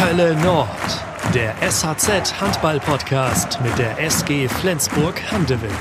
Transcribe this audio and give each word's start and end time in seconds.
Hölle 0.00 0.36
Nord, 0.44 0.68
der 1.34 1.56
SHZ 1.68 2.40
Handball 2.40 2.78
Podcast 2.78 3.60
mit 3.64 3.76
der 3.78 3.98
SG 3.98 4.46
Flensburg 4.46 5.20
Handewitt. 5.32 5.72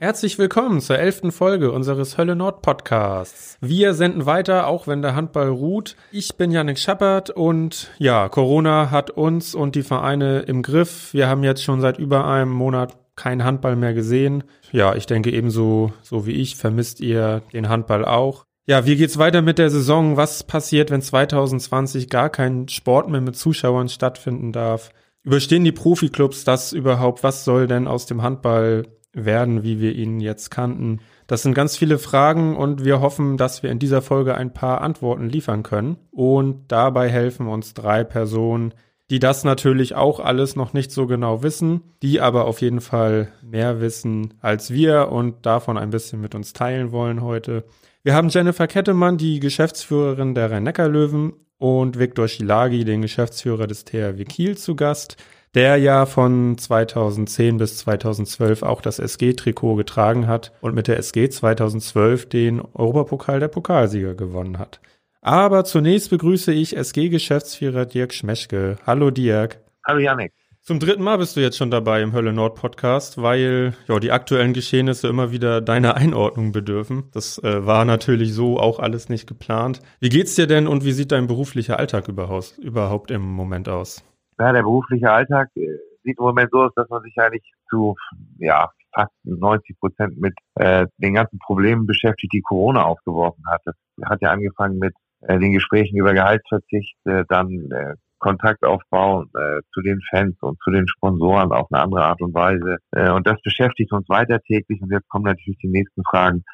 Herzlich 0.00 0.36
willkommen 0.36 0.80
zur 0.80 0.98
elften 0.98 1.30
Folge 1.30 1.70
unseres 1.70 2.18
Hölle 2.18 2.34
Nord 2.34 2.60
Podcasts. 2.62 3.56
Wir 3.60 3.94
senden 3.94 4.26
weiter, 4.26 4.66
auch 4.66 4.88
wenn 4.88 5.00
der 5.00 5.14
Handball 5.14 5.48
ruht. 5.48 5.94
Ich 6.10 6.36
bin 6.36 6.50
Janik 6.50 6.80
Schappert 6.80 7.30
und 7.30 7.92
ja, 7.98 8.28
Corona 8.28 8.90
hat 8.90 9.10
uns 9.10 9.54
und 9.54 9.76
die 9.76 9.84
Vereine 9.84 10.40
im 10.40 10.62
Griff. 10.62 11.14
Wir 11.14 11.28
haben 11.28 11.44
jetzt 11.44 11.62
schon 11.62 11.80
seit 11.80 12.00
über 12.00 12.26
einem 12.26 12.50
Monat 12.50 12.96
keinen 13.14 13.44
Handball 13.44 13.76
mehr 13.76 13.94
gesehen. 13.94 14.42
Ja, 14.72 14.96
ich 14.96 15.06
denke 15.06 15.30
ebenso, 15.30 15.92
so 16.02 16.26
wie 16.26 16.32
ich, 16.32 16.56
vermisst 16.56 16.98
ihr 16.98 17.42
den 17.52 17.68
Handball 17.68 18.04
auch. 18.04 18.47
Ja, 18.68 18.84
wie 18.84 18.96
geht's 18.96 19.16
weiter 19.16 19.40
mit 19.40 19.56
der 19.56 19.70
Saison? 19.70 20.18
Was 20.18 20.42
passiert, 20.42 20.90
wenn 20.90 21.00
2020 21.00 22.10
gar 22.10 22.28
kein 22.28 22.68
Sport 22.68 23.08
mehr 23.08 23.22
mit 23.22 23.34
Zuschauern 23.34 23.88
stattfinden 23.88 24.52
darf? 24.52 24.90
Überstehen 25.22 25.64
die 25.64 25.72
Profiklubs 25.72 26.44
das 26.44 26.74
überhaupt? 26.74 27.22
Was 27.22 27.46
soll 27.46 27.66
denn 27.66 27.88
aus 27.88 28.04
dem 28.04 28.20
Handball 28.20 28.86
werden, 29.14 29.62
wie 29.62 29.80
wir 29.80 29.94
ihn 29.94 30.20
jetzt 30.20 30.50
kannten? 30.50 31.00
Das 31.26 31.40
sind 31.40 31.54
ganz 31.54 31.78
viele 31.78 31.98
Fragen 31.98 32.58
und 32.58 32.84
wir 32.84 33.00
hoffen, 33.00 33.38
dass 33.38 33.62
wir 33.62 33.70
in 33.70 33.78
dieser 33.78 34.02
Folge 34.02 34.34
ein 34.34 34.52
paar 34.52 34.82
Antworten 34.82 35.30
liefern 35.30 35.62
können. 35.62 35.96
Und 36.10 36.70
dabei 36.70 37.08
helfen 37.08 37.46
uns 37.46 37.72
drei 37.72 38.04
Personen, 38.04 38.74
die 39.08 39.18
das 39.18 39.44
natürlich 39.44 39.94
auch 39.94 40.20
alles 40.20 40.56
noch 40.56 40.74
nicht 40.74 40.92
so 40.92 41.06
genau 41.06 41.42
wissen, 41.42 41.94
die 42.02 42.20
aber 42.20 42.44
auf 42.44 42.60
jeden 42.60 42.82
Fall 42.82 43.28
mehr 43.40 43.80
wissen 43.80 44.34
als 44.42 44.70
wir 44.70 45.10
und 45.10 45.46
davon 45.46 45.78
ein 45.78 45.88
bisschen 45.88 46.20
mit 46.20 46.34
uns 46.34 46.52
teilen 46.52 46.92
wollen 46.92 47.22
heute. 47.22 47.64
Wir 48.04 48.14
haben 48.14 48.28
Jennifer 48.28 48.68
Kettemann, 48.68 49.18
die 49.18 49.40
Geschäftsführerin 49.40 50.34
der 50.34 50.52
Rhein-Neckar-Löwen 50.52 51.32
und 51.58 51.98
Viktor 51.98 52.28
Schilagi, 52.28 52.84
den 52.84 53.02
Geschäftsführer 53.02 53.66
des 53.66 53.84
THW 53.84 54.24
Kiel 54.24 54.56
zu 54.56 54.76
Gast, 54.76 55.16
der 55.54 55.78
ja 55.78 56.06
von 56.06 56.56
2010 56.56 57.56
bis 57.56 57.78
2012 57.78 58.62
auch 58.62 58.82
das 58.82 59.00
SG-Trikot 59.00 59.74
getragen 59.74 60.28
hat 60.28 60.52
und 60.60 60.76
mit 60.76 60.86
der 60.86 60.98
SG 60.98 61.28
2012 61.28 62.28
den 62.28 62.60
Europapokal 62.60 63.40
der 63.40 63.48
Pokalsieger 63.48 64.14
gewonnen 64.14 64.58
hat. 64.58 64.80
Aber 65.20 65.64
zunächst 65.64 66.10
begrüße 66.10 66.52
ich 66.52 66.76
SG-Geschäftsführer 66.76 67.84
Dirk 67.84 68.14
Schmeschke. 68.14 68.76
Hallo 68.86 69.10
Dirk. 69.10 69.58
Hallo 69.84 69.98
Janik. 69.98 70.32
Zum 70.68 70.80
dritten 70.80 71.02
Mal 71.02 71.16
bist 71.16 71.34
du 71.34 71.40
jetzt 71.40 71.56
schon 71.56 71.70
dabei 71.70 72.02
im 72.02 72.12
Hölle 72.12 72.34
Nord 72.34 72.54
Podcast, 72.54 73.22
weil 73.22 73.72
ja 73.86 73.98
die 74.00 74.12
aktuellen 74.12 74.52
Geschehnisse 74.52 75.08
immer 75.08 75.32
wieder 75.32 75.62
deiner 75.62 75.96
Einordnung 75.96 76.52
bedürfen. 76.52 77.04
Das 77.14 77.42
äh, 77.42 77.64
war 77.64 77.86
natürlich 77.86 78.34
so 78.34 78.58
auch 78.58 78.78
alles 78.78 79.08
nicht 79.08 79.26
geplant. 79.26 79.80
Wie 79.98 80.10
geht's 80.10 80.34
dir 80.34 80.46
denn 80.46 80.66
und 80.66 80.84
wie 80.84 80.92
sieht 80.92 81.10
dein 81.10 81.26
beruflicher 81.26 81.78
Alltag 81.78 82.08
überhaupt, 82.08 82.58
überhaupt 82.58 83.10
im 83.10 83.22
Moment 83.22 83.66
aus? 83.70 84.04
Ja, 84.38 84.52
der 84.52 84.60
berufliche 84.60 85.10
Alltag 85.10 85.48
äh, 85.54 85.78
sieht 86.04 86.18
im 86.18 86.24
Moment 86.24 86.50
so 86.52 86.58
aus, 86.58 86.72
dass 86.76 86.90
man 86.90 87.00
sich 87.00 87.14
eigentlich 87.16 87.50
zu 87.70 87.96
ja 88.36 88.68
fast 88.94 89.14
90 89.24 89.80
Prozent 89.80 90.20
mit 90.20 90.34
äh, 90.56 90.86
den 90.98 91.14
ganzen 91.14 91.38
Problemen 91.38 91.86
beschäftigt, 91.86 92.34
die 92.34 92.42
Corona 92.42 92.82
aufgeworfen 92.84 93.42
hat. 93.48 93.62
Das 93.64 93.74
hat 94.04 94.20
ja 94.20 94.32
angefangen 94.32 94.78
mit 94.78 94.92
äh, 95.22 95.38
den 95.38 95.52
Gesprächen 95.52 95.96
über 95.96 96.12
Gehaltsverzicht, 96.12 96.94
äh, 97.06 97.24
dann 97.26 97.70
äh, 97.70 97.94
Kontaktaufbau 98.18 99.22
äh, 99.22 99.60
zu 99.72 99.80
den 99.80 100.00
Fans 100.10 100.36
und 100.40 100.58
zu 100.62 100.70
den 100.70 100.86
Sponsoren 100.88 101.52
auf 101.52 101.68
eine 101.70 101.82
andere 101.82 102.04
Art 102.04 102.20
und 102.20 102.34
Weise. 102.34 102.78
Äh, 102.92 103.10
und 103.10 103.26
das 103.26 103.40
beschäftigt 103.42 103.92
uns 103.92 104.08
weiter 104.08 104.40
täglich. 104.40 104.80
Und 104.82 104.90
jetzt 104.92 105.08
kommen 105.08 105.24
natürlich 105.24 105.58
die 105.58 105.68
nächsten 105.68 106.02
Fragen. 106.04 106.44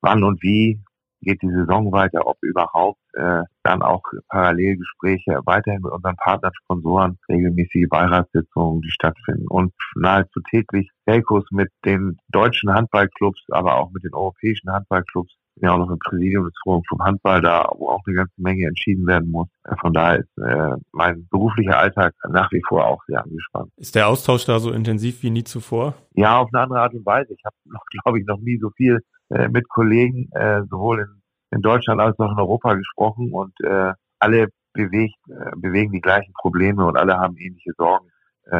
Wann 0.00 0.22
und 0.22 0.42
wie 0.42 0.80
geht 1.24 1.42
die 1.42 1.50
Saison 1.50 1.90
weiter, 1.90 2.26
ob 2.26 2.36
überhaupt 2.42 3.00
äh, 3.14 3.42
dann 3.62 3.82
auch 3.82 4.02
Parallelgespräche 4.28 5.40
weiterhin 5.44 5.80
mit 5.82 5.90
unseren 5.90 6.16
Partnern, 6.16 6.52
Sponsoren, 6.62 7.18
regelmäßige 7.28 7.88
Beiratssitzungen, 7.88 8.82
die 8.82 8.90
stattfinden 8.90 9.48
und 9.48 9.72
nahezu 9.96 10.40
täglich 10.50 10.90
Telcos 11.06 11.44
mit 11.50 11.70
den 11.84 12.18
deutschen 12.28 12.72
Handballclubs, 12.72 13.40
aber 13.50 13.76
auch 13.76 13.90
mit 13.90 14.04
den 14.04 14.14
europäischen 14.14 14.70
Handballclubs 14.70 15.34
ja 15.60 15.72
auch 15.72 15.78
noch 15.78 15.90
im 15.90 15.98
Präsidium 15.98 16.44
des 16.44 16.54
Forums 16.62 16.86
vom 16.88 17.00
Handball 17.00 17.40
da, 17.40 17.68
wo 17.76 17.88
auch 17.88 18.02
eine 18.06 18.16
ganze 18.16 18.34
Menge 18.36 18.66
entschieden 18.66 19.06
werden 19.06 19.30
muss. 19.30 19.48
Äh, 19.64 19.74
von 19.80 19.92
daher 19.92 20.20
ist 20.20 20.38
äh, 20.38 20.76
mein 20.92 21.26
beruflicher 21.30 21.78
Alltag 21.78 22.14
nach 22.28 22.50
wie 22.52 22.62
vor 22.68 22.86
auch 22.86 23.02
sehr 23.06 23.22
angespannt. 23.22 23.70
Ist 23.76 23.94
der 23.94 24.08
Austausch 24.08 24.44
da 24.44 24.58
so 24.58 24.72
intensiv 24.72 25.22
wie 25.22 25.30
nie 25.30 25.44
zuvor? 25.44 25.94
Ja, 26.14 26.38
auf 26.38 26.48
eine 26.52 26.62
andere 26.62 26.80
Art 26.80 26.94
und 26.94 27.06
Weise. 27.06 27.32
Ich 27.32 27.44
habe 27.44 27.56
noch, 27.66 27.84
glaube 28.02 28.20
ich, 28.20 28.26
noch 28.26 28.40
nie 28.40 28.58
so 28.58 28.70
viel 28.70 29.00
äh, 29.30 29.48
mit 29.48 29.68
Kollegen 29.68 30.28
äh, 30.32 30.62
sowohl 30.70 31.00
in, 31.00 31.22
in 31.50 31.62
Deutschland 31.62 32.00
als 32.00 32.18
auch 32.18 32.32
in 32.32 32.38
Europa 32.38 32.74
gesprochen 32.74 33.32
und 33.32 33.52
äh, 33.62 33.92
alle 34.18 34.48
bewegt, 34.72 35.16
äh, 35.28 35.50
bewegen 35.56 35.92
die 35.92 36.00
gleichen 36.00 36.32
Probleme 36.34 36.84
und 36.84 36.96
alle 36.96 37.16
haben 37.18 37.36
ähnliche 37.36 37.72
Sorgen 37.76 38.08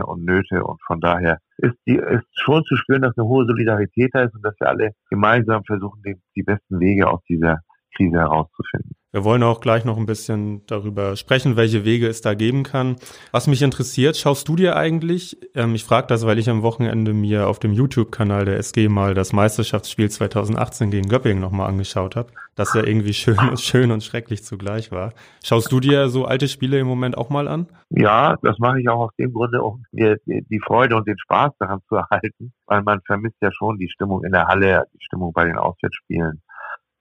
und 0.06 0.24
Nöte 0.24 0.64
und 0.64 0.80
von 0.86 0.98
daher 0.98 1.36
ist, 1.58 1.76
die, 1.86 1.96
ist 1.96 2.26
schon 2.32 2.64
zu 2.64 2.76
spüren, 2.76 3.02
dass 3.02 3.16
eine 3.16 3.26
hohe 3.26 3.46
Solidarität 3.46 4.10
da 4.12 4.22
ist 4.22 4.34
und 4.34 4.42
dass 4.42 4.54
wir 4.58 4.68
alle 4.68 4.90
gemeinsam 5.10 5.64
versuchen, 5.64 6.02
die, 6.04 6.16
die 6.36 6.42
besten 6.42 6.80
Wege 6.80 7.08
aus 7.08 7.22
dieser 7.28 7.60
Krise 7.96 8.18
herauszufinden. 8.18 8.94
Wir 9.14 9.22
wollen 9.22 9.44
auch 9.44 9.60
gleich 9.60 9.84
noch 9.84 9.96
ein 9.96 10.06
bisschen 10.06 10.66
darüber 10.66 11.14
sprechen, 11.14 11.54
welche 11.54 11.84
Wege 11.84 12.08
es 12.08 12.20
da 12.20 12.34
geben 12.34 12.64
kann. 12.64 12.96
Was 13.30 13.46
mich 13.46 13.62
interessiert, 13.62 14.16
schaust 14.16 14.48
du 14.48 14.56
dir 14.56 14.74
eigentlich, 14.74 15.38
ähm, 15.54 15.76
ich 15.76 15.84
frage 15.84 16.08
das, 16.08 16.26
weil 16.26 16.40
ich 16.40 16.50
am 16.50 16.62
Wochenende 16.62 17.12
mir 17.12 17.46
auf 17.46 17.60
dem 17.60 17.72
YouTube-Kanal 17.72 18.44
der 18.44 18.58
SG 18.58 18.88
mal 18.88 19.14
das 19.14 19.32
Meisterschaftsspiel 19.32 20.10
2018 20.10 20.90
gegen 20.90 21.08
Göppingen 21.08 21.40
nochmal 21.40 21.68
angeschaut 21.68 22.16
habe, 22.16 22.32
das 22.56 22.74
ja 22.74 22.82
irgendwie 22.82 23.12
schön, 23.12 23.36
schön 23.56 23.92
und 23.92 24.02
schrecklich 24.02 24.42
zugleich 24.42 24.90
war. 24.90 25.12
Schaust 25.44 25.70
du 25.70 25.78
dir 25.78 26.08
so 26.08 26.24
alte 26.24 26.48
Spiele 26.48 26.80
im 26.80 26.88
Moment 26.88 27.16
auch 27.16 27.30
mal 27.30 27.46
an? 27.46 27.68
Ja, 27.90 28.36
das 28.42 28.58
mache 28.58 28.80
ich 28.80 28.88
auch 28.88 28.98
aus 28.98 29.12
dem 29.16 29.32
Grunde, 29.32 29.62
um 29.62 29.84
mir 29.92 30.16
die 30.26 30.60
Freude 30.66 30.96
und 30.96 31.06
den 31.06 31.18
Spaß 31.18 31.52
daran 31.60 31.78
zu 31.88 31.94
erhalten, 31.94 32.52
weil 32.66 32.82
man 32.82 33.00
vermisst 33.06 33.36
ja 33.40 33.52
schon 33.52 33.78
die 33.78 33.90
Stimmung 33.90 34.24
in 34.24 34.32
der 34.32 34.48
Halle, 34.48 34.86
die 34.92 35.04
Stimmung 35.04 35.32
bei 35.32 35.44
den 35.44 35.56
Auswärtsspielen 35.56 36.42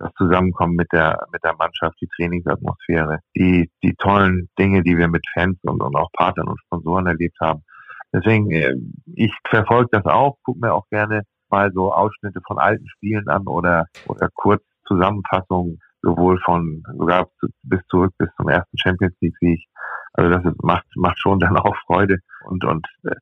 das 0.03 0.13
Zusammenkommen 0.15 0.75
mit 0.75 0.91
der, 0.91 1.25
mit 1.31 1.43
der 1.43 1.55
Mannschaft, 1.55 1.95
die 2.01 2.09
Trainingsatmosphäre, 2.15 3.19
die, 3.35 3.69
die 3.81 3.95
tollen 3.95 4.49
Dinge, 4.59 4.83
die 4.83 4.97
wir 4.97 5.07
mit 5.07 5.25
Fans 5.33 5.57
und, 5.63 5.81
und 5.81 5.95
auch 5.95 6.11
Partnern 6.11 6.49
und 6.49 6.59
Sponsoren 6.65 7.07
erlebt 7.07 7.37
haben. 7.39 7.63
Deswegen, 8.13 8.51
äh, 8.51 8.75
ich 9.15 9.33
verfolge 9.47 9.89
das 9.91 10.05
auch, 10.05 10.37
gucke 10.43 10.59
mir 10.59 10.73
auch 10.73 10.87
gerne 10.89 11.23
mal 11.49 11.71
so 11.73 11.93
Ausschnitte 11.93 12.41
von 12.45 12.59
alten 12.59 12.87
Spielen 12.89 13.27
an 13.29 13.47
oder, 13.47 13.85
oder 14.07 14.27
kurz 14.33 14.61
Zusammenfassungen, 14.87 15.79
sowohl 16.01 16.39
von 16.41 16.83
sogar 16.97 17.29
bis 17.63 17.79
zurück 17.89 18.13
bis 18.17 18.29
zum 18.37 18.49
ersten 18.49 18.77
Champions 18.77 19.15
League 19.21 19.37
Sieg. 19.39 19.63
Also 20.13 20.29
das 20.29 20.53
macht, 20.61 20.85
macht 20.95 21.19
schon 21.19 21.39
dann 21.39 21.57
auch 21.57 21.75
Freude 21.87 22.17
und, 22.45 22.65
und 22.65 22.85
äh, 23.05 23.15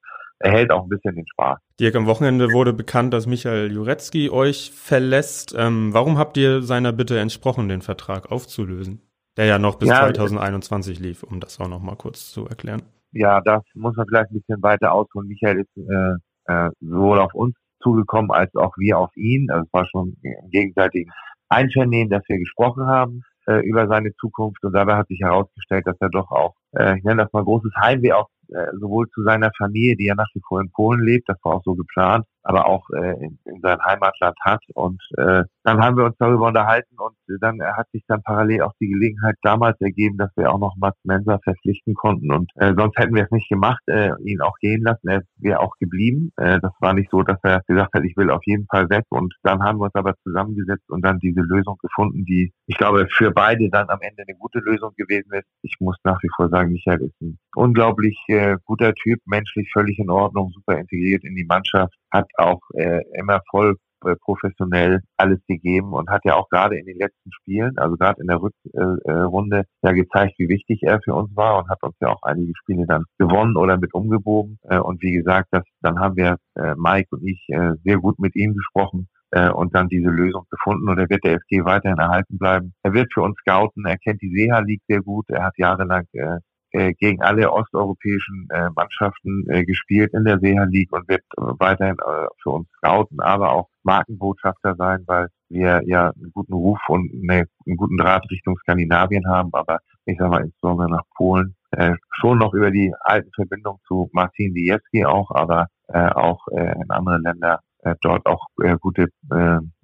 erhält 0.43 0.71
auch 0.71 0.83
ein 0.83 0.89
bisschen 0.89 1.15
den 1.15 1.27
Spaß. 1.27 1.59
Dirk, 1.79 1.95
am 1.95 2.05
Wochenende 2.05 2.51
wurde 2.51 2.73
bekannt, 2.73 3.13
dass 3.13 3.27
Michael 3.27 3.71
Jurecki 3.71 4.29
euch 4.29 4.71
verlässt. 4.71 5.55
Ähm, 5.57 5.93
warum 5.93 6.17
habt 6.17 6.37
ihr 6.37 6.61
seiner 6.61 6.91
Bitte 6.91 7.19
entsprochen, 7.19 7.69
den 7.69 7.81
Vertrag 7.81 8.31
aufzulösen? 8.31 9.01
Der 9.37 9.45
ja 9.45 9.59
noch 9.59 9.75
bis 9.75 9.89
ja, 9.89 10.01
2021 10.01 10.99
lief, 10.99 11.23
um 11.23 11.39
das 11.39 11.59
auch 11.59 11.69
noch 11.69 11.81
mal 11.81 11.95
kurz 11.95 12.31
zu 12.31 12.47
erklären. 12.47 12.81
Ja, 13.13 13.41
das 13.41 13.63
muss 13.75 13.95
man 13.95 14.05
vielleicht 14.07 14.31
ein 14.31 14.39
bisschen 14.39 14.61
weiter 14.61 14.91
ausholen. 14.91 15.27
Michael 15.27 15.61
ist 15.61 15.77
äh, 15.77 16.53
äh, 16.53 16.69
sowohl 16.81 17.19
auf 17.19 17.33
uns 17.33 17.55
zugekommen 17.81 18.31
als 18.31 18.53
auch 18.55 18.73
wir 18.77 18.97
auf 18.97 19.15
ihn. 19.15 19.49
Also 19.49 19.65
es 19.65 19.73
war 19.73 19.87
schon 19.87 20.17
im 20.21 20.49
gegenseitigen 20.49 21.11
Einvernehmen, 21.49 22.09
dass 22.09 22.23
wir 22.27 22.37
gesprochen 22.39 22.85
haben 22.85 23.23
äh, 23.47 23.65
über 23.65 23.87
seine 23.87 24.13
Zukunft 24.15 24.63
und 24.63 24.73
dabei 24.73 24.95
hat 24.95 25.07
sich 25.07 25.19
herausgestellt, 25.21 25.87
dass 25.87 25.97
er 25.99 26.09
doch 26.09 26.31
auch, 26.31 26.55
äh, 26.73 26.97
ich 26.97 27.03
nenne 27.03 27.23
das 27.23 27.33
mal 27.33 27.43
großes 27.43 27.71
Heimweh 27.75 28.13
auch 28.13 28.29
sowohl 28.79 29.09
zu 29.09 29.23
seiner 29.23 29.51
Familie, 29.57 29.95
die 29.95 30.05
ja 30.05 30.15
nach 30.15 30.29
wie 30.33 30.41
vor 30.47 30.61
in 30.61 30.71
Polen 30.71 31.01
lebt, 31.01 31.29
das 31.29 31.37
war 31.43 31.55
auch 31.55 31.63
so 31.63 31.75
geplant, 31.75 32.25
aber 32.43 32.67
auch 32.67 32.89
äh, 32.91 33.25
in, 33.25 33.39
in 33.45 33.61
sein 33.61 33.79
Heimatland 33.83 34.35
hat. 34.41 34.61
Und 34.73 35.01
äh, 35.17 35.43
dann 35.63 35.81
haben 35.81 35.97
wir 35.97 36.05
uns 36.05 36.15
darüber 36.17 36.47
unterhalten 36.47 36.95
und 36.97 37.15
dann 37.39 37.61
hat 37.61 37.89
sich 37.91 38.03
dann 38.07 38.21
parallel 38.23 38.63
auch 38.63 38.73
die 38.79 38.89
Gelegenheit 38.89 39.35
damals 39.41 39.79
ergeben, 39.79 40.17
dass 40.17 40.31
wir 40.35 40.51
auch 40.51 40.59
noch 40.59 40.75
Mats 40.77 40.97
Mensa 41.03 41.39
verpflichten 41.43 41.93
konnten. 41.93 42.31
Und 42.31 42.51
äh, 42.55 42.73
sonst 42.77 42.97
hätten 42.97 43.15
wir 43.15 43.23
es 43.23 43.31
nicht 43.31 43.49
gemacht, 43.49 43.81
äh, 43.87 44.11
ihn 44.23 44.41
auch 44.41 44.57
gehen 44.59 44.83
lassen. 44.83 45.07
Er 45.07 45.21
wäre 45.37 45.59
auch 45.59 45.75
geblieben. 45.79 46.31
Äh, 46.37 46.59
das 46.59 46.71
war 46.79 46.93
nicht 46.93 47.09
so, 47.11 47.21
dass 47.23 47.39
er 47.43 47.61
gesagt 47.67 47.93
hat, 47.93 48.03
ich 48.03 48.17
will 48.17 48.29
auf 48.31 48.41
jeden 48.45 48.65
Fall 48.67 48.89
weg. 48.89 49.05
Und 49.09 49.33
dann 49.43 49.61
haben 49.61 49.79
wir 49.79 49.85
uns 49.85 49.95
aber 49.95 50.15
zusammengesetzt 50.23 50.89
und 50.89 51.03
dann 51.03 51.19
diese 51.19 51.41
Lösung 51.41 51.77
gefunden, 51.81 52.25
die 52.25 52.51
ich 52.67 52.77
glaube 52.77 53.07
für 53.09 53.31
beide 53.31 53.69
dann 53.69 53.89
am 53.89 53.99
Ende 54.01 54.23
eine 54.27 54.37
gute 54.37 54.59
Lösung 54.59 54.91
gewesen 54.95 55.31
ist. 55.33 55.45
Ich 55.61 55.75
muss 55.79 55.97
nach 56.03 56.21
wie 56.23 56.29
vor 56.35 56.49
sagen, 56.49 56.71
Michael 56.71 57.01
ist 57.01 57.21
ein 57.21 57.37
unglaublich 57.55 58.17
äh, 58.27 58.57
guter 58.65 58.93
Typ, 58.93 59.19
menschlich 59.25 59.69
völlig 59.73 59.99
in 59.99 60.09
Ordnung, 60.09 60.51
super 60.51 60.77
integriert 60.77 61.23
in 61.23 61.35
die 61.35 61.45
Mannschaft, 61.45 61.93
hat 62.11 62.27
auch 62.37 62.61
äh, 62.73 63.01
immer 63.17 63.41
voll 63.49 63.77
äh, 64.05 64.15
professionell 64.15 65.01
alles 65.17 65.39
gegeben 65.47 65.93
und 65.93 66.09
hat 66.09 66.21
ja 66.25 66.35
auch 66.35 66.49
gerade 66.49 66.77
in 66.77 66.85
den 66.85 66.97
letzten 66.97 67.31
Spielen, 67.31 67.77
also 67.77 67.95
gerade 67.97 68.19
in 68.21 68.27
der 68.27 68.41
Rückrunde, 68.41 69.59
äh, 69.59 69.63
ja 69.83 69.91
gezeigt, 69.91 70.33
wie 70.39 70.49
wichtig 70.49 70.81
er 70.83 70.99
für 71.03 71.13
uns 71.13 71.35
war 71.35 71.59
und 71.59 71.69
hat 71.69 71.83
uns 71.83 71.95
ja 72.01 72.09
auch 72.09 72.21
einige 72.23 72.53
Spiele 72.55 72.85
dann 72.87 73.03
gewonnen 73.19 73.57
oder 73.57 73.77
mit 73.77 73.93
umgebogen. 73.93 74.57
Äh, 74.63 74.79
und 74.79 75.01
wie 75.01 75.11
gesagt, 75.11 75.49
das, 75.51 75.63
dann 75.81 75.99
haben 75.99 76.15
wir, 76.15 76.37
äh, 76.55 76.73
Mike 76.77 77.09
und 77.11 77.23
ich, 77.27 77.45
äh, 77.49 77.73
sehr 77.83 77.97
gut 77.97 78.17
mit 78.19 78.35
ihm 78.35 78.55
gesprochen 78.55 79.07
äh, 79.31 79.49
und 79.49 79.75
dann 79.75 79.87
diese 79.87 80.09
Lösung 80.09 80.45
gefunden 80.49 80.89
und 80.89 80.97
er 80.97 81.09
wird 81.09 81.23
der 81.23 81.33
SG 81.35 81.63
weiterhin 81.63 81.99
erhalten 81.99 82.37
bleiben. 82.37 82.73
Er 82.83 82.93
wird 82.93 83.13
für 83.13 83.21
uns 83.21 83.37
scouten, 83.39 83.85
er 83.85 83.97
kennt 83.97 84.21
die 84.21 84.33
Seha 84.35 84.59
League 84.59 84.83
sehr 84.87 85.01
gut, 85.01 85.29
er 85.29 85.43
hat 85.43 85.53
jahrelang 85.57 86.05
äh, 86.13 86.39
äh, 86.71 86.93
gegen 86.93 87.21
alle 87.21 87.51
osteuropäischen 87.51 88.47
äh, 88.49 88.69
Mannschaften 88.75 89.45
äh, 89.49 89.65
gespielt 89.65 90.13
in 90.13 90.23
der 90.23 90.39
Seha 90.39 90.63
League 90.63 90.91
und 90.91 91.07
wird 91.07 91.23
weiterhin 91.35 91.97
äh, 91.99 92.27
für 92.41 92.51
uns 92.51 92.69
scouten, 92.77 93.19
aber 93.19 93.51
auch 93.51 93.69
Markenbotschafter 93.83 94.75
sein, 94.75 95.03
weil 95.07 95.27
wir 95.49 95.81
ja 95.85 96.11
einen 96.11 96.31
guten 96.33 96.53
Ruf 96.53 96.79
und 96.87 97.11
eine, 97.11 97.45
einen 97.65 97.77
guten 97.77 97.97
Draht 97.97 98.23
Richtung 98.31 98.57
Skandinavien 98.59 99.27
haben, 99.27 99.49
aber 99.53 99.79
ich 100.05 100.17
sag 100.17 100.29
mal 100.29 100.43
insbesondere 100.43 100.89
nach 100.89 101.03
Polen 101.15 101.55
äh, 101.71 101.93
schon 102.11 102.37
noch 102.37 102.53
über 102.53 102.71
die 102.71 102.93
alten 103.01 103.31
Verbindungen 103.33 103.79
zu 103.87 104.09
Martin 104.13 104.53
Diewski 104.53 105.05
auch, 105.05 105.31
aber 105.31 105.67
auch 105.93 106.47
in 106.47 106.89
andere 106.89 107.17
Länder 107.17 107.59
dort 107.99 108.25
auch 108.25 108.47
gute 108.79 109.07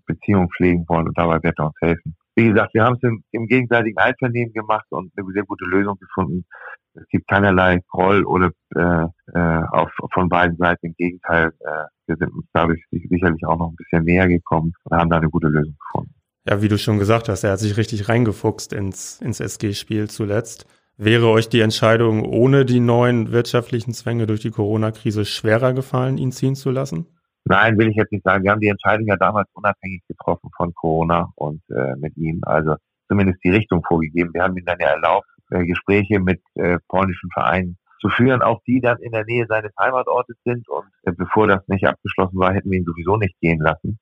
Beziehungen 0.05 0.47
pflegen 0.55 0.85
wollen 0.87 1.09
und 1.09 1.17
dabei 1.17 1.43
wird 1.43 1.59
er 1.59 1.65
uns 1.65 1.75
helfen. 1.81 2.15
Wie 2.37 2.49
gesagt, 2.49 2.75
wir 2.75 2.83
haben 2.83 2.97
es 2.97 3.03
im, 3.03 3.23
im 3.31 3.47
gegenseitigen 3.47 3.97
Einvernehmen 3.97 4.53
gemacht 4.53 4.85
und 4.91 5.11
eine 5.17 5.27
sehr 5.33 5.43
gute 5.43 5.65
Lösung 5.65 5.97
gefunden. 5.97 6.45
Es 6.93 7.07
gibt 7.09 7.27
keinerlei 7.27 7.79
Groll 7.89 8.23
oder 8.25 8.51
äh, 8.75 9.05
äh, 9.33 9.63
auf, 9.71 9.89
von 10.13 10.29
beiden 10.29 10.55
Seiten. 10.57 10.85
Im 10.85 10.93
Gegenteil, 10.99 11.51
äh, 11.61 11.85
wir 12.05 12.15
sind 12.15 12.31
uns 12.35 12.45
dadurch 12.53 12.79
sicherlich 12.91 13.43
auch 13.43 13.57
noch 13.57 13.69
ein 13.69 13.75
bisschen 13.75 14.03
näher 14.03 14.27
gekommen 14.27 14.71
und 14.83 14.95
haben 14.95 15.09
da 15.09 15.17
eine 15.17 15.29
gute 15.29 15.47
Lösung 15.47 15.75
gefunden. 15.79 16.13
Ja, 16.47 16.61
wie 16.61 16.67
du 16.67 16.77
schon 16.77 16.99
gesagt 16.99 17.27
hast, 17.27 17.43
er 17.43 17.53
hat 17.53 17.59
sich 17.59 17.75
richtig 17.75 18.07
reingefuchst 18.07 18.71
ins, 18.71 19.19
ins 19.19 19.39
SG-Spiel 19.39 20.07
zuletzt. 20.07 20.67
Wäre 20.95 21.29
euch 21.29 21.49
die 21.49 21.61
Entscheidung 21.61 22.23
ohne 22.23 22.65
die 22.65 22.79
neuen 22.79 23.31
wirtschaftlichen 23.31 23.93
Zwänge 23.93 24.27
durch 24.27 24.41
die 24.41 24.51
Corona-Krise 24.51 25.25
schwerer 25.25 25.73
gefallen, 25.73 26.19
ihn 26.19 26.31
ziehen 26.31 26.55
zu 26.55 26.69
lassen? 26.69 27.07
Nein, 27.49 27.77
will 27.77 27.89
ich 27.89 27.95
jetzt 27.95 28.11
nicht 28.11 28.23
sagen. 28.25 28.43
Wir 28.43 28.51
haben 28.51 28.59
die 28.59 28.67
Entscheidung 28.67 29.07
ja 29.07 29.15
damals 29.15 29.47
unabhängig 29.53 30.01
getroffen 30.07 30.49
von 30.55 30.73
Corona 30.73 31.31
und 31.35 31.61
äh, 31.69 31.95
mit 31.95 32.15
ihm, 32.17 32.41
also 32.43 32.75
zumindest 33.07 33.43
die 33.43 33.51
Richtung 33.51 33.83
vorgegeben. 33.87 34.33
Wir 34.33 34.43
haben 34.43 34.57
ihm 34.57 34.65
dann 34.65 34.79
ja 34.79 34.89
erlaubt, 34.89 35.27
äh, 35.51 35.65
Gespräche 35.65 36.19
mit 36.19 36.41
äh, 36.55 36.77
polnischen 36.89 37.29
Vereinen 37.31 37.77
zu 38.01 38.09
führen, 38.09 38.41
auch 38.41 38.61
die 38.67 38.81
dann 38.81 38.97
in 38.99 39.11
der 39.11 39.25
Nähe 39.25 39.45
seines 39.47 39.71
Heimatortes 39.79 40.35
sind. 40.43 40.67
Und 40.67 40.87
äh, 41.03 41.11
bevor 41.13 41.47
das 41.47 41.65
nicht 41.67 41.87
abgeschlossen 41.87 42.37
war, 42.37 42.53
hätten 42.53 42.69
wir 42.69 42.79
ihn 42.79 42.85
sowieso 42.85 43.17
nicht 43.17 43.39
gehen 43.39 43.59
lassen. 43.59 43.97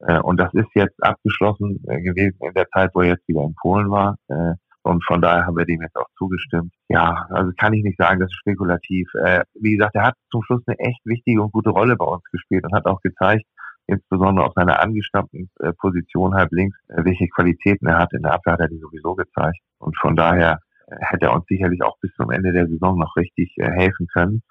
Äh, 0.00 0.18
und 0.20 0.38
das 0.38 0.52
ist 0.54 0.68
jetzt 0.74 1.02
abgeschlossen 1.02 1.82
äh, 1.86 2.00
gewesen 2.00 2.36
in 2.40 2.54
der 2.54 2.68
Zeit, 2.70 2.90
wo 2.94 3.02
er 3.02 3.08
jetzt 3.08 3.28
wieder 3.28 3.42
in 3.42 3.54
Polen 3.54 3.90
war. 3.90 4.16
Äh, 4.28 4.54
und 4.88 5.04
von 5.04 5.20
daher 5.20 5.46
haben 5.46 5.56
wir 5.56 5.66
dem 5.66 5.82
jetzt 5.82 5.96
auch 5.96 6.08
zugestimmt. 6.16 6.72
Ja, 6.88 7.26
also 7.30 7.52
kann 7.56 7.74
ich 7.74 7.84
nicht 7.84 7.98
sagen, 7.98 8.20
das 8.20 8.30
ist 8.30 8.38
spekulativ. 8.38 9.08
Äh, 9.22 9.44
wie 9.54 9.76
gesagt, 9.76 9.94
er 9.94 10.04
hat 10.04 10.14
zum 10.30 10.42
Schluss 10.42 10.62
eine 10.66 10.78
echt 10.78 11.00
wichtige 11.04 11.42
und 11.42 11.52
gute 11.52 11.70
Rolle 11.70 11.96
bei 11.96 12.06
uns 12.06 12.24
gespielt 12.32 12.64
und 12.64 12.74
hat 12.74 12.86
auch 12.86 13.00
gezeigt, 13.02 13.44
insbesondere 13.86 14.46
auf 14.46 14.52
seiner 14.54 14.80
angestammten 14.80 15.50
äh, 15.60 15.72
Position 15.74 16.34
halb 16.34 16.50
links, 16.52 16.78
äh, 16.88 17.04
welche 17.04 17.28
Qualitäten 17.28 17.86
er 17.86 17.98
hat. 17.98 18.12
In 18.12 18.22
der 18.22 18.32
Abwehr 18.32 18.54
hat 18.54 18.60
er 18.60 18.68
die 18.68 18.78
sowieso 18.78 19.14
gezeigt. 19.14 19.58
Und 19.78 19.96
von 19.98 20.16
daher 20.16 20.60
äh, 20.86 20.96
hätte 21.00 21.26
er 21.26 21.34
uns 21.34 21.46
sicherlich 21.48 21.82
auch 21.82 21.98
bis 22.00 22.12
zum 22.14 22.30
Ende 22.30 22.52
der 22.52 22.66
Saison 22.66 22.98
noch 22.98 23.14
richtig 23.16 23.52
äh, 23.58 23.70
helfen 23.70 24.06
können. 24.12 24.42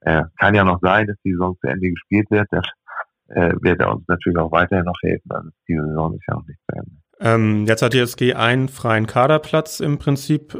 Äh, 0.00 0.24
kann 0.38 0.54
ja 0.54 0.64
noch 0.64 0.80
sein, 0.80 1.06
dass 1.06 1.16
die 1.24 1.32
Saison 1.32 1.56
zu 1.60 1.68
Ende 1.68 1.90
gespielt 1.90 2.30
wird. 2.30 2.46
Das 2.50 2.66
wird 3.34 3.80
er 3.80 3.94
uns 3.94 4.06
natürlich 4.08 4.36
auch 4.36 4.52
weiterhin 4.52 4.84
noch 4.84 5.00
helfen. 5.00 5.30
Also 5.30 5.48
diese 5.66 5.86
Saison 5.86 6.12
ist 6.12 6.24
ja 6.28 6.34
noch 6.34 6.46
nicht 6.46 6.60
zu 6.68 6.76
Ende. 6.76 7.01
Ähm, 7.22 7.66
jetzt 7.68 7.82
hat 7.82 7.92
die 7.92 8.00
SG 8.00 8.34
einen 8.34 8.68
freien 8.68 9.06
Kaderplatz 9.06 9.78
im 9.78 9.98
Prinzip. 9.98 10.56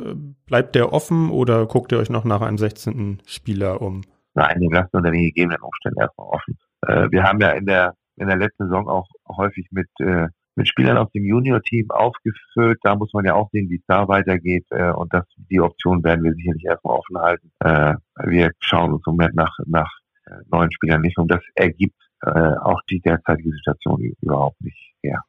Bleibt 0.47 0.75
der 0.75 0.93
offen 0.93 1.31
oder 1.31 1.67
guckt 1.67 1.91
ihr 1.93 1.99
euch 1.99 2.11
noch 2.11 2.25
nach 2.25 2.41
einem 2.41 2.59
16. 2.59 3.21
Spieler 3.27 3.83
um? 3.83 4.03
Nein, 4.35 4.61
den 4.61 4.71
lassen 4.71 4.97
unter 4.97 5.11
den 5.11 5.23
gegebenen 5.23 5.61
Umständen 5.61 6.01
erstmal 6.01 6.29
offen. 6.29 6.57
Äh, 6.87 7.11
wir 7.11 7.25
haben 7.25 7.41
ja 7.41 7.51
in 7.51 7.67
der, 7.67 7.95
in 8.17 8.29
der 8.29 8.37
letzten 8.37 8.65
Saison 8.65 8.89
auch 8.89 9.09
häufig 9.37 9.67
mit, 9.73 9.89
äh, 9.99 10.29
mit 10.55 10.69
Spielern 10.69 10.99
aus 10.99 11.11
dem 11.13 11.25
Junior-Team 11.25 11.91
aufgefüllt. 11.91 12.79
Da 12.83 12.95
muss 12.95 13.13
man 13.13 13.25
ja 13.25 13.35
auch 13.35 13.51
sehen, 13.51 13.69
wie 13.69 13.77
es 13.77 13.85
da 13.89 14.07
weitergeht. 14.07 14.65
Äh, 14.71 14.93
und 14.93 15.13
das, 15.13 15.25
die 15.51 15.61
Option 15.61 16.05
werden 16.05 16.25
wir 16.25 16.33
sicherlich 16.33 16.65
erstmal 16.65 16.97
offen 16.97 17.19
halten. 17.19 17.51
Äh, 17.59 17.95
wir 18.25 18.53
schauen 18.61 18.93
uns 18.93 19.03
im 19.07 19.15
Moment 19.15 19.35
nach, 19.35 19.57
nach 19.67 19.91
äh, 20.27 20.37
neuen 20.51 20.71
Spielern 20.71 21.01
nicht 21.01 21.19
und 21.19 21.29
das 21.29 21.43
ergibt 21.57 21.97
äh, 22.23 22.31
auch 22.31 22.81
die 22.89 23.01
derzeitige 23.01 23.51
Situation 23.51 24.01
überhaupt 24.21 24.61
nicht 24.61 24.95
her. 25.03 25.23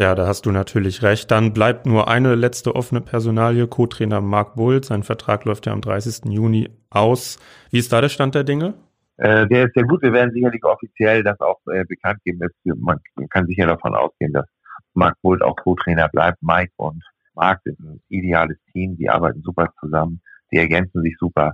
Ja, 0.00 0.14
da 0.14 0.26
hast 0.26 0.46
du 0.46 0.50
natürlich 0.50 1.02
recht. 1.02 1.30
Dann 1.30 1.52
bleibt 1.52 1.84
nur 1.84 2.08
eine 2.08 2.34
letzte 2.34 2.74
offene 2.74 3.02
Personalie, 3.02 3.66
Co-Trainer 3.66 4.22
Marc 4.22 4.54
Bull. 4.54 4.82
Sein 4.82 5.02
Vertrag 5.02 5.44
läuft 5.44 5.66
ja 5.66 5.74
am 5.74 5.82
30. 5.82 6.32
Juni 6.32 6.70
aus. 6.88 7.38
Wie 7.70 7.80
ist 7.80 7.92
da 7.92 8.00
der 8.00 8.08
Stand 8.08 8.34
der 8.34 8.44
Dinge? 8.44 8.72
Äh, 9.18 9.46
der 9.48 9.66
ist 9.66 9.74
sehr 9.74 9.84
gut. 9.84 10.00
Wir 10.00 10.14
werden 10.14 10.32
sicherlich 10.32 10.64
offiziell 10.64 11.22
das 11.22 11.38
auch 11.40 11.58
äh, 11.70 11.84
bekannt 11.84 12.18
geben. 12.24 12.40
Man 12.78 12.96
kann 13.28 13.44
sicher 13.44 13.66
davon 13.66 13.94
ausgehen, 13.94 14.32
dass 14.32 14.46
Marc 14.94 15.20
Bull 15.20 15.42
auch 15.42 15.54
Co-Trainer 15.56 16.08
bleibt. 16.08 16.38
Mike 16.40 16.72
und 16.76 17.04
Marc 17.34 17.60
sind 17.64 17.78
ein 17.80 18.00
ideales 18.08 18.56
Team. 18.72 18.96
Die 18.96 19.10
arbeiten 19.10 19.42
super 19.42 19.68
zusammen. 19.80 20.22
Die 20.50 20.56
ergänzen 20.56 21.02
sich 21.02 21.14
super. 21.20 21.52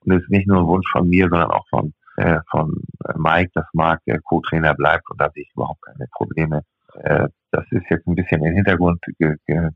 Und 0.00 0.14
es 0.14 0.22
ist 0.22 0.30
nicht 0.30 0.48
nur 0.48 0.60
ein 0.60 0.66
Wunsch 0.66 0.90
von 0.90 1.10
mir, 1.10 1.28
sondern 1.28 1.50
auch 1.50 1.68
von, 1.68 1.92
äh, 2.16 2.38
von 2.50 2.74
Mike, 3.16 3.50
dass 3.52 3.66
Marc 3.74 4.00
der 4.06 4.18
Co-Trainer 4.22 4.72
bleibt. 4.72 5.10
Und 5.10 5.20
da 5.20 5.28
sehe 5.34 5.42
ich 5.42 5.52
überhaupt 5.54 5.82
keine 5.82 6.06
Probleme. 6.10 6.62
Äh, 6.94 7.28
das 7.50 7.64
ist 7.70 7.84
jetzt 7.90 8.06
ein 8.06 8.14
bisschen 8.14 8.38
in 8.38 8.46
den 8.46 8.54
Hintergrund 8.56 9.00
ge 9.18 9.36
ge 9.46 9.68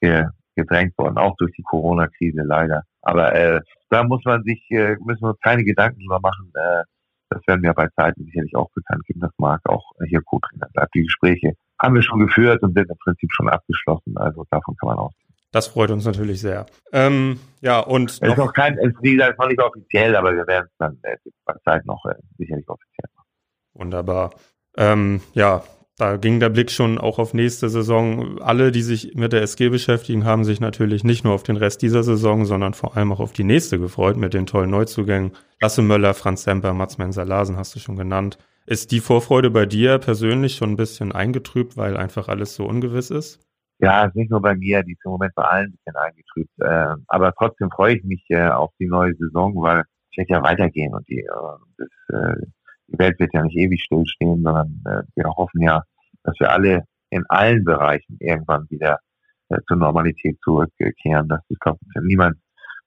ge 0.00 0.26
gedrängt 0.56 0.96
worden, 0.98 1.16
auch 1.16 1.36
durch 1.36 1.52
die 1.52 1.62
Corona-Krise 1.62 2.42
leider. 2.42 2.82
Aber 3.02 3.34
äh, 3.34 3.60
da 3.88 4.04
muss 4.04 4.22
man 4.24 4.42
sich, 4.42 4.62
äh, 4.70 4.96
müssen 5.04 5.22
wir 5.22 5.30
uns 5.30 5.40
keine 5.40 5.64
Gedanken 5.64 6.00
drüber 6.00 6.20
machen. 6.20 6.52
Äh, 6.54 6.82
das 7.30 7.46
werden 7.46 7.62
wir 7.62 7.72
bei 7.72 7.88
Zeiten 7.96 8.24
sicherlich 8.24 8.54
auch 8.56 8.68
bekannt 8.74 9.04
geben, 9.06 9.20
dass 9.20 9.30
Marc 9.38 9.60
auch 9.68 9.92
hier 10.06 10.20
Co-Trainer 10.20 10.66
bleibt. 10.72 10.94
Die 10.94 11.04
Gespräche 11.04 11.54
haben 11.78 11.94
wir 11.94 12.02
schon 12.02 12.18
geführt 12.18 12.62
und 12.62 12.74
sind 12.74 12.90
im 12.90 12.96
Prinzip 12.98 13.30
schon 13.32 13.48
abgeschlossen. 13.48 14.16
Also 14.16 14.44
davon 14.50 14.76
kann 14.76 14.88
man 14.88 14.98
ausgehen. 14.98 15.30
Das 15.52 15.66
freut 15.68 15.90
uns 15.90 16.04
natürlich 16.04 16.40
sehr. 16.40 16.66
Ähm, 16.92 17.40
ja, 17.60 17.80
und. 17.80 18.10
Es 18.10 18.20
ist 18.20 18.36
noch 18.36 18.52
kein, 18.52 18.78
es, 18.78 18.92
wie 19.00 19.16
gesagt, 19.16 19.38
noch 19.38 19.48
nicht 19.48 19.60
offiziell, 19.60 20.14
aber 20.14 20.34
wir 20.34 20.46
werden 20.46 20.66
es 20.66 20.76
dann 20.78 20.98
äh, 21.02 21.16
bei 21.44 21.54
Zeit 21.64 21.86
noch 21.86 22.04
äh, 22.06 22.14
sicherlich 22.38 22.68
offiziell 22.68 23.08
machen. 23.16 23.28
Wunderbar. 23.74 24.30
Ähm, 24.76 25.20
ja, 25.32 25.62
da 26.00 26.16
ging 26.16 26.40
der 26.40 26.48
Blick 26.48 26.70
schon 26.70 26.98
auch 26.98 27.18
auf 27.18 27.34
nächste 27.34 27.68
Saison. 27.68 28.40
Alle, 28.40 28.72
die 28.72 28.82
sich 28.82 29.14
mit 29.14 29.32
der 29.32 29.42
SG 29.42 29.68
beschäftigen, 29.68 30.24
haben 30.24 30.44
sich 30.44 30.60
natürlich 30.60 31.04
nicht 31.04 31.24
nur 31.24 31.34
auf 31.34 31.42
den 31.42 31.56
Rest 31.56 31.82
dieser 31.82 32.02
Saison, 32.02 32.44
sondern 32.44 32.74
vor 32.74 32.96
allem 32.96 33.12
auch 33.12 33.20
auf 33.20 33.32
die 33.32 33.44
nächste 33.44 33.78
gefreut 33.78 34.16
mit 34.16 34.34
den 34.34 34.46
tollen 34.46 34.70
Neuzugängen. 34.70 35.32
Lasse 35.60 35.82
Möller, 35.82 36.14
Franz 36.14 36.44
Semper, 36.44 36.74
Mats 36.74 36.98
Menser-Larsen 36.98 37.56
hast 37.56 37.74
du 37.74 37.78
schon 37.80 37.96
genannt. 37.96 38.38
Ist 38.66 38.92
die 38.92 39.00
Vorfreude 39.00 39.50
bei 39.50 39.66
dir 39.66 39.98
persönlich 39.98 40.54
schon 40.54 40.70
ein 40.70 40.76
bisschen 40.76 41.12
eingetrübt, 41.12 41.76
weil 41.76 41.96
einfach 41.96 42.28
alles 42.28 42.54
so 42.54 42.66
ungewiss 42.66 43.10
ist? 43.10 43.40
Ja, 43.80 44.10
nicht 44.14 44.30
nur 44.30 44.42
bei 44.42 44.54
mir, 44.54 44.82
die 44.82 44.92
ist 44.92 45.04
im 45.04 45.12
Moment 45.12 45.34
bei 45.34 45.42
allen 45.42 45.68
ein 45.68 45.72
bisschen 45.72 45.96
eingetrübt. 45.96 46.50
Äh, 46.60 46.94
aber 47.08 47.32
trotzdem 47.32 47.70
freue 47.70 47.96
ich 47.96 48.04
mich 48.04 48.24
äh, 48.28 48.48
auf 48.48 48.70
die 48.78 48.86
neue 48.86 49.14
Saison, 49.14 49.54
weil 49.62 49.80
es 49.80 50.18
wird 50.18 50.28
ja 50.28 50.42
weitergehen 50.42 50.94
und 50.94 51.08
die, 51.08 51.20
äh, 51.20 51.28
das, 51.78 51.88
äh, 52.12 52.46
die 52.88 52.98
Welt 52.98 53.18
wird 53.18 53.32
ja 53.32 53.42
nicht 53.42 53.56
ewig 53.56 53.82
stillstehen, 53.82 54.42
sondern 54.42 54.82
wir 55.14 55.24
hoffen 55.36 55.62
ja, 55.62 55.84
dass 56.24 56.38
wir 56.38 56.50
alle 56.50 56.84
in 57.10 57.24
allen 57.28 57.64
Bereichen 57.64 58.16
irgendwann 58.20 58.66
wieder 58.70 58.98
äh, 59.48 59.58
zur 59.66 59.76
Normalität 59.76 60.38
zurückkehren. 60.42 61.28
Das 61.28 61.40
ist, 61.48 61.60
glaube 61.60 61.78
ich, 61.82 62.02
niemand 62.02 62.36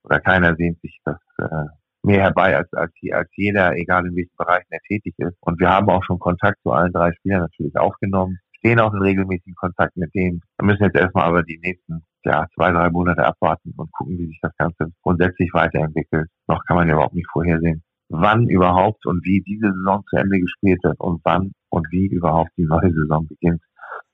oder 0.04 0.20
keiner 0.20 0.56
sehnt 0.56 0.80
sich 0.82 1.00
das 1.06 1.18
äh, 1.38 1.68
mehr 2.04 2.22
herbei 2.22 2.58
als, 2.58 2.72
als, 2.74 2.92
als 3.12 3.30
jeder, 3.36 3.75
egal 3.75 4.06
in 4.06 4.16
welchen 4.16 4.36
Bereichen 4.38 4.68
er 4.70 4.80
tätig 4.88 5.13
ist. 5.18 5.38
Und 5.40 5.60
wir 5.60 5.70
haben 5.70 5.90
auch 5.90 6.04
schon 6.04 6.20
Kontakt 6.20 6.62
zu 6.62 6.72
allen 6.72 6.92
drei 6.92 7.13
Spielern 7.13 7.42
natürlich 7.42 7.75
aufgenommen, 7.78 8.40
stehen 8.58 8.80
auch 8.80 8.94
in 8.94 9.02
regelmäßigen 9.02 9.56
Kontakt 9.56 9.96
mit 9.96 10.13
denen. 10.13 10.42
Wir 10.58 10.66
müssen 10.66 10.84
jetzt 10.84 10.98
erstmal 10.98 11.25
aber 11.25 11.44
die 11.44 11.60
nächsten 11.63 12.04
ja, 12.25 12.46
zwei, 12.56 12.72
drei 12.72 12.90
Monate 12.90 13.25
abwarten 13.25 13.74
und 13.78 13.92
gucken, 13.94 14.18
wie 14.18 14.28
sich 14.28 14.40
das 14.42 14.56
Ganze 14.58 14.92
grundsätzlich 15.02 15.54
weiterentwickelt. 15.54 16.30
Noch 16.48 16.63
kann 16.66 16.78
man 16.78 16.88
ja 16.88 16.96
überhaupt 16.96 17.16
nicht 17.16 17.30
vorhersehen 17.32 17.84
wann 18.13 18.48
überhaupt 18.48 19.05
und 19.05 19.25
wie 19.25 19.41
diese 19.41 19.72
Saison 19.74 20.03
zu 20.10 20.17
Ende 20.17 20.39
gespielt 20.39 20.84
wird 20.84 21.00
und 21.00 21.22
wann 21.24 21.51
und 21.70 21.88
wie 21.91 22.08
überhaupt 22.08 22.51
die 22.58 22.65
neue 22.65 22.93
Saison 22.93 23.27
beginnt. 23.27 23.62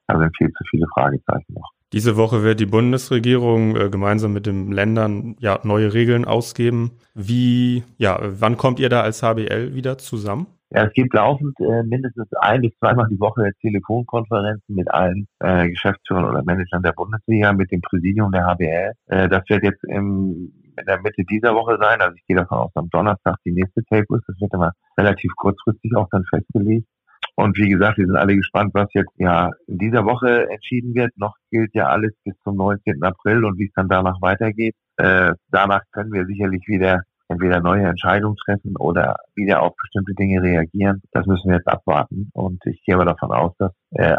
Da 0.08 0.18
sind 0.18 0.36
viel 0.38 0.52
zu 0.52 0.64
viele 0.70 0.88
Fragezeichen 0.94 1.54
noch. 1.54 1.70
Diese 1.92 2.18
Woche 2.18 2.44
wird 2.44 2.60
die 2.60 2.66
Bundesregierung 2.66 3.76
äh, 3.76 3.90
gemeinsam 3.90 4.34
mit 4.34 4.46
den 4.46 4.72
Ländern 4.72 5.36
ja 5.40 5.60
neue 5.64 5.94
Regeln 5.94 6.26
ausgeben. 6.26 6.92
Wie, 7.16 7.84
ja, 7.98 8.20
wann 8.22 8.58
kommt 8.58 8.80
ihr 8.80 8.90
da 8.90 9.02
als 9.02 9.24
HBL 9.24 9.74
wieder 9.74 9.98
zusammen? 9.98 10.48
Ja, 10.72 10.86
es 10.86 10.94
gibt 10.94 11.16
laufend 11.16 11.60
äh, 11.60 11.82
mindestens 11.84 12.32
ein 12.42 12.62
bis 12.62 12.78
zweimal 12.78 13.08
die 13.10 13.20
Woche 13.20 13.52
Telefonkonferenzen 13.62 14.76
mit 14.76 14.90
allen 14.92 15.28
äh, 15.40 15.68
Geschäftsführern 15.68 16.26
oder 16.26 16.44
Managern 16.44 16.84
der 16.84 16.92
Bundesliga, 16.92 17.54
mit 17.54 17.72
dem 17.72 17.82
Präsidium 17.82 18.32
der 18.32 18.46
HBL. 18.46 18.92
Äh, 19.08 19.30
das 19.30 19.42
wird 19.50 19.64
jetzt 19.64 19.84
im 19.86 20.54
in 20.80 20.86
der 20.86 21.02
Mitte 21.02 21.24
dieser 21.30 21.54
Woche 21.56 21.78
sein. 21.80 22.02
Also 22.02 22.16
ich 22.16 22.26
gehe 22.26 22.38
davon 22.38 22.58
aus, 22.58 22.72
am 22.76 22.90
Donnerstag 22.90 23.36
die 23.46 23.52
nächste 23.52 23.84
Tape 23.84 24.06
ist. 24.16 24.24
Das 24.28 24.40
wird 24.40 24.54
immer 24.54 24.72
relativ 24.98 25.32
kurzfristig 25.36 25.96
auch 25.96 26.08
dann 26.12 26.26
festgelegt. 26.26 26.88
Und 27.36 27.58
wie 27.58 27.70
gesagt, 27.70 27.98
wir 27.98 28.06
sind 28.06 28.18
alle 28.18 28.36
gespannt, 28.36 28.72
was 28.74 28.90
jetzt 28.94 29.14
ja 29.18 29.52
in 29.68 29.78
dieser 29.78 30.04
Woche 30.06 30.50
entschieden 30.50 30.94
wird. 30.94 31.18
Noch 31.18 31.36
gilt 31.52 31.74
ja 31.74 31.88
alles 31.88 32.12
bis 32.26 32.36
zum 32.44 32.58
19. 32.58 33.02
April 33.02 33.46
und 33.46 33.58
wie 33.58 33.68
es 33.68 33.74
dann 33.76 33.88
danach 33.88 34.22
weitergeht. 34.22 34.76
Äh, 34.98 35.34
danach 35.50 35.82
können 35.92 36.12
wir 36.12 36.26
sicherlich 36.26 36.68
wieder 36.68 37.04
entweder 37.30 37.62
neue 37.62 37.86
Entscheidungen 37.86 38.36
treffen 38.44 38.76
oder 38.76 39.16
wieder 39.36 39.62
auf 39.62 39.74
bestimmte 39.82 40.14
Dinge 40.16 40.42
reagieren. 40.42 41.02
Das 41.12 41.26
müssen 41.28 41.50
wir 41.50 41.58
jetzt 41.58 41.68
abwarten. 41.68 42.30
Und 42.34 42.62
ich 42.66 42.84
gehe 42.84 42.96
aber 42.96 43.06
davon 43.06 43.32
aus, 43.32 43.54
dass, 43.58 43.72
äh, 43.92 44.16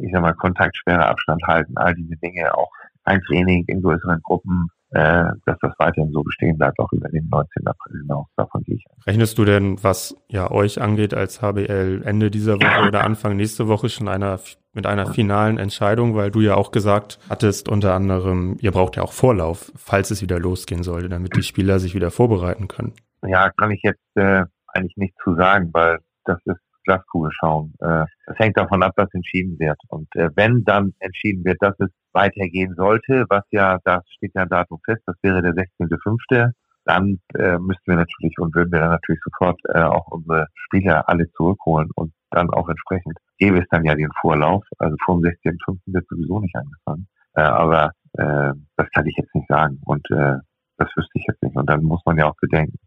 ich 0.00 0.12
sag 0.12 0.20
mal, 0.20 0.34
Kontaktsperre, 0.34 1.06
Abstand 1.06 1.42
halten, 1.46 1.76
all 1.76 1.94
diese 1.94 2.16
Dinge, 2.16 2.54
auch 2.54 2.70
ein 3.04 3.20
Training 3.22 3.64
in 3.68 3.80
größeren 3.80 4.20
Gruppen, 4.22 4.68
äh, 4.94 5.24
dass 5.46 5.58
das 5.60 5.72
weiterhin 5.78 6.12
so 6.12 6.22
bestehen 6.22 6.58
bleibt, 6.58 6.78
auch 6.78 6.92
über 6.92 7.08
den 7.08 7.28
19. 7.30 7.66
April 7.66 8.00
hinaus. 8.00 8.26
Davon 8.36 8.62
gehe 8.62 8.76
ich 8.76 8.84
an. 8.90 8.96
Rechnest 9.06 9.38
du 9.38 9.44
denn, 9.44 9.82
was 9.82 10.16
ja 10.28 10.50
euch 10.50 10.80
angeht 10.80 11.14
als 11.14 11.40
HBL, 11.40 12.02
Ende 12.04 12.30
dieser 12.30 12.56
Woche 12.56 12.86
oder 12.88 13.04
Anfang 13.04 13.36
nächste 13.36 13.68
Woche 13.68 13.88
schon 13.88 14.08
einer, 14.08 14.38
mit 14.74 14.86
einer 14.86 15.06
finalen 15.06 15.58
Entscheidung, 15.58 16.14
weil 16.14 16.30
du 16.30 16.40
ja 16.40 16.56
auch 16.56 16.72
gesagt 16.72 17.18
hattest, 17.30 17.68
unter 17.68 17.94
anderem, 17.94 18.56
ihr 18.60 18.72
braucht 18.72 18.96
ja 18.96 19.02
auch 19.02 19.12
Vorlauf, 19.12 19.72
falls 19.76 20.10
es 20.10 20.20
wieder 20.20 20.38
losgehen 20.38 20.82
sollte, 20.82 21.08
damit 21.08 21.36
die 21.36 21.42
Spieler 21.42 21.78
sich 21.78 21.94
wieder 21.94 22.10
vorbereiten 22.10 22.68
können. 22.68 22.92
Ja, 23.26 23.50
kann 23.50 23.70
ich 23.70 23.82
jetzt 23.82 24.00
äh, 24.16 24.44
eigentlich 24.66 24.96
nicht 24.96 25.14
zu 25.24 25.34
sagen, 25.36 25.70
weil 25.72 25.98
das 26.24 26.38
ist 26.44 26.60
Glaskugel 26.84 27.30
schauen. 27.32 27.74
Äh, 27.80 28.04
das 28.26 28.38
hängt 28.38 28.56
davon 28.56 28.82
ab, 28.82 28.92
was 28.96 29.12
entschieden 29.12 29.58
wird. 29.58 29.78
Und 29.88 30.08
äh, 30.16 30.30
wenn 30.34 30.64
dann 30.64 30.92
entschieden 30.98 31.44
wird, 31.44 31.58
dass 31.60 31.74
es 31.78 31.90
weitergehen 32.12 32.74
sollte, 32.76 33.24
was 33.28 33.44
ja, 33.50 33.78
da 33.84 34.00
steht 34.16 34.32
ja 34.34 34.42
ein 34.42 34.48
Datum 34.48 34.78
fest, 34.84 35.02
das 35.06 35.16
wäre 35.22 35.42
der 35.42 35.52
16.05., 35.52 36.52
dann 36.84 37.20
äh, 37.38 37.58
müssten 37.58 37.86
wir 37.86 37.96
natürlich 37.96 38.36
und 38.38 38.54
würden 38.54 38.72
wir 38.72 38.80
dann 38.80 38.90
natürlich 38.90 39.20
sofort 39.22 39.60
auch 39.72 40.08
unsere 40.08 40.48
Spieler 40.54 41.08
alle 41.08 41.30
zurückholen 41.30 41.88
und 41.94 42.12
dann 42.30 42.50
auch 42.50 42.68
entsprechend 42.68 43.16
gäbe 43.38 43.58
es 43.58 43.66
dann 43.70 43.84
ja 43.84 43.94
den 43.94 44.10
Vorlauf. 44.20 44.64
Also 44.78 44.96
vor 45.04 45.20
dem 45.20 45.30
16.05. 45.44 45.78
wird 45.86 46.08
sowieso 46.08 46.40
nicht 46.40 46.56
angefangen. 46.56 47.06
Aber 47.34 47.92
das 48.14 48.90
kann 48.92 49.06
ich 49.06 49.14
jetzt 49.16 49.32
nicht 49.32 49.46
sagen 49.46 49.78
und 49.84 50.04
das 50.10 50.88
wüsste 50.96 51.12
ich 51.14 51.24
jetzt 51.28 51.42
nicht. 51.42 51.56
Und 51.56 51.70
dann 51.70 51.84
muss 51.84 52.02
man 52.04 52.18
ja 52.18 52.26
auch 52.26 52.36
bedenken, 52.40 52.78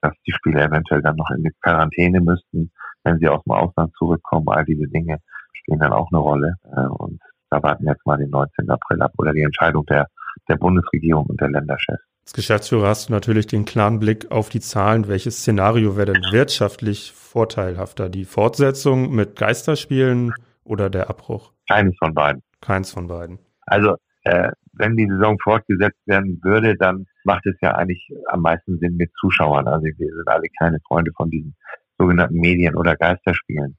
dass 0.00 0.14
die 0.26 0.32
Spieler 0.32 0.64
eventuell 0.64 1.02
dann 1.02 1.16
noch 1.16 1.30
in 1.30 1.42
die 1.42 1.52
Quarantäne 1.60 2.20
müssten, 2.20 2.70
wenn 3.04 3.18
sie 3.18 3.28
aus 3.28 3.42
dem 3.44 3.52
Ausland 3.52 3.94
zurückkommen. 3.96 4.48
All 4.48 4.64
diese 4.64 4.88
Dinge 4.88 5.18
spielen 5.52 5.78
dann 5.78 5.92
auch 5.92 6.08
eine 6.10 6.20
Rolle. 6.20 6.56
Äh, 6.74 6.86
und 6.86 7.20
da 7.50 7.62
warten 7.62 7.84
wir 7.84 7.92
jetzt 7.92 8.06
mal 8.06 8.16
den 8.16 8.30
19. 8.30 8.68
April 8.68 9.02
ab 9.02 9.12
oder 9.18 9.32
die 9.32 9.42
Entscheidung 9.42 9.86
der, 9.86 10.08
der 10.48 10.56
Bundesregierung 10.56 11.26
und 11.26 11.40
der 11.40 11.50
Länderchefs. 11.50 12.02
Als 12.24 12.32
Geschäftsführer 12.32 12.88
hast 12.88 13.08
du 13.08 13.12
natürlich 13.12 13.46
den 13.46 13.66
klaren 13.66 14.00
Blick 14.00 14.30
auf 14.30 14.48
die 14.48 14.60
Zahlen. 14.60 15.08
Welches 15.08 15.40
Szenario 15.40 15.96
wäre 15.96 16.14
denn 16.14 16.22
wirtschaftlich 16.32 17.12
vorteilhafter? 17.12 18.08
Die 18.08 18.24
Fortsetzung 18.24 19.14
mit 19.14 19.36
Geisterspielen 19.36 20.32
oder 20.64 20.88
der 20.88 21.10
Abbruch? 21.10 21.52
Keines 21.68 21.94
von 21.98 22.14
beiden. 22.14 22.42
Keins 22.62 22.90
von 22.90 23.08
beiden. 23.08 23.38
Also 23.66 23.96
äh, 24.22 24.50
wenn 24.72 24.96
die 24.96 25.06
Saison 25.06 25.38
fortgesetzt 25.38 26.00
werden 26.06 26.40
würde, 26.42 26.76
dann 26.76 27.06
macht 27.24 27.44
es 27.46 27.56
ja 27.60 27.72
eigentlich 27.72 28.08
am 28.28 28.40
meisten 28.40 28.78
Sinn 28.78 28.96
mit 28.96 29.10
Zuschauern. 29.20 29.68
Also 29.68 29.84
wir 29.84 30.14
sind 30.14 30.28
alle 30.28 30.48
keine 30.58 30.80
Freunde 30.80 31.12
von 31.14 31.28
diesen 31.30 31.54
sogenannten 31.98 32.38
Medien- 32.40 32.76
oder 32.76 32.96
Geisterspielen. 32.96 33.76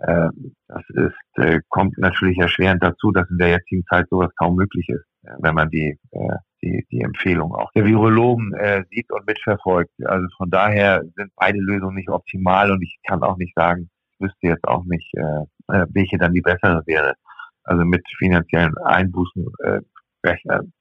Äh, 0.00 0.30
das 0.68 0.82
ist, 0.88 1.44
äh, 1.44 1.60
kommt 1.68 1.98
natürlich 1.98 2.38
erschwerend 2.38 2.82
dazu, 2.82 3.12
dass 3.12 3.28
in 3.28 3.36
der 3.36 3.50
jetzigen 3.50 3.84
Zeit 3.84 4.06
sowas 4.08 4.30
kaum 4.38 4.56
möglich 4.56 4.88
ist, 4.88 5.04
äh, 5.24 5.34
wenn 5.40 5.54
man 5.54 5.68
die, 5.68 5.98
die, 6.62 6.86
die 6.90 7.02
Empfehlung 7.02 7.54
auch 7.54 7.70
der 7.72 7.84
Virologen 7.84 8.52
sieht 8.90 9.10
und 9.10 9.26
mitverfolgt. 9.26 9.90
Also 10.04 10.26
von 10.36 10.50
daher 10.50 11.02
sind 11.16 11.32
beide 11.36 11.58
Lösungen 11.58 11.96
nicht 11.96 12.10
optimal 12.10 12.70
und 12.70 12.82
ich 12.82 12.98
kann 13.06 13.22
auch 13.22 13.36
nicht 13.36 13.54
sagen, 13.54 13.90
ich 14.12 14.20
wüsste 14.20 14.48
jetzt 14.48 14.68
auch 14.68 14.84
nicht, 14.84 15.10
welche 15.66 16.18
dann 16.18 16.34
die 16.34 16.42
bessere 16.42 16.82
wäre. 16.84 17.14
Also 17.64 17.84
mit 17.84 18.06
finanziellen 18.18 18.76
Einbußen 18.78 19.46
rechnen 20.22 20.72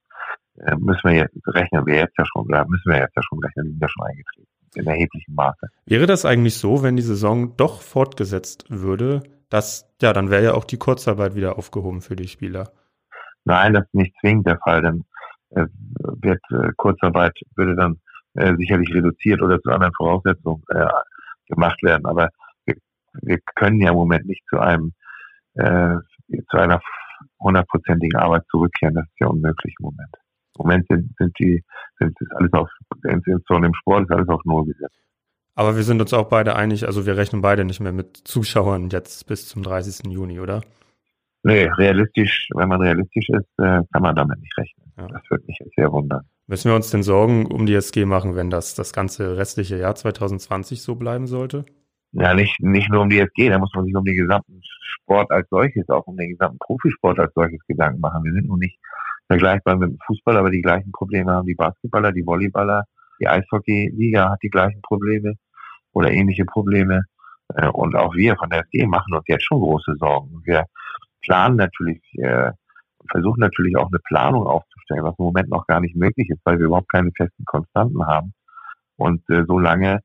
müssen 0.80 1.04
wir 1.04 1.14
jetzt 1.14 1.36
rechnen 1.48 1.86
wir 1.86 1.96
jetzt 1.96 2.18
ja 2.18 2.26
schon, 2.26 2.46
da 2.50 2.66
müssen 2.66 2.92
wir 2.92 3.00
jetzt 3.00 3.16
ja 3.16 3.24
schon 3.24 3.40
rechnen, 3.40 3.68
die 3.68 3.72
sind 3.72 3.82
ja 3.82 3.88
schon 3.88 4.06
eingetreten 4.06 4.59
in 4.76 4.88
erheblichem 4.88 5.36
Maße. 5.36 5.68
Wäre 5.86 6.06
das 6.06 6.26
eigentlich 6.26 6.58
so, 6.58 6.84
wenn 6.84 6.96
die 6.96 7.02
Saison 7.02 7.56
doch 7.58 7.82
fortgesetzt 7.82 8.66
würde, 8.70 9.24
dass, 9.50 9.90
ja, 10.02 10.14
dann 10.14 10.30
wäre 10.30 10.44
ja 10.44 10.54
auch 10.54 10.66
die 10.66 10.78
Kurzarbeit 10.78 11.36
wieder 11.36 11.58
aufgehoben 11.58 12.02
für 12.02 12.16
die 12.16 12.28
Spieler? 12.28 12.72
Nein, 13.46 13.74
das 13.74 13.86
ist 13.86 13.96
nicht 13.96 14.14
zwingend 14.20 14.48
der 14.48 14.60
Fall, 14.60 14.82
denn 14.82 15.06
äh, 15.52 15.66
wird 16.22 16.42
äh, 16.52 16.72
Kurzarbeit 16.78 17.34
würde 17.56 17.76
dann 17.76 18.00
äh, 18.36 18.56
sicherlich 18.58 18.94
reduziert 18.94 19.42
oder 19.42 19.60
zu 19.62 19.72
anderen 19.72 19.94
Voraussetzungen 19.96 20.64
äh, 20.70 20.86
gemacht 21.48 21.82
werden. 21.82 22.06
Aber 22.06 22.30
wir, 22.66 22.76
wir 23.14 23.40
können 23.56 23.80
ja 23.80 23.90
im 23.90 23.96
Moment 23.96 24.26
nicht 24.26 24.44
zu 24.50 24.60
einem 24.60 24.94
äh, 25.56 25.96
zu 26.52 26.58
einer 26.58 26.80
hundertprozentigen 27.40 28.20
Arbeit 28.20 28.44
zurückkehren. 28.52 28.96
Das 28.96 29.06
ist 29.06 29.20
ja 29.20 29.28
unmöglich 29.28 29.74
im 29.80 29.86
Moment. 29.86 30.16
Moment 30.60 30.86
sind, 30.88 31.12
sind 31.18 31.38
die, 31.40 31.64
sind 31.98 32.16
ist 32.20 32.32
alles 32.36 32.54
auf, 32.54 32.70
Institutionen 33.04 33.66
im 33.66 33.74
Sport 33.74 34.04
ist 34.04 34.12
alles 34.12 34.30
auf 34.30 34.42
Null 34.46 34.66
gesetzt. 34.66 34.96
Aber 35.56 35.76
wir 35.76 35.84
sind 35.84 36.00
uns 36.00 36.14
auch 36.14 36.30
beide 36.30 36.56
einig, 36.56 36.86
also 36.86 37.06
wir 37.06 37.18
rechnen 37.18 37.42
beide 37.42 37.66
nicht 37.66 37.80
mehr 37.80 37.92
mit 37.92 38.16
Zuschauern 38.16 38.90
jetzt 38.90 39.28
bis 39.28 39.48
zum 39.48 39.64
30. 39.64 40.12
Juni, 40.12 40.40
oder? 40.40 40.62
Nee, 41.44 41.70
realistisch, 41.78 42.48
wenn 42.56 42.70
man 42.70 42.82
realistisch 42.82 43.30
ist, 43.30 43.50
äh, 43.58 43.82
kann 43.92 44.02
man 44.02 44.16
damit 44.16 44.40
nicht 44.40 44.58
rechnen. 44.58 44.92
Ja. 44.98 45.08
Das 45.08 45.22
würde 45.30 45.46
mich 45.48 45.58
sehr 45.76 45.92
wundern. 45.92 46.22
Müssen 46.48 46.70
wir 46.70 46.76
uns 46.76 46.92
denn 46.92 47.04
Sorgen 47.04 47.46
um 47.46 47.66
die 47.66 47.76
SG 47.76 48.06
machen, 48.06 48.36
wenn 48.36 48.50
das 48.50 48.76
das 48.76 48.92
ganze 48.92 49.38
restliche 49.38 49.78
Jahr 49.78 49.96
2020 49.96 50.82
so 50.82 50.96
bleiben 50.96 51.28
sollte? 51.28 51.66
Ja, 52.12 52.34
nicht, 52.34 52.60
nicht 52.60 52.90
nur 52.90 53.02
um 53.02 53.10
die 53.10 53.20
SG, 53.20 53.50
da 53.50 53.60
muss 53.60 53.72
man 53.76 53.86
sich 53.86 53.96
um 53.96 54.04
den 54.04 54.16
gesamten 54.16 54.60
Sport 54.82 55.30
als 55.32 55.48
solches, 55.50 55.88
auch 55.90 56.08
um 56.08 56.18
den 56.18 56.32
gesamten 56.32 56.58
Profisport 56.58 57.20
als 57.20 57.34
solches 57.36 57.60
Gedanken 57.68 58.00
machen. 58.00 58.24
Wir 58.24 58.34
sind 58.34 58.48
nun 58.48 58.60
nicht 58.60 58.80
vergleichbar 59.30 59.78
mit 59.78 59.92
dem 59.92 60.00
Fußball, 60.08 60.38
aber 60.38 60.50
die 60.50 60.62
gleichen 60.62 60.92
Probleme 60.92 61.32
haben 61.32 61.48
die 61.48 61.56
Basketballer, 61.56 62.12
die 62.12 62.26
Volleyballer, 62.26 62.86
die 63.22 63.28
Eishockey-Liga 63.28 64.32
hat 64.32 64.40
die 64.42 64.50
gleichen 64.50 64.82
Probleme 64.82 65.36
oder 65.94 66.12
ähnliche 66.12 66.46
Probleme. 66.46 67.04
Äh, 67.54 67.68
und 67.68 67.96
auch 67.96 68.16
wir 68.16 68.36
von 68.38 68.50
der 68.50 68.62
SG 68.62 68.88
machen 68.88 69.14
uns 69.14 69.26
jetzt 69.28 69.46
schon 69.46 69.60
große 69.60 69.96
Sorgen. 70.00 70.42
Wir 70.46 70.66
planen 71.22 71.58
natürlich, 71.58 72.02
äh, 72.18 72.52
versuchen 73.12 73.40
natürlich 73.40 73.78
auch 73.78 73.88
eine 73.88 74.00
Planung 74.08 74.48
aufzustellen, 74.48 75.04
was 75.04 75.18
im 75.20 75.26
Moment 75.26 75.50
noch 75.50 75.68
gar 75.68 75.80
nicht 75.80 75.96
möglich 75.96 76.30
ist, 76.30 76.42
weil 76.44 76.58
wir 76.58 76.66
überhaupt 76.66 76.92
keine 76.92 77.12
festen 77.16 77.46
Konstanten 77.46 78.06
haben. 78.06 78.34
Und 78.98 79.22
äh, 79.30 79.44
so 79.48 79.60
lange 79.60 80.00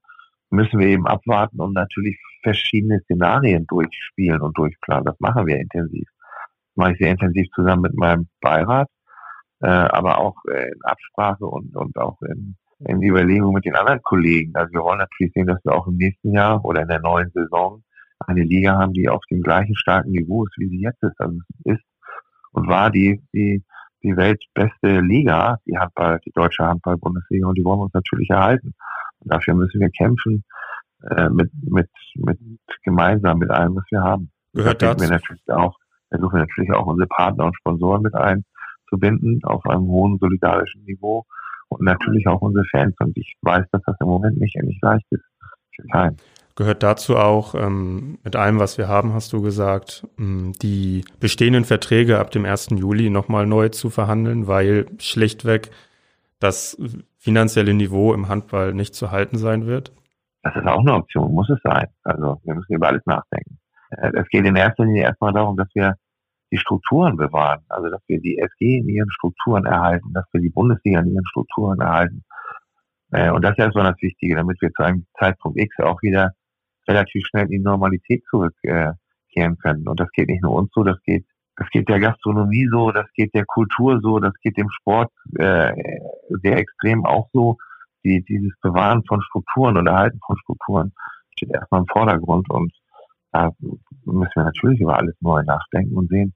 müssen 0.51 0.79
wir 0.79 0.87
eben 0.87 1.07
abwarten 1.07 1.61
und 1.61 1.73
natürlich 1.73 2.19
verschiedene 2.43 3.01
Szenarien 3.01 3.67
durchspielen 3.67 4.41
und 4.43 4.57
durchplanen. 4.57 5.05
Das 5.05 5.19
machen 5.19 5.47
wir 5.47 5.57
intensiv. 5.57 6.07
Das 6.11 6.77
mache 6.77 6.93
ich 6.93 6.99
sehr 6.99 7.11
intensiv 7.11 7.47
zusammen 7.55 7.83
mit 7.83 7.95
meinem 7.95 8.29
Beirat 8.41 8.89
äh, 9.65 9.69
aber 9.69 10.19
auch 10.19 10.37
äh, 10.51 10.73
in 10.73 10.83
Absprache 10.83 11.47
und, 11.47 11.75
und 11.75 11.97
auch 11.97 12.21
in, 12.21 12.55
in 12.81 13.03
Überlegung 13.03 13.55
mit 13.55 13.65
den 13.65 13.77
anderen 13.77 14.03
Kollegen. 14.03 14.55
Also 14.55 14.73
wir 14.75 14.83
wollen 14.83 14.99
natürlich 14.99 15.33
sehen, 15.33 15.47
dass 15.47 15.65
wir 15.65 15.73
auch 15.73 15.87
im 15.87 15.97
nächsten 15.97 16.33
Jahr 16.33 16.63
oder 16.65 16.83
in 16.83 16.89
der 16.89 17.01
neuen 17.01 17.31
Saison 17.31 17.83
eine 18.27 18.43
Liga 18.43 18.77
haben, 18.79 18.93
die 18.93 19.09
auf 19.09 19.23
dem 19.31 19.41
gleichen 19.41 19.75
starken 19.75 20.11
Niveau 20.11 20.45
ist, 20.45 20.55
wie 20.59 20.69
sie 20.69 20.81
jetzt 20.81 21.03
ist. 21.03 21.19
Also 21.19 21.39
es 21.65 21.77
ist 21.77 21.85
und 22.53 22.69
war 22.69 22.91
die, 22.91 23.23
die, 23.33 23.65
die 24.03 24.17
weltbeste 24.17 25.01
Liga, 25.01 25.59
die 25.67 25.79
Handball, 25.79 26.21
die 26.27 26.33
deutsche 26.33 26.65
Handball-Bundesliga 26.65 27.49
und 27.49 27.57
die 27.57 27.65
wollen 27.65 27.79
wir 27.79 27.85
uns 27.85 27.95
natürlich 27.95 28.29
erhalten. 28.29 28.75
Und 29.21 29.33
dafür 29.33 29.55
müssen 29.55 29.81
wir 29.81 29.91
kämpfen, 29.91 30.45
äh, 31.11 31.31
mit, 31.31 31.51
mit, 31.63 31.89
mit 32.17 32.39
gemeinsam 32.83 33.39
mit 33.39 33.51
allem, 33.51 33.77
was 33.77 33.85
wir 33.91 34.03
haben. 34.03 34.31
Gehört 34.53 34.83
dazu. 34.83 35.05
Wir 35.05 35.11
natürlich 35.11 35.49
auch, 35.49 35.77
versuchen 36.11 36.35
wir 36.35 36.41
natürlich 36.41 36.73
auch 36.73 36.87
unsere 36.87 37.09
Partner 37.09 37.47
und 37.47 37.57
Sponsoren 37.57 38.03
mit 38.03 38.15
ein, 38.15 38.45
binden 38.99 39.41
auf 39.45 39.65
einem 39.67 39.87
hohen 39.87 40.19
solidarischen 40.19 40.85
Niveau 40.85 41.25
und 41.69 41.83
natürlich 41.83 42.27
auch 42.27 42.41
unsere 42.41 42.65
Fans. 42.71 42.95
Und 43.01 43.17
ich 43.17 43.35
weiß, 43.43 43.65
dass 43.73 43.83
das 43.87 43.97
im 44.01 44.09
Moment 44.09 44.39
nicht, 44.39 44.57
nicht 44.63 44.83
leicht 44.83 45.07
ist 45.11 45.25
für 45.75 45.87
keinen. 45.89 46.17
Gehört 46.57 46.85
dazu 46.85 47.17
auch, 47.17 47.57
ähm, 47.57 48.19
mit 48.23 48.37
allem, 48.37 48.61
was 48.61 48.79
wir 48.79 48.87
haben, 48.87 49.13
hast 49.13 49.33
du 49.33 49.43
gesagt, 49.43 50.07
ähm, 50.19 50.53
die 50.63 51.05
bestehenden 51.19 51.65
Verträge 51.65 52.21
ab 52.21 52.31
dem 52.31 52.45
1. 52.45 52.69
Juli 52.79 53.11
nochmal 53.11 53.47
neu 53.47 53.71
zu 53.71 53.91
verhandeln, 53.91 54.47
weil 54.47 54.87
schlichtweg 54.99 55.71
das 56.39 56.79
finanzielle 57.19 57.75
Niveau 57.75 58.15
im 58.15 58.29
Handball 58.29 58.73
nicht 58.73 58.95
zu 58.95 59.11
halten 59.11 59.37
sein 59.37 59.67
wird? 59.67 59.93
Das 60.43 60.55
ist 60.55 60.67
auch 60.67 60.81
eine 60.81 60.95
Option, 60.95 61.33
muss 61.33 61.51
es 61.51 61.59
sein. 61.65 61.87
Also 62.05 62.41
wir 62.45 62.55
müssen 62.55 62.75
über 62.75 62.89
alles 62.89 63.03
nachdenken. 63.07 63.59
Äh, 63.91 64.13
es 64.15 64.29
geht 64.29 64.47
in 64.47 64.55
erster 64.55 64.85
Linie 64.85 65.05
erstmal 65.05 65.33
darum, 65.33 65.57
dass 65.57 65.69
wir 65.75 65.97
die 66.55 66.61
Strukturen 66.61 67.17
bewahren. 67.17 67.65
Also 67.69 67.91
dass 67.91 68.01
wir 68.07 68.21
die 68.21 68.39
SG 68.39 68.79
in 68.79 68.89
ihren 68.89 69.11
Strukturen 69.11 69.67
erhalten, 69.67 70.13
dass 70.13 70.25
wir 70.33 70.41
die 70.41 70.51
Bundesliga 70.51 71.01
in 71.01 71.13
ihren 71.13 71.27
Strukturen 71.27 71.81
erhalten. 71.81 72.23
Äh, 73.11 73.31
und 73.31 73.43
das 73.43 73.53
ist 73.53 73.59
erstmal 73.59 73.93
das 73.93 74.01
Wichtige, 74.01 74.37
damit 74.37 74.61
wir 74.63 74.71
zu 74.73 74.85
einem 74.85 75.07
Zeitpunkt 75.19 75.59
X 75.59 75.77
auch 75.81 76.01
wieder 76.03 76.33
relativ 76.87 77.27
schnell 77.27 77.47
in 77.47 77.51
die 77.51 77.59
Normalität 77.59 78.23
zurückkehren 78.31 79.59
können. 79.61 79.89
Und 79.89 79.99
das 79.99 80.11
geht 80.13 80.29
nicht 80.29 80.43
nur 80.43 80.53
uns 80.53 80.71
so, 80.73 80.85
das 80.85 81.01
geht 81.03 81.27
das 81.57 81.69
geht 81.71 81.89
der 81.89 82.01
Gastronomie 82.01 82.67
so, 82.69 82.91
das 82.91 83.07
geht 83.15 83.33
der 83.33 83.45
Kultur 83.45 84.01
so, 84.03 84.19
das 84.19 84.33
geht 84.43 84.57
dem 84.57 84.71
Sport 84.71 85.13
äh, 85.39 85.73
sehr 86.43 86.59
extrem 86.59 87.05
auch 87.07 87.29
so. 87.33 87.59
Die, 88.05 88.25
dieses 88.25 88.53
Bewahren 88.61 89.05
von 89.07 89.23
Strukturen 89.23 89.77
und 89.77 89.87
Erhalten 89.87 90.19
von 90.27 90.37
Strukturen 90.39 90.93
steht 91.37 91.51
erstmal 91.51 91.83
im 91.83 91.87
Vordergrund 91.87 92.51
und 92.51 92.73
da 93.33 93.51
müssen 94.05 94.33
wir 94.35 94.45
natürlich 94.45 94.81
über 94.81 94.97
alles 94.97 95.15
neu 95.21 95.43
nachdenken 95.43 95.97
und 95.97 96.09
sehen, 96.09 96.35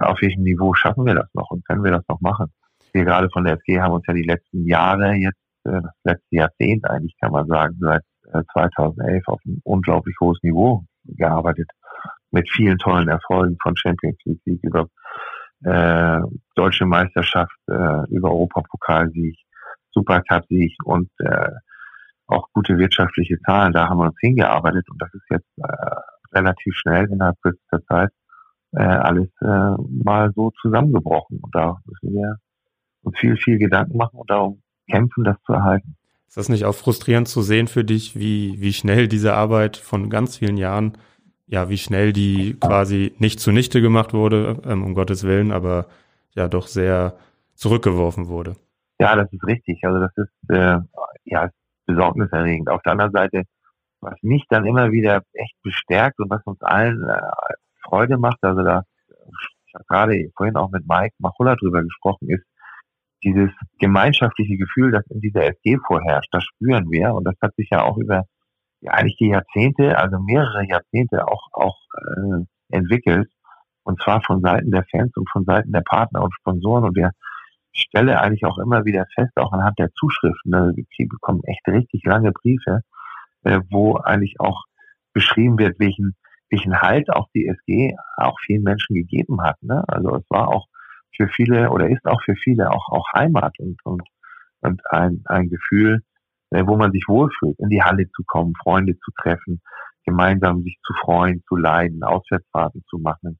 auf 0.00 0.20
welchem 0.20 0.42
Niveau 0.42 0.74
schaffen 0.74 1.06
wir 1.06 1.14
das 1.14 1.28
noch 1.34 1.50
und 1.50 1.66
können 1.66 1.84
wir 1.84 1.92
das 1.92 2.04
noch 2.08 2.20
machen. 2.20 2.52
Wir 2.92 3.04
gerade 3.04 3.28
von 3.30 3.44
der 3.44 3.54
SG 3.54 3.80
haben 3.80 3.94
uns 3.94 4.04
ja 4.06 4.14
die 4.14 4.22
letzten 4.22 4.66
Jahre 4.66 5.14
jetzt 5.14 5.40
äh, 5.64 5.80
das 5.82 5.92
letzte 6.04 6.36
Jahrzehnt 6.36 6.88
eigentlich, 6.88 7.16
kann 7.20 7.32
man 7.32 7.46
sagen, 7.46 7.76
seit 7.80 8.02
2011 8.52 9.16
äh, 9.16 9.30
auf 9.30 9.40
ein 9.46 9.60
unglaublich 9.64 10.16
hohes 10.20 10.38
Niveau 10.42 10.84
gearbeitet. 11.04 11.70
Mit 12.30 12.48
vielen 12.50 12.78
tollen 12.78 13.08
Erfolgen 13.08 13.56
von 13.62 13.76
Champions 13.76 14.18
League 14.24 14.62
über 14.62 14.88
äh, 15.64 16.20
deutsche 16.54 16.86
Meisterschaft, 16.86 17.56
äh, 17.68 18.10
über 18.10 18.30
Europapokalsieg, 18.30 19.36
Supercup-Sieg 19.92 20.74
und 20.84 21.08
äh, 21.20 21.50
auch 22.26 22.48
gute 22.52 22.76
wirtschaftliche 22.78 23.38
Zahlen. 23.42 23.72
Da 23.72 23.88
haben 23.88 23.98
wir 23.98 24.06
uns 24.06 24.18
hingearbeitet 24.20 24.86
und 24.90 25.00
das 25.00 25.12
ist 25.14 25.26
jetzt 25.30 25.58
äh, 25.58 26.36
relativ 26.36 26.74
schnell 26.74 27.06
innerhalb 27.10 27.40
kürzester 27.40 27.82
Zeit 27.86 28.10
äh, 28.76 28.82
alles 28.82 29.28
äh, 29.40 29.74
mal 30.04 30.32
so 30.34 30.52
zusammengebrochen. 30.60 31.40
Und 31.40 31.54
da 31.54 31.78
müssen 31.86 32.14
wir 32.14 32.36
uns 33.02 33.18
viel, 33.18 33.36
viel 33.36 33.58
Gedanken 33.58 33.96
machen 33.96 34.18
und 34.18 34.30
darum 34.30 34.62
kämpfen, 34.90 35.24
das 35.24 35.36
zu 35.44 35.52
erhalten. 35.52 35.96
Ist 36.28 36.36
das 36.36 36.48
nicht 36.48 36.64
auch 36.64 36.74
frustrierend 36.74 37.28
zu 37.28 37.42
sehen 37.42 37.68
für 37.68 37.84
dich, 37.84 38.18
wie, 38.18 38.60
wie 38.60 38.72
schnell 38.72 39.08
diese 39.08 39.34
Arbeit 39.34 39.76
von 39.76 40.10
ganz 40.10 40.36
vielen 40.36 40.56
Jahren, 40.56 40.98
ja, 41.46 41.68
wie 41.68 41.78
schnell 41.78 42.12
die 42.12 42.56
quasi 42.60 43.14
nicht 43.18 43.40
zunichte 43.40 43.80
gemacht 43.80 44.12
wurde, 44.12 44.60
ähm, 44.64 44.84
um 44.84 44.94
Gottes 44.94 45.24
Willen, 45.24 45.52
aber 45.52 45.86
ja 46.34 46.48
doch 46.48 46.66
sehr 46.66 47.16
zurückgeworfen 47.54 48.28
wurde? 48.28 48.56
Ja, 48.98 49.16
das 49.16 49.32
ist 49.32 49.46
richtig. 49.46 49.78
Also 49.84 50.00
das 50.00 50.12
ist 50.16 50.50
äh, 50.50 50.78
ja 51.24 51.48
besorgniserregend. 51.86 52.68
Auf 52.68 52.82
der 52.82 52.92
anderen 52.92 53.12
Seite, 53.12 53.44
was 54.00 54.16
mich 54.22 54.44
dann 54.50 54.66
immer 54.66 54.90
wieder 54.90 55.22
echt 55.32 55.54
bestärkt 55.62 56.18
und 56.18 56.28
was 56.28 56.42
uns 56.44 56.60
allen 56.60 57.08
äh, 57.08 57.20
Freude 57.88 58.18
macht, 58.18 58.38
also 58.42 58.62
da, 58.62 58.82
ich 59.08 59.86
gerade 59.88 60.28
vorhin 60.36 60.56
auch 60.56 60.70
mit 60.70 60.86
Mike 60.86 61.14
Machulla 61.18 61.56
drüber 61.56 61.82
gesprochen, 61.82 62.28
ist 62.28 62.44
dieses 63.24 63.50
gemeinschaftliche 63.78 64.56
Gefühl, 64.56 64.92
das 64.92 65.04
in 65.08 65.20
dieser 65.20 65.44
SG 65.44 65.78
vorherrscht, 65.86 66.28
das 66.32 66.44
spüren 66.44 66.90
wir. 66.90 67.14
Und 67.14 67.24
das 67.24 67.34
hat 67.42 67.54
sich 67.56 67.68
ja 67.70 67.82
auch 67.82 67.96
über 67.96 68.24
ja, 68.80 68.92
eigentlich 68.92 69.16
die 69.16 69.28
Jahrzehnte, 69.28 69.98
also 69.98 70.18
mehrere 70.20 70.66
Jahrzehnte 70.68 71.26
auch, 71.26 71.48
auch 71.52 71.76
äh, 71.94 72.76
entwickelt. 72.76 73.28
Und 73.84 74.00
zwar 74.02 74.22
von 74.22 74.40
Seiten 74.42 74.70
der 74.70 74.84
Fans 74.90 75.12
und 75.16 75.28
von 75.30 75.44
Seiten 75.44 75.72
der 75.72 75.82
Partner 75.82 76.22
und 76.22 76.34
Sponsoren. 76.34 76.84
Und 76.84 76.96
wir 76.96 77.12
stelle 77.72 78.20
eigentlich 78.20 78.44
auch 78.44 78.58
immer 78.58 78.84
wieder 78.84 79.06
fest, 79.14 79.32
auch 79.36 79.52
anhand 79.52 79.78
der 79.78 79.92
Zuschriften, 79.92 80.50
ne, 80.50 80.72
wir 80.74 81.08
bekommen 81.08 81.42
echt 81.44 81.66
richtig 81.68 82.02
lange 82.04 82.32
Briefe, 82.32 82.80
äh, 83.44 83.60
wo 83.70 83.96
eigentlich 83.96 84.36
auch 84.40 84.64
beschrieben 85.12 85.58
wird, 85.58 85.78
welchen, 85.78 86.16
welchen 86.50 86.80
Halt 86.80 87.10
auch 87.10 87.28
die 87.34 87.46
SG 87.46 87.94
auch 88.16 88.38
vielen 88.44 88.62
Menschen 88.62 88.94
gegeben 88.94 89.42
hat. 89.42 89.56
Ne? 89.62 89.82
Also 89.88 90.16
es 90.16 90.24
war 90.28 90.48
auch 90.48 90.66
für 91.16 91.28
viele 91.28 91.70
oder 91.70 91.88
ist 91.88 92.04
auch 92.06 92.22
für 92.22 92.34
viele 92.36 92.70
auch, 92.70 92.88
auch 92.90 93.06
Heimat 93.14 93.58
und, 93.58 93.78
und, 93.84 94.02
und 94.60 94.82
ein, 94.90 95.22
ein 95.26 95.48
Gefühl, 95.48 96.02
äh, 96.50 96.64
wo 96.66 96.76
man 96.76 96.92
sich 96.92 97.04
wohlfühlt, 97.08 97.58
in 97.58 97.68
die 97.68 97.82
Halle 97.82 98.08
zu 98.14 98.22
kommen, 98.26 98.52
Freunde 98.62 98.96
zu 98.98 99.10
treffen, 99.20 99.60
gemeinsam 100.04 100.62
sich 100.62 100.78
zu 100.86 100.92
freuen, 101.04 101.42
zu 101.48 101.56
leiden, 101.56 102.02
Auswärtsfahrten 102.04 102.84
zu 102.88 102.98
machen. 102.98 103.38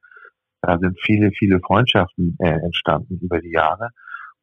Da 0.62 0.78
sind 0.78 0.98
viele, 1.00 1.30
viele 1.30 1.60
Freundschaften 1.60 2.36
äh, 2.40 2.48
entstanden 2.48 3.18
über 3.20 3.40
die 3.40 3.52
Jahre 3.52 3.90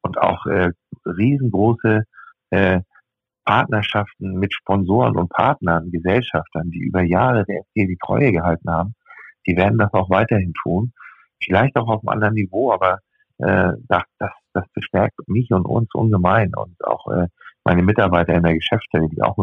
und 0.01 0.17
auch 0.17 0.46
äh, 0.46 0.72
riesengroße 1.05 2.03
äh, 2.51 2.82
Partnerschaften 3.46 4.34
mit 4.34 4.54
Sponsoren 4.54 5.18
und 5.18 5.30
Partnern, 5.30 5.92
Gesellschaftern, 5.92 6.70
die 6.72 6.80
über 6.80 7.02
Jahre 7.02 7.46
der 7.46 7.62
FG 7.64 7.88
die 7.88 7.98
Treue 8.04 8.32
gehalten 8.32 8.70
haben, 8.70 8.96
die 9.46 9.56
werden 9.58 9.78
das 9.78 9.94
auch 9.94 10.10
weiterhin 10.10 10.54
tun. 10.64 10.94
Vielleicht 11.44 11.76
auch 11.76 11.88
auf 11.88 12.02
einem 12.02 12.10
anderen 12.10 12.36
Niveau, 12.36 12.72
aber 12.72 13.00
äh, 13.40 13.74
das, 13.88 14.04
das, 14.20 14.32
bestärkt 14.74 15.16
mich 15.28 15.52
und 15.52 15.66
uns 15.66 15.90
ungemein 15.94 16.52
und 16.56 16.76
auch 16.86 17.08
äh, 17.12 17.28
meine 17.64 17.82
Mitarbeiter 17.84 18.34
in 18.34 18.44
der 18.44 18.54
Geschäftsstelle, 18.54 19.10
die 19.10 19.22
auch 19.22 19.36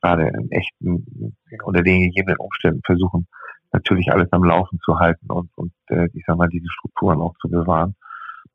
gerade 0.00 0.28
in 0.28 0.50
echten, 0.50 1.36
unter 1.62 1.82
den 1.82 2.04
gegebenen 2.04 2.38
Umständen 2.38 2.80
versuchen, 2.84 3.26
natürlich 3.72 4.10
alles 4.10 4.28
am 4.32 4.44
Laufen 4.44 4.78
zu 4.84 4.98
halten 4.98 5.26
und, 5.30 5.50
und 5.56 5.72
äh, 5.88 6.08
ich 6.14 6.24
sag 6.26 6.36
mal, 6.36 6.48
diese 6.48 6.68
Strukturen 6.70 7.20
auch 7.20 7.34
zu 7.40 7.48
bewahren. 7.48 7.94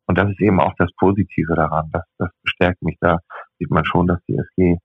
Und 0.06 0.18
das 0.18 0.30
ist 0.30 0.40
eben 0.40 0.60
auch 0.60 0.74
das 0.78 0.90
Positive 0.96 1.54
daran. 1.54 1.88
Das, 1.92 2.02
das 2.18 2.30
bestärkt 2.42 2.82
mich. 2.82 2.96
Da 3.00 3.20
sieht 3.62 3.70
man 3.70 3.84
schon, 3.84 4.06
dass 4.08 4.18
die 4.26 4.36
SG 4.36 4.78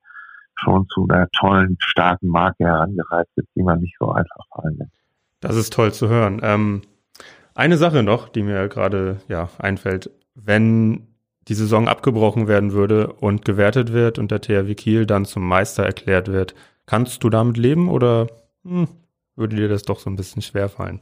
schon 0.55 0.88
zu 0.88 1.07
einer 1.10 1.27
tollen, 1.31 1.77
starken 1.79 2.29
Marke 2.29 2.65
herangereizt 2.65 3.32
ist, 3.36 3.47
die 3.56 3.63
man 3.63 3.80
nicht 3.80 3.95
so 3.99 4.12
einfach 4.12 4.45
fallen 4.54 4.78
lässt. 4.78 4.91
Das 5.39 5.56
ist 5.56 5.73
toll 5.73 5.93
zu 5.93 6.10
hören. 6.10 6.39
Ähm, 6.43 6.82
eine 7.56 7.78
Sache 7.78 8.04
noch, 8.04 8.30
die 8.30 8.43
mir 8.43 8.67
gerade 8.67 9.17
ja 9.28 9.49
einfällt, 9.60 10.12
wenn 10.36 11.08
die 11.47 11.54
Saison 11.54 11.88
abgebrochen 11.88 12.47
werden 12.47 12.73
würde 12.73 13.13
und 13.13 13.45
gewertet 13.45 13.93
wird 13.93 14.19
und 14.19 14.32
der 14.32 14.41
THW 14.41 14.75
Kiel 14.75 15.06
dann 15.06 15.25
zum 15.25 15.47
Meister 15.47 15.84
erklärt 15.84 16.28
wird, 16.28 16.56
kannst 16.86 17.23
du 17.23 17.30
damit 17.30 17.58
leben 17.58 17.89
oder 17.89 18.28
hm, 18.63 18.88
würde 19.36 19.56
dir 19.56 19.69
das 19.69 19.84
doch 19.84 19.99
so 19.99 20.10
ein 20.10 20.15
bisschen 20.15 20.41
schwer 20.41 20.69
fallen? 20.69 20.99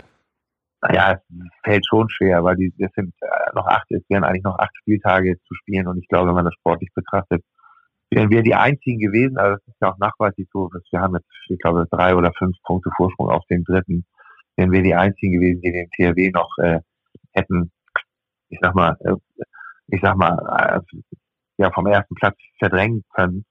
Naja, 0.82 1.13
es 1.13 1.19
fällt 1.63 1.86
schon 1.88 2.10
schwer, 2.10 2.43
weil 2.43 2.58
die, 2.58 2.73
es 2.78 2.91
sind 2.95 3.13
äh, 3.21 3.56
noch 3.56 3.65
acht, 3.65 3.89
es 3.89 4.04
wären 4.10 4.23
eigentlich 4.23 4.43
noch 4.43 4.60
acht 4.60 4.76
Spieltage 4.78 5.38
zu 5.47 5.56
spielen 5.56 5.88
und 5.88 5.97
ich 5.97 6.08
glaube, 6.08 6.28
wenn 6.28 6.36
man 6.36 6.45
das 6.45 6.54
sportlich 6.56 6.89
betrachtet, 6.93 7.43
wären 8.15 8.30
wir 8.30 8.41
die 8.41 8.56
einzigen 8.56 8.99
gewesen, 8.99 9.38
also 9.38 9.58
das 9.58 9.67
ist 9.67 9.82
ja 9.82 9.91
auch 9.91 9.97
nachweislich 9.97 10.47
so, 10.51 10.69
dass 10.69 10.84
wir 10.91 11.01
haben 11.01 11.15
jetzt, 11.15 11.28
ich 11.49 11.60
glaube, 11.60 11.86
drei 11.91 12.15
oder 12.15 12.32
fünf 12.38 12.56
Punkte 12.63 12.89
Vorsprung 12.95 13.30
auf 13.30 13.45
den 13.49 13.63
dritten, 13.63 14.06
wären 14.56 14.71
wir 14.71 14.82
die 14.82 14.95
einzigen 14.95 15.34
gewesen, 15.34 15.62
die 15.62 15.71
den 15.71 15.89
THW 15.91 16.32
noch 16.32 16.49
äh, 16.60 16.80
hätten, 17.34 17.71
ich 18.49 18.60
sag 18.62 18.73
mal, 18.73 18.95
äh, 19.01 19.15
ich 19.88 20.01
sag 20.01 20.15
mal, 20.15 20.82
äh, 20.91 20.97
ja, 21.58 21.71
vom 21.71 21.88
ersten 21.88 22.15
Platz 22.15 22.38
verdrängen 22.58 23.04
können. 23.13 23.45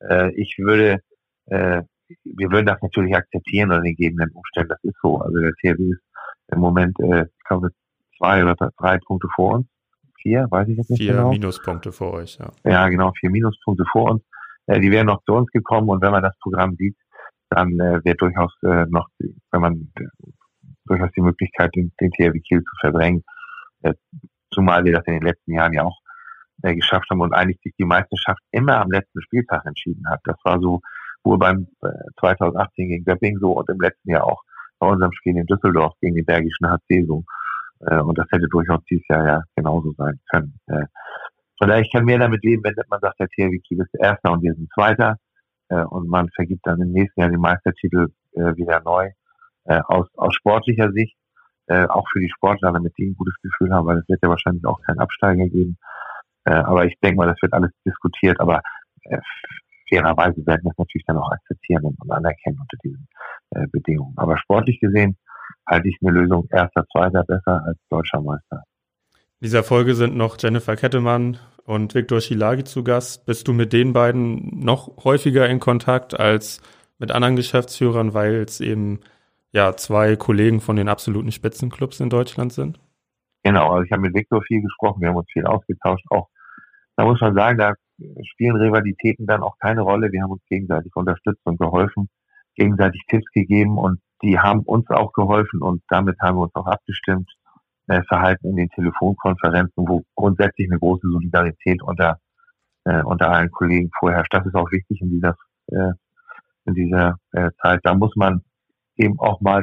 Äh, 0.00 0.32
ich 0.34 0.56
würde, 0.58 1.00
äh, 1.46 1.82
wir 2.24 2.50
würden 2.50 2.66
das 2.66 2.80
natürlich 2.82 3.14
akzeptieren 3.14 3.70
unter 3.70 3.82
den 3.82 3.96
gegebenen 3.96 4.30
Umständen, 4.30 4.70
das 4.70 4.84
ist 4.84 4.96
so. 5.02 5.18
Also 5.18 5.38
der 5.38 5.52
THW 5.60 5.90
ist 5.90 6.02
im 6.52 6.60
Moment, 6.60 6.98
äh, 7.00 7.24
ich 7.24 7.44
glaube, 7.44 7.70
zwei 8.18 8.42
oder 8.42 8.54
drei 8.78 8.98
Punkte 8.98 9.28
vor 9.34 9.54
uns. 9.54 9.66
Vier, 10.24 10.46
weiß 10.50 10.68
ich 10.68 10.78
jetzt 10.78 10.88
nicht 10.88 11.02
vier 11.02 11.12
genau. 11.12 11.30
Vier 11.30 11.38
Minuspunkte 11.38 11.92
vor 11.92 12.14
euch, 12.14 12.38
ja. 12.38 12.50
Ja, 12.64 12.88
genau, 12.88 13.12
vier 13.20 13.30
Minuspunkte 13.30 13.84
vor 13.92 14.12
uns. 14.12 14.22
Äh, 14.66 14.80
die 14.80 14.90
wären 14.90 15.06
noch 15.06 15.22
zu 15.24 15.34
uns 15.34 15.50
gekommen 15.50 15.90
und 15.90 16.02
wenn 16.02 16.12
man 16.12 16.22
das 16.22 16.36
Programm 16.40 16.74
sieht, 16.76 16.96
dann 17.50 17.78
äh, 17.78 18.02
wird 18.04 18.20
durchaus 18.22 18.52
äh, 18.62 18.86
noch, 18.88 19.06
wenn 19.18 19.60
man 19.60 19.92
äh, 19.96 20.04
durchaus 20.86 21.10
die 21.14 21.20
Möglichkeit, 21.20 21.74
den, 21.76 21.92
den 22.00 22.10
THW 22.10 22.40
Kiel 22.40 22.62
zu 22.62 22.76
verdrängen. 22.80 23.22
Äh, 23.82 23.92
zumal 24.50 24.82
wir 24.84 24.94
das 24.94 25.06
in 25.06 25.14
den 25.14 25.22
letzten 25.22 25.52
Jahren 25.52 25.74
ja 25.74 25.84
auch 25.84 25.98
äh, 26.62 26.74
geschafft 26.74 27.10
haben 27.10 27.20
und 27.20 27.34
eigentlich 27.34 27.60
sich 27.62 27.74
die 27.78 27.84
Meisterschaft 27.84 28.40
immer 28.50 28.80
am 28.80 28.90
letzten 28.90 29.20
Spieltag 29.20 29.66
entschieden 29.66 30.08
hat. 30.08 30.20
Das 30.24 30.36
war 30.44 30.58
so 30.58 30.80
wohl 31.22 31.38
beim 31.38 31.68
äh, 31.82 31.88
2018 32.20 32.88
gegen 32.88 33.04
Göpping 33.04 33.38
so 33.40 33.52
und 33.52 33.68
im 33.68 33.80
letzten 33.80 34.10
Jahr 34.10 34.24
auch 34.24 34.40
bei 34.78 34.86
unserem 34.86 35.12
Spiel 35.12 35.36
in 35.36 35.46
Düsseldorf 35.46 35.92
gegen 36.00 36.16
den 36.16 36.24
Bergischen 36.24 36.66
HC 36.66 37.04
so. 37.06 37.24
Äh, 37.86 38.00
und 38.00 38.18
das 38.18 38.26
hätte 38.30 38.48
durchaus 38.48 38.82
dieses 38.90 39.06
Jahr 39.08 39.26
ja 39.26 39.42
genauso 39.56 39.92
sein 39.96 40.18
können. 40.30 40.58
Äh, 40.66 40.86
von 41.58 41.68
daher, 41.68 41.82
ich 41.82 41.92
kann 41.92 42.04
mehr 42.04 42.18
damit 42.18 42.42
leben, 42.42 42.62
wenn 42.64 42.74
man 42.88 43.00
sagt, 43.00 43.20
der 43.20 43.28
THW 43.28 43.58
Kiel 43.60 43.80
ist 43.80 43.94
Erster 43.94 44.32
und 44.32 44.42
wir 44.42 44.54
sind 44.54 44.68
Zweiter 44.74 45.16
äh, 45.68 45.82
und 45.84 46.08
man 46.08 46.28
vergibt 46.34 46.66
dann 46.66 46.80
im 46.80 46.92
nächsten 46.92 47.20
Jahr 47.20 47.30
den 47.30 47.40
Meistertitel 47.40 48.08
äh, 48.32 48.56
wieder 48.56 48.80
neu. 48.80 49.10
Äh, 49.66 49.80
aus, 49.86 50.06
aus 50.16 50.34
sportlicher 50.34 50.92
Sicht, 50.92 51.16
äh, 51.68 51.86
auch 51.86 52.06
für 52.12 52.20
die 52.20 52.28
Sportler, 52.28 52.72
damit 52.72 52.92
die 52.98 53.06
ein 53.06 53.16
gutes 53.16 53.34
Gefühl 53.42 53.72
haben, 53.72 53.86
weil 53.86 53.98
es 53.98 54.08
wird 54.08 54.20
ja 54.22 54.28
wahrscheinlich 54.28 54.66
auch 54.66 54.80
keinen 54.82 54.98
Absteiger 54.98 55.48
geben. 55.48 55.78
Äh, 56.44 56.52
aber 56.52 56.84
ich 56.84 56.98
denke 57.02 57.16
mal, 57.16 57.26
das 57.26 57.40
wird 57.40 57.54
alles 57.54 57.70
diskutiert, 57.86 58.40
aber 58.40 58.60
äh, 59.04 59.18
fairerweise 59.88 60.46
werden 60.46 60.64
wir 60.64 60.72
es 60.72 60.78
natürlich 60.78 61.04
dann 61.06 61.16
auch 61.16 61.30
akzeptieren 61.30 61.84
und 61.84 61.96
anerkennen 62.10 62.58
unter 62.60 62.76
diesen 62.82 63.08
äh, 63.50 63.66
Bedingungen. 63.68 64.14
Aber 64.16 64.36
sportlich 64.36 64.80
gesehen 64.80 65.16
halte 65.66 65.88
ich 65.88 65.98
eine 66.02 66.18
Lösung 66.18 66.46
erster, 66.50 66.84
zweiter 66.92 67.24
besser 67.24 67.62
als 67.66 67.78
deutscher 67.88 68.20
Meister. 68.20 68.62
In 69.40 69.46
dieser 69.46 69.64
Folge 69.64 69.94
sind 69.94 70.16
noch 70.16 70.36
Jennifer 70.38 70.76
Kettemann 70.76 71.38
und 71.64 71.94
Viktor 71.94 72.20
Schilagi 72.20 72.64
zu 72.64 72.84
Gast. 72.84 73.26
Bist 73.26 73.48
du 73.48 73.52
mit 73.52 73.72
den 73.72 73.92
beiden 73.92 74.60
noch 74.60 75.04
häufiger 75.04 75.48
in 75.48 75.60
Kontakt 75.60 76.18
als 76.18 76.62
mit 76.98 77.10
anderen 77.10 77.36
Geschäftsführern, 77.36 78.14
weil 78.14 78.36
es 78.36 78.60
eben 78.60 79.00
ja 79.52 79.76
zwei 79.76 80.16
Kollegen 80.16 80.60
von 80.60 80.76
den 80.76 80.88
absoluten 80.88 81.32
Spitzenclubs 81.32 82.00
in 82.00 82.10
Deutschland 82.10 82.52
sind? 82.52 82.80
Genau, 83.42 83.72
also 83.72 83.84
ich 83.84 83.92
habe 83.92 84.02
mit 84.02 84.14
Viktor 84.14 84.42
viel 84.42 84.62
gesprochen, 84.62 85.02
wir 85.02 85.08
haben 85.08 85.16
uns 85.16 85.30
viel 85.30 85.44
ausgetauscht. 85.44 86.06
Auch 86.10 86.28
da 86.96 87.04
muss 87.04 87.20
man 87.20 87.34
sagen, 87.34 87.58
da 87.58 87.74
spielen 88.32 88.56
Rivalitäten 88.56 89.26
dann 89.26 89.42
auch 89.42 89.58
keine 89.58 89.82
Rolle. 89.82 90.10
Wir 90.12 90.22
haben 90.22 90.32
uns 90.32 90.44
gegenseitig 90.48 90.94
unterstützt 90.94 91.42
und 91.44 91.58
geholfen, 91.58 92.08
gegenseitig 92.56 93.02
Tipps 93.08 93.30
gegeben 93.32 93.78
und 93.78 94.00
die 94.24 94.38
haben 94.38 94.60
uns 94.60 94.88
auch 94.88 95.12
geholfen 95.12 95.60
und 95.60 95.82
damit 95.88 96.18
haben 96.20 96.38
wir 96.38 96.42
uns 96.42 96.54
auch 96.54 96.66
abgestimmt. 96.66 97.30
Äh, 97.86 98.02
Verhalten 98.08 98.48
in 98.48 98.56
den 98.56 98.70
Telefonkonferenzen, 98.70 99.86
wo 99.86 100.02
grundsätzlich 100.14 100.70
eine 100.70 100.78
große 100.78 101.06
Solidarität 101.06 101.82
unter, 101.82 102.18
äh, 102.84 103.02
unter 103.02 103.30
allen 103.30 103.50
Kollegen 103.50 103.90
vorherrscht. 103.98 104.32
Das 104.32 104.46
ist 104.46 104.54
auch 104.54 104.70
wichtig 104.72 105.02
in 105.02 105.10
dieser, 105.10 105.36
äh, 105.66 105.92
in 106.64 106.72
dieser 106.74 107.18
äh, 107.32 107.50
Zeit. 107.60 107.80
Da 107.82 107.94
muss 107.94 108.16
man 108.16 108.40
eben 108.96 109.20
auch 109.20 109.38
mal 109.42 109.62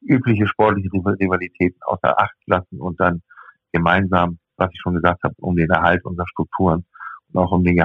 übliche 0.00 0.46
sportliche 0.46 0.90
Rivalitäten 0.92 1.82
außer 1.82 2.16
Acht 2.16 2.36
lassen 2.46 2.80
und 2.80 3.00
dann 3.00 3.20
gemeinsam, 3.72 4.38
was 4.56 4.70
ich 4.72 4.80
schon 4.80 4.94
gesagt 4.94 5.24
habe, 5.24 5.34
um 5.38 5.56
den 5.56 5.70
Erhalt 5.70 6.04
unserer 6.04 6.28
Strukturen 6.28 6.84
und 7.32 7.42
auch 7.42 7.50
um 7.50 7.64
den, 7.64 7.82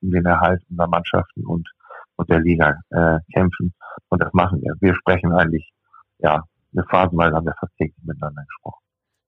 um 0.00 0.10
den 0.10 0.24
Erhalt 0.24 0.62
unserer 0.70 0.88
Mannschaften 0.88 1.44
und, 1.44 1.68
und 2.16 2.30
der 2.30 2.40
Liga 2.40 2.78
äh, 2.88 3.18
kämpfen. 3.34 3.74
Und 4.08 4.22
das 4.22 4.32
machen 4.32 4.60
wir. 4.62 4.74
Wir 4.80 4.94
sprechen 4.94 5.32
eigentlich, 5.32 5.70
ja, 6.18 6.44
eine 6.74 6.84
phasenweise 6.90 7.36
haben 7.36 7.46
wir 7.46 7.54
fast 7.58 7.72
täglich 7.76 8.04
miteinander 8.04 8.42
gesprochen. 8.44 8.82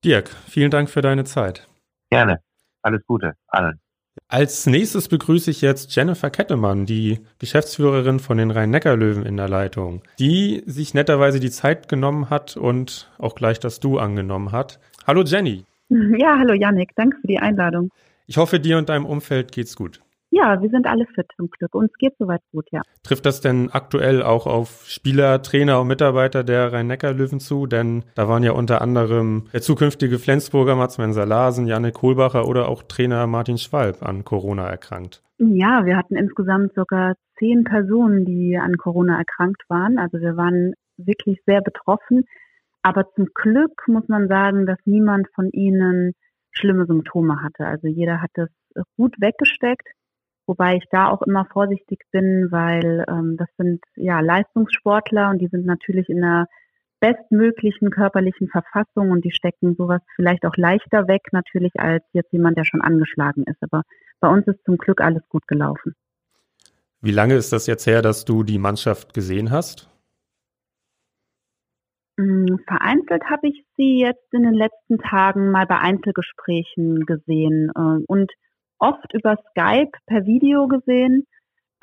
Dirk, 0.04 0.28
vielen 0.28 0.70
Dank 0.70 0.90
für 0.90 1.02
deine 1.02 1.24
Zeit. 1.24 1.68
Gerne. 2.10 2.40
Alles 2.82 3.04
Gute 3.06 3.34
allen. 3.48 3.80
Als 4.28 4.66
nächstes 4.66 5.08
begrüße 5.08 5.50
ich 5.50 5.60
jetzt 5.60 5.94
Jennifer 5.94 6.30
Kettemann, 6.30 6.86
die 6.86 7.20
Geschäftsführerin 7.38 8.18
von 8.18 8.38
den 8.38 8.50
Rhein-Neckar-Löwen 8.50 9.24
in 9.24 9.36
der 9.36 9.48
Leitung, 9.48 10.02
die 10.18 10.62
sich 10.66 10.94
netterweise 10.94 11.38
die 11.38 11.50
Zeit 11.50 11.88
genommen 11.88 12.30
hat 12.30 12.56
und 12.56 13.10
auch 13.18 13.34
gleich 13.34 13.60
das 13.60 13.78
Du 13.78 13.98
angenommen 13.98 14.52
hat. 14.52 14.80
Hallo 15.06 15.22
Jenny. 15.22 15.64
Ja, 15.88 16.38
hallo 16.38 16.54
Yannick, 16.54 16.92
danke 16.96 17.18
für 17.20 17.26
die 17.28 17.38
Einladung. 17.38 17.90
Ich 18.26 18.38
hoffe, 18.38 18.58
dir 18.58 18.78
und 18.78 18.88
deinem 18.88 19.06
Umfeld 19.06 19.52
geht's 19.52 19.76
gut. 19.76 20.00
Ja, 20.36 20.60
wir 20.60 20.68
sind 20.68 20.86
alle 20.86 21.06
fit 21.06 21.26
zum 21.34 21.48
Glück. 21.48 21.74
Uns 21.74 21.90
geht 21.94 22.12
soweit 22.18 22.42
gut, 22.52 22.66
ja. 22.70 22.82
Trifft 23.02 23.24
das 23.24 23.40
denn 23.40 23.70
aktuell 23.72 24.22
auch 24.22 24.46
auf 24.46 24.84
Spieler, 24.86 25.40
Trainer 25.40 25.80
und 25.80 25.88
Mitarbeiter 25.88 26.44
der 26.44 26.74
Rhein-Neckar-Löwen 26.74 27.40
zu? 27.40 27.66
Denn 27.66 28.04
da 28.14 28.28
waren 28.28 28.42
ja 28.42 28.52
unter 28.52 28.82
anderem 28.82 29.44
der 29.54 29.62
zukünftige 29.62 30.18
Flensburger 30.18 30.76
Mats 30.76 30.98
Menser-Larsen, 30.98 31.66
Janne 31.66 31.90
Kohlbacher 31.90 32.46
oder 32.46 32.68
auch 32.68 32.82
Trainer 32.82 33.26
Martin 33.26 33.56
Schwalb 33.56 34.02
an 34.02 34.24
Corona 34.24 34.68
erkrankt. 34.68 35.22
Ja, 35.38 35.86
wir 35.86 35.96
hatten 35.96 36.16
insgesamt 36.16 36.74
sogar 36.74 37.14
zehn 37.38 37.64
Personen, 37.64 38.26
die 38.26 38.58
an 38.58 38.76
Corona 38.76 39.16
erkrankt 39.16 39.62
waren. 39.68 39.96
Also 39.96 40.20
wir 40.20 40.36
waren 40.36 40.74
wirklich 40.98 41.40
sehr 41.46 41.62
betroffen. 41.62 42.24
Aber 42.82 43.10
zum 43.14 43.28
Glück 43.32 43.84
muss 43.86 44.06
man 44.08 44.28
sagen, 44.28 44.66
dass 44.66 44.78
niemand 44.84 45.28
von 45.34 45.48
ihnen 45.52 46.12
schlimme 46.50 46.84
Symptome 46.84 47.42
hatte. 47.42 47.64
Also 47.64 47.86
jeder 47.86 48.20
hat 48.20 48.30
das 48.34 48.50
gut 48.98 49.14
weggesteckt. 49.18 49.88
Wobei 50.46 50.76
ich 50.76 50.84
da 50.90 51.08
auch 51.08 51.22
immer 51.22 51.44
vorsichtig 51.52 52.04
bin, 52.12 52.48
weil 52.50 53.04
ähm, 53.08 53.36
das 53.36 53.48
sind 53.58 53.82
ja 53.96 54.20
Leistungssportler 54.20 55.30
und 55.30 55.38
die 55.38 55.48
sind 55.48 55.66
natürlich 55.66 56.08
in 56.08 56.22
einer 56.22 56.46
bestmöglichen 57.00 57.90
körperlichen 57.90 58.48
Verfassung 58.48 59.10
und 59.10 59.24
die 59.24 59.32
stecken 59.32 59.74
sowas 59.76 60.00
vielleicht 60.14 60.44
auch 60.46 60.56
leichter 60.56 61.08
weg 61.08 61.22
natürlich 61.32 61.72
als 61.78 62.02
jetzt 62.12 62.32
jemand, 62.32 62.56
der 62.56 62.64
schon 62.64 62.80
angeschlagen 62.80 63.44
ist. 63.44 63.60
Aber 63.60 63.82
bei 64.20 64.28
uns 64.28 64.46
ist 64.46 64.64
zum 64.64 64.78
Glück 64.78 65.00
alles 65.00 65.22
gut 65.28 65.46
gelaufen. 65.46 65.94
Wie 67.00 67.10
lange 67.10 67.34
ist 67.34 67.52
das 67.52 67.66
jetzt 67.66 67.86
her, 67.86 68.00
dass 68.00 68.24
du 68.24 68.42
die 68.42 68.58
Mannschaft 68.58 69.14
gesehen 69.14 69.50
hast? 69.50 69.90
Mm, 72.16 72.56
vereinzelt 72.66 73.24
habe 73.24 73.48
ich 73.48 73.64
sie 73.76 74.00
jetzt 74.00 74.32
in 74.32 74.44
den 74.44 74.54
letzten 74.54 74.98
Tagen 74.98 75.50
mal 75.50 75.66
bei 75.66 75.78
Einzelgesprächen 75.78 77.04
gesehen 77.04 77.70
äh, 77.76 78.02
und 78.06 78.32
oft 78.78 79.12
über 79.14 79.36
Skype 79.50 79.92
per 80.06 80.26
Video 80.26 80.68
gesehen. 80.68 81.26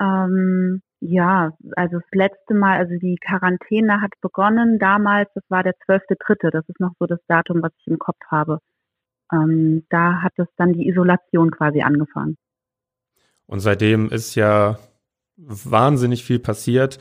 Ähm, 0.00 0.82
ja, 1.00 1.52
also 1.76 1.98
das 1.98 2.08
letzte 2.12 2.54
Mal, 2.54 2.78
also 2.78 2.94
die 2.96 3.16
Quarantäne 3.16 4.00
hat 4.00 4.12
begonnen 4.20 4.78
damals, 4.78 5.28
das 5.34 5.44
war 5.48 5.62
der 5.62 5.74
12.3., 5.86 6.50
das 6.50 6.68
ist 6.68 6.80
noch 6.80 6.92
so 6.98 7.06
das 7.06 7.20
Datum, 7.28 7.62
was 7.62 7.72
ich 7.78 7.86
im 7.88 7.98
Kopf 7.98 8.20
habe. 8.30 8.58
Ähm, 9.32 9.84
da 9.90 10.22
hat 10.22 10.32
es 10.36 10.46
dann 10.56 10.72
die 10.72 10.88
Isolation 10.88 11.50
quasi 11.50 11.82
angefangen. 11.82 12.36
Und 13.46 13.60
seitdem 13.60 14.08
ist 14.08 14.34
ja 14.34 14.78
wahnsinnig 15.36 16.24
viel 16.24 16.38
passiert. 16.38 16.98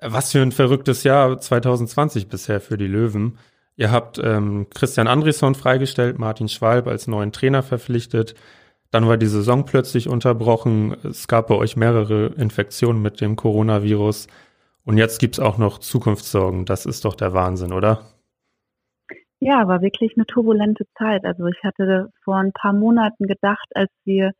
Was 0.00 0.32
für 0.32 0.40
ein 0.40 0.52
verrücktes 0.52 1.04
Jahr 1.04 1.38
2020 1.38 2.28
bisher 2.28 2.60
für 2.60 2.76
die 2.76 2.86
Löwen. 2.86 3.38
Ihr 3.76 3.90
habt 3.90 4.18
ähm, 4.18 4.66
Christian 4.74 5.06
Andresson 5.06 5.54
freigestellt, 5.54 6.18
Martin 6.18 6.48
Schwalb 6.48 6.86
als 6.86 7.06
neuen 7.06 7.32
Trainer 7.32 7.62
verpflichtet. 7.62 8.34
Dann 8.90 9.06
war 9.06 9.16
die 9.16 9.26
Saison 9.26 9.64
plötzlich 9.64 10.08
unterbrochen. 10.08 10.96
Es 11.04 11.28
gab 11.28 11.48
bei 11.48 11.54
euch 11.54 11.76
mehrere 11.76 12.26
Infektionen 12.36 13.02
mit 13.02 13.20
dem 13.20 13.36
Coronavirus. 13.36 14.28
Und 14.84 14.96
jetzt 14.96 15.20
gibt's 15.20 15.40
auch 15.40 15.58
noch 15.58 15.78
Zukunftssorgen. 15.78 16.64
Das 16.64 16.86
ist 16.86 17.04
doch 17.04 17.14
der 17.14 17.34
Wahnsinn, 17.34 17.72
oder? 17.72 18.00
Ja, 19.40 19.68
war 19.68 19.82
wirklich 19.82 20.14
eine 20.16 20.26
turbulente 20.26 20.84
Zeit. 20.96 21.24
Also 21.24 21.46
ich 21.46 21.62
hatte 21.62 22.10
vor 22.24 22.36
ein 22.36 22.52
paar 22.52 22.72
Monaten 22.72 23.26
gedacht, 23.26 23.68
als 23.74 23.90
wir 24.04 24.32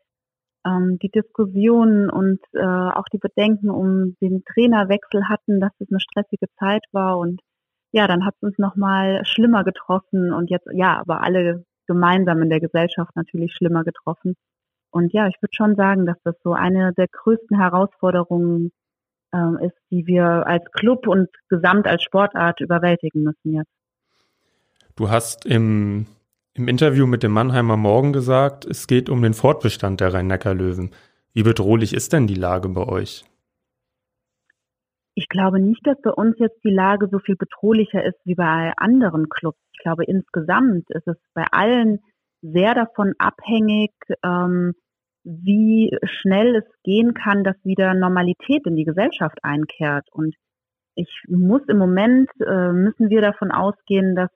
ähm, 0.66 0.98
die 1.02 1.10
Diskussionen 1.10 2.10
und 2.10 2.40
äh, 2.52 2.64
auch 2.64 3.04
die 3.12 3.18
Bedenken 3.18 3.70
um 3.70 4.16
den 4.20 4.42
Trainerwechsel 4.44 5.28
hatten, 5.28 5.60
dass 5.60 5.72
es 5.78 5.88
eine 5.90 6.00
stressige 6.00 6.46
Zeit 6.58 6.84
war 6.92 7.18
und 7.18 7.40
ja, 7.92 8.06
dann 8.06 8.24
hat 8.26 8.34
es 8.36 8.42
uns 8.42 8.58
nochmal 8.58 9.24
schlimmer 9.24 9.64
getroffen 9.64 10.32
und 10.32 10.50
jetzt, 10.50 10.68
ja, 10.72 11.00
aber 11.00 11.22
alle 11.22 11.64
gemeinsam 11.88 12.42
in 12.42 12.50
der 12.50 12.60
Gesellschaft 12.60 13.16
natürlich 13.16 13.52
schlimmer 13.52 13.82
getroffen. 13.82 14.36
Und 14.90 15.12
ja, 15.12 15.26
ich 15.26 15.34
würde 15.40 15.54
schon 15.54 15.74
sagen, 15.74 16.06
dass 16.06 16.16
das 16.22 16.36
so 16.44 16.52
eine 16.52 16.92
der 16.92 17.08
größten 17.08 17.58
Herausforderungen 17.58 18.70
äh, 19.32 19.66
ist, 19.66 19.76
die 19.90 20.06
wir 20.06 20.46
als 20.46 20.64
Club 20.72 21.06
und 21.06 21.28
gesamt 21.48 21.86
als 21.86 22.02
Sportart 22.02 22.60
überwältigen 22.60 23.22
müssen 23.22 23.54
jetzt. 23.54 23.72
Du 24.96 25.10
hast 25.10 25.46
im, 25.46 26.06
im 26.54 26.68
Interview 26.68 27.06
mit 27.06 27.22
dem 27.22 27.32
Mannheimer 27.32 27.76
Morgen 27.76 28.12
gesagt, 28.12 28.64
es 28.64 28.86
geht 28.86 29.08
um 29.10 29.22
den 29.22 29.34
Fortbestand 29.34 30.00
der 30.00 30.14
Rhein-Neckar-Löwen. 30.14 30.90
Wie 31.34 31.42
bedrohlich 31.42 31.94
ist 31.94 32.12
denn 32.12 32.26
die 32.26 32.34
Lage 32.34 32.68
bei 32.68 32.86
euch? 32.86 33.24
Ich 35.18 35.28
glaube 35.28 35.58
nicht, 35.58 35.84
dass 35.84 36.00
bei 36.00 36.12
uns 36.12 36.36
jetzt 36.38 36.62
die 36.62 36.70
Lage 36.70 37.08
so 37.10 37.18
viel 37.18 37.34
bedrohlicher 37.34 38.04
ist 38.04 38.20
wie 38.24 38.36
bei 38.36 38.72
anderen 38.76 39.28
Clubs. 39.28 39.58
Ich 39.72 39.80
glaube, 39.80 40.04
insgesamt 40.04 40.88
ist 40.90 41.08
es 41.08 41.16
bei 41.34 41.44
allen 41.50 41.98
sehr 42.40 42.72
davon 42.76 43.14
abhängig, 43.18 43.90
ähm, 44.24 44.74
wie 45.24 45.90
schnell 46.04 46.54
es 46.54 46.82
gehen 46.84 47.14
kann, 47.14 47.42
dass 47.42 47.56
wieder 47.64 47.94
Normalität 47.94 48.64
in 48.64 48.76
die 48.76 48.84
Gesellschaft 48.84 49.38
einkehrt. 49.42 50.06
Und 50.12 50.36
ich 50.94 51.10
muss 51.26 51.62
im 51.66 51.78
Moment, 51.78 52.30
äh, 52.40 52.70
müssen 52.70 53.10
wir 53.10 53.20
davon 53.20 53.50
ausgehen, 53.50 54.14
dass 54.14 54.30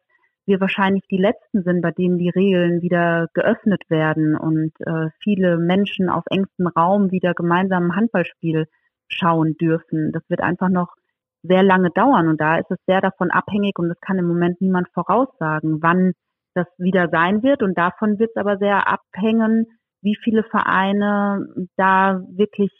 wir 0.46 0.60
wahrscheinlich 0.60 1.04
die 1.08 1.22
Letzten 1.22 1.62
sind, 1.62 1.80
bei 1.80 1.92
denen 1.92 2.18
die 2.18 2.30
Regeln 2.30 2.82
wieder 2.82 3.28
geöffnet 3.34 3.84
werden 3.88 4.36
und 4.36 4.72
äh, 4.80 5.10
viele 5.22 5.58
Menschen 5.58 6.08
auf 6.08 6.24
engstem 6.28 6.66
Raum 6.66 7.12
wieder 7.12 7.34
gemeinsam 7.34 7.84
ein 7.84 7.94
Handballspiel 7.94 8.66
schauen 9.12 9.56
dürfen. 9.56 10.12
Das 10.12 10.22
wird 10.28 10.40
einfach 10.40 10.68
noch 10.68 10.94
sehr 11.42 11.62
lange 11.62 11.90
dauern 11.90 12.28
und 12.28 12.40
da 12.40 12.58
ist 12.58 12.70
es 12.70 12.78
sehr 12.86 13.00
davon 13.00 13.30
abhängig 13.30 13.78
und 13.78 13.88
das 13.88 14.00
kann 14.00 14.18
im 14.18 14.28
Moment 14.28 14.60
niemand 14.60 14.88
voraussagen, 14.94 15.82
wann 15.82 16.12
das 16.54 16.66
wieder 16.78 17.08
sein 17.10 17.42
wird 17.42 17.62
und 17.62 17.76
davon 17.76 18.18
wird 18.18 18.30
es 18.30 18.36
aber 18.36 18.58
sehr 18.58 18.88
abhängen, 18.88 19.66
wie 20.02 20.16
viele 20.22 20.44
Vereine 20.44 21.46
da 21.76 22.20
wirklich 22.30 22.70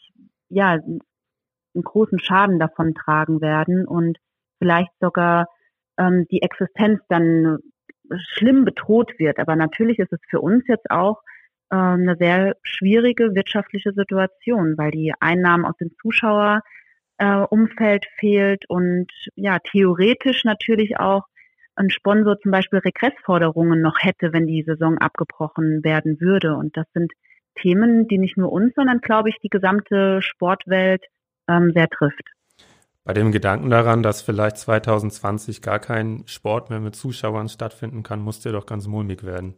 ja 0.49 0.73
einen 0.73 1.01
großen 1.83 2.18
Schaden 2.18 2.59
davon 2.59 2.95
tragen 2.95 3.40
werden 3.40 3.87
und 3.87 4.18
vielleicht 4.59 4.92
sogar 5.01 5.47
ähm, 5.99 6.27
die 6.31 6.42
Existenz 6.42 7.01
dann 7.09 7.59
schlimm 8.16 8.64
bedroht 8.64 9.12
wird. 9.18 9.38
Aber 9.38 9.57
natürlich 9.57 9.99
ist 9.99 10.12
es 10.12 10.21
für 10.29 10.40
uns 10.40 10.64
jetzt 10.68 10.90
auch 10.90 11.23
äh, 11.73 11.75
eine 11.75 12.17
sehr 12.19 12.57
schwierige 12.63 13.35
wirtschaftliche 13.35 13.93
Situation, 13.93 14.75
weil 14.77 14.91
die 14.91 15.15
Einnahmen 15.21 15.65
aus 15.65 15.77
dem 15.79 15.91
Zuschauerumfeld 16.01 18.05
äh, 18.05 18.09
fehlt 18.19 18.69
und 18.69 19.11
ja, 19.37 19.59
theoretisch 19.59 20.45
natürlich 20.45 20.99
auch 20.99 21.23
ein 21.75 21.89
Sponsor 21.89 22.39
zum 22.39 22.51
Beispiel 22.51 22.81
Regressforderungen 22.81 23.81
noch 23.81 23.97
hätte, 24.01 24.35
wenn 24.35 24.47
die 24.47 24.63
Saison 24.63 24.99
abgebrochen 24.99 25.83
werden 25.83 26.21
würde. 26.21 26.55
Und 26.55 26.77
das 26.77 26.85
sind 26.93 27.11
Themen, 27.55 28.07
die 28.07 28.19
nicht 28.19 28.37
nur 28.37 28.53
uns, 28.53 28.75
sondern 28.75 29.01
glaube 29.01 29.31
ich 29.31 29.39
die 29.43 29.49
gesamte 29.49 30.21
Sportwelt 30.21 31.07
ähm, 31.49 31.73
sehr 31.75 31.89
trifft. 31.89 32.29
Bei 33.05 33.15
dem 33.15 33.33
Gedanken 33.33 33.71
daran, 33.71 34.03
dass 34.03 34.21
vielleicht 34.21 34.59
2020 34.59 35.63
gar 35.63 35.79
kein 35.79 36.25
Sport 36.27 36.69
mehr 36.69 36.81
mit 36.81 36.95
Zuschauern 36.95 37.49
stattfinden 37.49 38.03
kann, 38.03 38.21
muss 38.21 38.41
der 38.41 38.53
doch 38.53 38.67
ganz 38.67 38.87
mulmig 38.87 39.25
werden. 39.25 39.57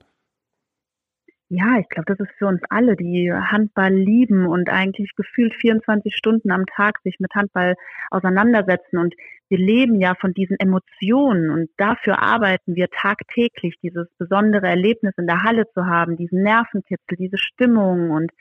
Ja, 1.50 1.78
ich 1.78 1.88
glaube, 1.88 2.07
das 2.07 2.26
ist 2.26 2.35
für 2.38 2.46
uns 2.46 2.62
alle, 2.70 2.96
die 2.96 3.30
Handball 3.30 3.92
lieben 3.92 4.46
und 4.46 4.70
eigentlich 4.70 5.14
gefühlt 5.14 5.54
24 5.54 6.14
Stunden 6.16 6.50
am 6.50 6.64
Tag 6.66 6.98
sich 7.04 7.16
mit 7.20 7.35
Handball 7.35 7.74
auseinandersetzen. 8.11 8.96
Und 8.98 9.14
wir 9.50 9.59
leben 9.59 10.00
ja 10.00 10.14
von 10.14 10.33
diesen 10.33 10.59
Emotionen 10.59 11.50
und 11.50 11.70
dafür 11.76 12.22
arbeiten 12.22 12.74
wir 12.74 12.88
tagtäglich, 12.88 13.76
dieses 13.83 14.09
besondere 14.16 14.66
Erlebnis 14.66 15.12
in 15.18 15.26
der 15.26 15.42
Halle 15.42 15.70
zu 15.74 15.85
haben, 15.85 16.16
diesen 16.16 16.42
Nervenkitzel, 16.42 17.16
diese 17.18 17.38
Stimmung 17.38 18.11
und 18.11 18.33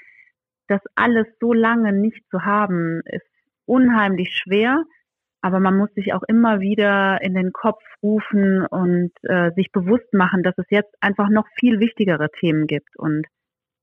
das 0.68 0.82
alles 0.96 1.28
so 1.42 1.52
lange 1.52 1.92
nicht 1.92 2.24
zu 2.32 2.46
haben, 2.46 3.02
ist 3.06 3.28
unheimlich 3.66 4.34
schwer. 4.34 4.86
Aber 5.44 5.60
man 5.60 5.78
muss 5.78 5.94
sich 5.94 6.14
auch 6.14 6.24
immer 6.26 6.62
wieder 6.62 7.22
in 7.22 7.34
den 7.34 7.52
Kopf 7.52 7.84
rufen 8.02 8.66
und 8.66 9.12
äh, 9.24 9.52
sich 9.56 9.74
bewusst 9.74 10.14
machen, 10.14 10.42
dass 10.42 10.58
es 10.58 10.66
jetzt 10.70 10.96
einfach 11.02 11.28
noch 11.28 11.46
viel 11.60 11.82
wichtigere 11.82 12.30
Themen 12.40 12.66
gibt 12.66 12.98
und 12.98 13.28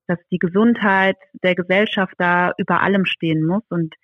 dass 0.06 0.18
die 0.30 0.38
Gesundheit 0.38 1.18
der 1.42 1.54
Gesellschaft 1.54 2.14
da 2.16 2.54
über 2.56 2.80
allem 2.80 3.04
stehen 3.04 3.44
muss 3.44 3.62
und 3.68 3.94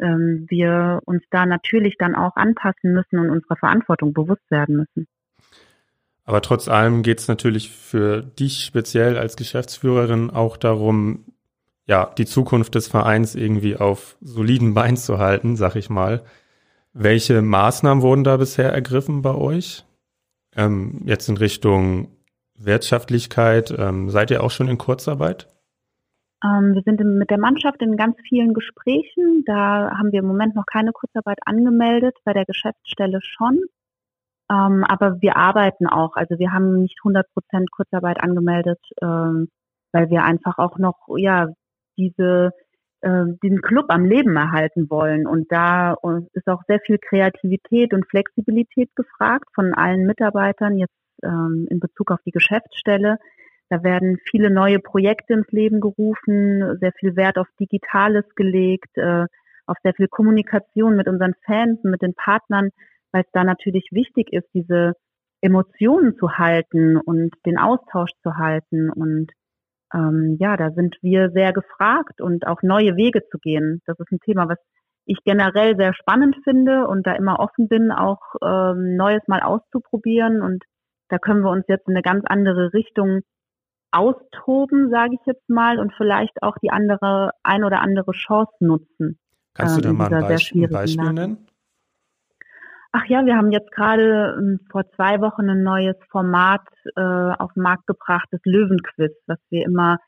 ähm, 0.00 0.46
wir 0.48 1.02
uns 1.04 1.22
da 1.30 1.46
natürlich 1.46 1.94
dann 2.00 2.16
auch 2.16 2.34
anpassen 2.34 2.92
müssen 2.92 3.20
und 3.20 3.30
unserer 3.30 3.56
Verantwortung 3.56 4.12
bewusst 4.12 4.50
werden 4.50 4.74
müssen. 4.74 5.06
Aber 6.24 6.42
trotz 6.42 6.66
allem 6.66 7.04
geht 7.04 7.20
es 7.20 7.28
natürlich 7.28 7.70
für 7.70 8.22
dich 8.22 8.64
speziell 8.64 9.16
als 9.16 9.36
Geschäftsführerin 9.36 10.30
auch 10.30 10.56
darum, 10.56 11.26
ja, 11.86 12.12
die 12.18 12.26
Zukunft 12.26 12.74
des 12.74 12.88
Vereins 12.88 13.36
irgendwie 13.36 13.76
auf 13.76 14.16
soliden 14.20 14.74
Beinen 14.74 14.96
zu 14.96 15.18
halten, 15.18 15.54
sag 15.54 15.76
ich 15.76 15.90
mal. 15.90 16.24
Welche 16.96 17.42
Maßnahmen 17.42 18.04
wurden 18.04 18.22
da 18.22 18.36
bisher 18.36 18.72
ergriffen 18.72 19.20
bei 19.20 19.34
euch? 19.34 19.84
Ähm, 20.54 21.02
jetzt 21.04 21.28
in 21.28 21.36
Richtung 21.36 22.06
Wirtschaftlichkeit, 22.56 23.74
ähm, 23.76 24.10
seid 24.10 24.30
ihr 24.30 24.44
auch 24.44 24.52
schon 24.52 24.68
in 24.68 24.78
Kurzarbeit? 24.78 25.48
Ähm, 26.44 26.74
wir 26.74 26.82
sind 26.84 27.00
mit 27.00 27.30
der 27.30 27.38
Mannschaft 27.38 27.82
in 27.82 27.96
ganz 27.96 28.16
vielen 28.28 28.54
Gesprächen. 28.54 29.42
Da 29.44 29.90
haben 29.98 30.12
wir 30.12 30.20
im 30.20 30.26
Moment 30.26 30.54
noch 30.54 30.66
keine 30.66 30.92
Kurzarbeit 30.92 31.38
angemeldet, 31.46 32.16
bei 32.24 32.32
der 32.32 32.44
Geschäftsstelle 32.44 33.18
schon. 33.22 33.58
Ähm, 34.48 34.84
aber 34.84 35.20
wir 35.20 35.36
arbeiten 35.36 35.88
auch. 35.88 36.14
Also 36.14 36.38
wir 36.38 36.52
haben 36.52 36.80
nicht 36.80 37.00
100 37.00 37.26
Prozent 37.32 37.72
Kurzarbeit 37.72 38.20
angemeldet, 38.20 38.78
ähm, 39.02 39.48
weil 39.90 40.10
wir 40.10 40.22
einfach 40.22 40.58
auch 40.58 40.78
noch 40.78 41.08
ja 41.16 41.48
diese 41.96 42.52
äh, 43.04 43.24
den 43.42 43.60
Club 43.62 43.86
am 43.88 44.04
Leben 44.04 44.36
erhalten 44.36 44.88
wollen. 44.90 45.26
Und 45.26 45.50
da 45.50 45.96
ist 46.32 46.48
auch 46.48 46.62
sehr 46.66 46.80
viel 46.80 46.98
Kreativität 46.98 47.94
und 47.94 48.08
Flexibilität 48.08 48.94
gefragt 48.96 49.48
von 49.54 49.74
allen 49.74 50.06
Mitarbeitern 50.06 50.78
jetzt 50.78 50.94
ähm, 51.22 51.66
in 51.70 51.80
Bezug 51.80 52.10
auf 52.10 52.20
die 52.26 52.32
Geschäftsstelle. 52.32 53.18
Da 53.70 53.82
werden 53.82 54.18
viele 54.30 54.50
neue 54.50 54.78
Projekte 54.78 55.34
ins 55.34 55.50
Leben 55.50 55.80
gerufen, 55.80 56.78
sehr 56.80 56.92
viel 56.92 57.16
Wert 57.16 57.38
auf 57.38 57.46
Digitales 57.58 58.24
gelegt, 58.36 58.96
äh, 58.96 59.26
auf 59.66 59.76
sehr 59.82 59.94
viel 59.94 60.08
Kommunikation 60.08 60.96
mit 60.96 61.08
unseren 61.08 61.34
Fans 61.46 61.78
und 61.82 61.90
mit 61.90 62.02
den 62.02 62.14
Partnern 62.14 62.70
weil 63.14 63.22
es 63.22 63.30
da 63.32 63.44
natürlich 63.44 63.86
wichtig 63.92 64.32
ist, 64.32 64.48
diese 64.54 64.94
Emotionen 65.40 66.16
zu 66.18 66.32
halten 66.32 66.96
und 66.96 67.32
den 67.46 67.58
Austausch 67.58 68.10
zu 68.24 68.36
halten. 68.36 68.90
Und 68.90 69.30
ähm, 69.94 70.36
ja, 70.40 70.56
da 70.56 70.72
sind 70.72 70.96
wir 71.02 71.30
sehr 71.30 71.52
gefragt 71.52 72.20
und 72.20 72.46
auch 72.46 72.62
neue 72.62 72.96
Wege 72.96 73.22
zu 73.30 73.38
gehen. 73.38 73.80
Das 73.86 73.98
ist 73.98 74.10
ein 74.10 74.20
Thema, 74.20 74.48
was 74.48 74.58
ich 75.06 75.18
generell 75.24 75.76
sehr 75.76 75.94
spannend 75.94 76.36
finde 76.44 76.86
und 76.86 77.06
da 77.06 77.12
immer 77.12 77.38
offen 77.38 77.68
bin, 77.68 77.92
auch 77.92 78.20
ähm, 78.42 78.96
Neues 78.96 79.22
mal 79.26 79.40
auszuprobieren. 79.40 80.42
Und 80.42 80.64
da 81.08 81.18
können 81.18 81.42
wir 81.42 81.50
uns 81.50 81.64
jetzt 81.68 81.86
in 81.88 81.94
eine 81.94 82.02
ganz 82.02 82.24
andere 82.26 82.72
Richtung 82.72 83.20
austoben, 83.92 84.90
sage 84.90 85.14
ich 85.14 85.26
jetzt 85.26 85.48
mal, 85.48 85.78
und 85.78 85.92
vielleicht 85.94 86.42
auch 86.42 86.56
die 86.62 86.70
andere, 86.70 87.30
ein 87.42 87.62
oder 87.64 87.80
andere 87.80 88.12
Chance 88.12 88.52
nutzen. 88.60 89.18
Kannst 89.54 89.76
du 89.76 89.82
da 89.82 89.90
ähm, 89.90 89.96
mal 89.96 90.12
ein 90.12 90.22
Beispiel, 90.22 90.68
Beispiel 90.68 91.12
nennen? 91.12 91.46
Ach 92.96 93.06
ja, 93.06 93.26
wir 93.26 93.34
haben 93.36 93.50
jetzt 93.50 93.72
gerade 93.72 94.36
ähm, 94.38 94.60
vor 94.70 94.88
zwei 94.94 95.20
Wochen 95.20 95.50
ein 95.50 95.64
neues 95.64 95.96
Format 96.12 96.62
äh, 96.94 97.00
auf 97.00 97.52
den 97.54 97.64
Markt 97.64 97.88
gebracht, 97.88 98.28
das 98.30 98.40
Löwenquiz, 98.44 99.10
was 99.26 99.38
wir 99.50 99.64
immer 99.64 99.98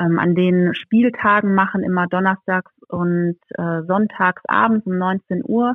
ähm, 0.00 0.18
an 0.18 0.34
den 0.34 0.74
Spieltagen 0.74 1.54
machen, 1.54 1.84
immer 1.84 2.08
donnerstags 2.08 2.72
und 2.88 3.38
äh, 3.50 3.82
sonntags 3.86 4.42
abends 4.48 4.84
um 4.86 4.98
19 4.98 5.42
Uhr, 5.46 5.74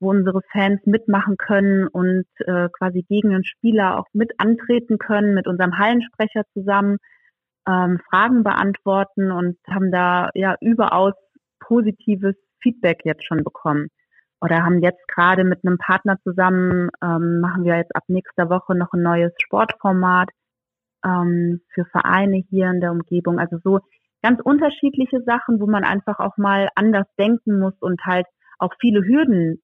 wo 0.00 0.10
unsere 0.10 0.42
Fans 0.52 0.82
mitmachen 0.84 1.38
können 1.38 1.88
und 1.88 2.26
äh, 2.40 2.68
quasi 2.78 3.06
gegen 3.08 3.30
den 3.30 3.44
Spieler 3.44 3.98
auch 3.98 4.06
mit 4.12 4.32
antreten 4.36 4.98
können, 4.98 5.32
mit 5.32 5.46
unserem 5.46 5.78
Hallensprecher 5.78 6.42
zusammen 6.52 6.98
ähm, 7.66 7.98
Fragen 8.10 8.42
beantworten 8.42 9.30
und 9.30 9.56
haben 9.66 9.90
da 9.90 10.28
ja 10.34 10.56
überaus 10.60 11.14
positives 11.58 12.34
Feedback 12.60 13.00
jetzt 13.04 13.24
schon 13.24 13.42
bekommen 13.44 13.88
oder 14.42 14.64
haben 14.64 14.80
jetzt 14.80 15.06
gerade 15.06 15.44
mit 15.44 15.64
einem 15.64 15.78
Partner 15.78 16.18
zusammen, 16.24 16.90
ähm, 17.00 17.40
machen 17.40 17.64
wir 17.64 17.76
jetzt 17.76 17.94
ab 17.94 18.02
nächster 18.08 18.50
Woche 18.50 18.74
noch 18.74 18.92
ein 18.92 19.02
neues 19.02 19.32
Sportformat 19.38 20.30
ähm, 21.04 21.60
für 21.72 21.84
Vereine 21.84 22.42
hier 22.50 22.68
in 22.70 22.80
der 22.80 22.90
Umgebung. 22.90 23.38
Also 23.38 23.58
so 23.62 23.78
ganz 24.20 24.40
unterschiedliche 24.42 25.22
Sachen, 25.22 25.60
wo 25.60 25.66
man 25.66 25.84
einfach 25.84 26.18
auch 26.18 26.36
mal 26.36 26.68
anders 26.74 27.06
denken 27.18 27.60
muss 27.60 27.74
und 27.80 28.04
halt 28.04 28.26
auch 28.58 28.72
viele 28.80 29.04
Hürden 29.04 29.62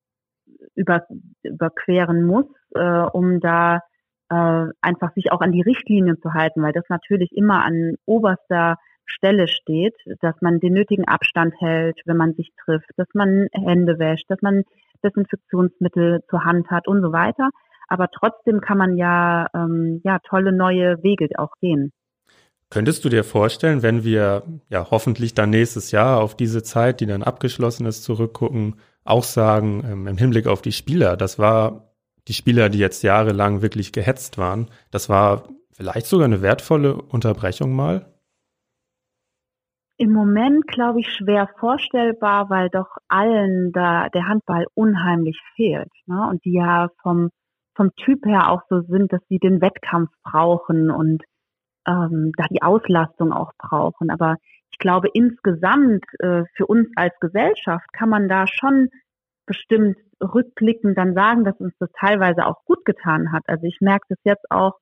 über, 0.76 1.02
überqueren 1.42 2.24
muss, 2.24 2.46
äh, 2.74 3.02
um 3.12 3.40
da 3.40 3.80
äh, 4.30 4.66
einfach 4.80 5.12
sich 5.14 5.32
auch 5.32 5.40
an 5.40 5.52
die 5.52 5.62
Richtlinien 5.62 6.20
zu 6.20 6.34
halten, 6.34 6.62
weil 6.62 6.72
das 6.72 6.84
natürlich 6.88 7.32
immer 7.32 7.64
an 7.64 7.96
oberster 8.06 8.76
Stelle 9.08 9.48
steht, 9.48 9.94
dass 10.20 10.34
man 10.40 10.60
den 10.60 10.74
nötigen 10.74 11.06
Abstand 11.06 11.54
hält, 11.58 12.00
wenn 12.04 12.16
man 12.16 12.34
sich 12.34 12.50
trifft, 12.64 12.90
dass 12.96 13.08
man 13.14 13.48
Hände 13.52 13.98
wäscht, 13.98 14.26
dass 14.28 14.40
man 14.42 14.62
Desinfektionsmittel 15.04 16.20
zur 16.28 16.44
Hand 16.44 16.70
hat 16.70 16.88
und 16.88 17.02
so 17.02 17.12
weiter. 17.12 17.50
Aber 17.88 18.08
trotzdem 18.10 18.60
kann 18.60 18.78
man 18.78 18.96
ja, 18.96 19.46
ähm, 19.54 20.00
ja 20.04 20.18
tolle 20.28 20.52
neue 20.52 21.02
Wege 21.02 21.28
auch 21.36 21.52
gehen. 21.60 21.92
Könntest 22.70 23.04
du 23.04 23.08
dir 23.08 23.24
vorstellen, 23.24 23.82
wenn 23.82 24.04
wir 24.04 24.42
ja 24.68 24.90
hoffentlich 24.90 25.32
dann 25.32 25.50
nächstes 25.50 25.90
Jahr 25.90 26.20
auf 26.20 26.36
diese 26.36 26.62
Zeit, 26.62 27.00
die 27.00 27.06
dann 27.06 27.22
abgeschlossen 27.22 27.86
ist, 27.86 28.04
zurückgucken, 28.04 28.76
auch 29.04 29.24
sagen, 29.24 29.82
ähm, 29.90 30.06
im 30.06 30.18
Hinblick 30.18 30.46
auf 30.46 30.60
die 30.60 30.72
Spieler, 30.72 31.16
das 31.16 31.38
war 31.38 31.94
die 32.28 32.34
Spieler, 32.34 32.68
die 32.68 32.78
jetzt 32.78 33.02
jahrelang 33.02 33.62
wirklich 33.62 33.92
gehetzt 33.92 34.36
waren, 34.36 34.68
das 34.90 35.08
war 35.08 35.48
vielleicht 35.72 36.06
sogar 36.06 36.26
eine 36.26 36.42
wertvolle 36.42 36.94
Unterbrechung 36.94 37.74
mal? 37.74 38.12
Im 40.00 40.12
Moment, 40.12 40.66
glaube 40.68 41.00
ich, 41.00 41.08
schwer 41.12 41.48
vorstellbar, 41.58 42.48
weil 42.50 42.70
doch 42.70 42.88
allen 43.08 43.72
da 43.72 44.08
der 44.08 44.28
Handball 44.28 44.66
unheimlich 44.74 45.40
fehlt. 45.56 45.90
Ne? 46.06 46.28
Und 46.30 46.44
die 46.44 46.52
ja 46.52 46.88
vom, 47.02 47.30
vom 47.74 47.90
Typ 47.96 48.24
her 48.24 48.50
auch 48.50 48.62
so 48.70 48.80
sind, 48.82 49.12
dass 49.12 49.20
sie 49.28 49.38
den 49.38 49.60
Wettkampf 49.60 50.10
brauchen 50.22 50.92
und 50.92 51.24
ähm, 51.88 52.30
da 52.36 52.46
die 52.48 52.62
Auslastung 52.62 53.32
auch 53.32 53.50
brauchen. 53.58 54.10
Aber 54.10 54.36
ich 54.70 54.78
glaube, 54.78 55.08
insgesamt 55.12 56.04
äh, 56.20 56.44
für 56.54 56.66
uns 56.66 56.88
als 56.94 57.14
Gesellschaft 57.18 57.86
kann 57.92 58.08
man 58.08 58.28
da 58.28 58.46
schon 58.46 58.90
bestimmt 59.46 59.96
rückblickend 60.22 60.96
dann 60.96 61.14
sagen, 61.14 61.42
dass 61.44 61.58
uns 61.58 61.74
das 61.80 61.90
teilweise 61.98 62.46
auch 62.46 62.64
gut 62.64 62.84
getan 62.84 63.32
hat. 63.32 63.42
Also 63.48 63.64
ich 63.64 63.78
merke 63.80 64.06
das 64.08 64.18
jetzt 64.22 64.48
auch 64.50 64.78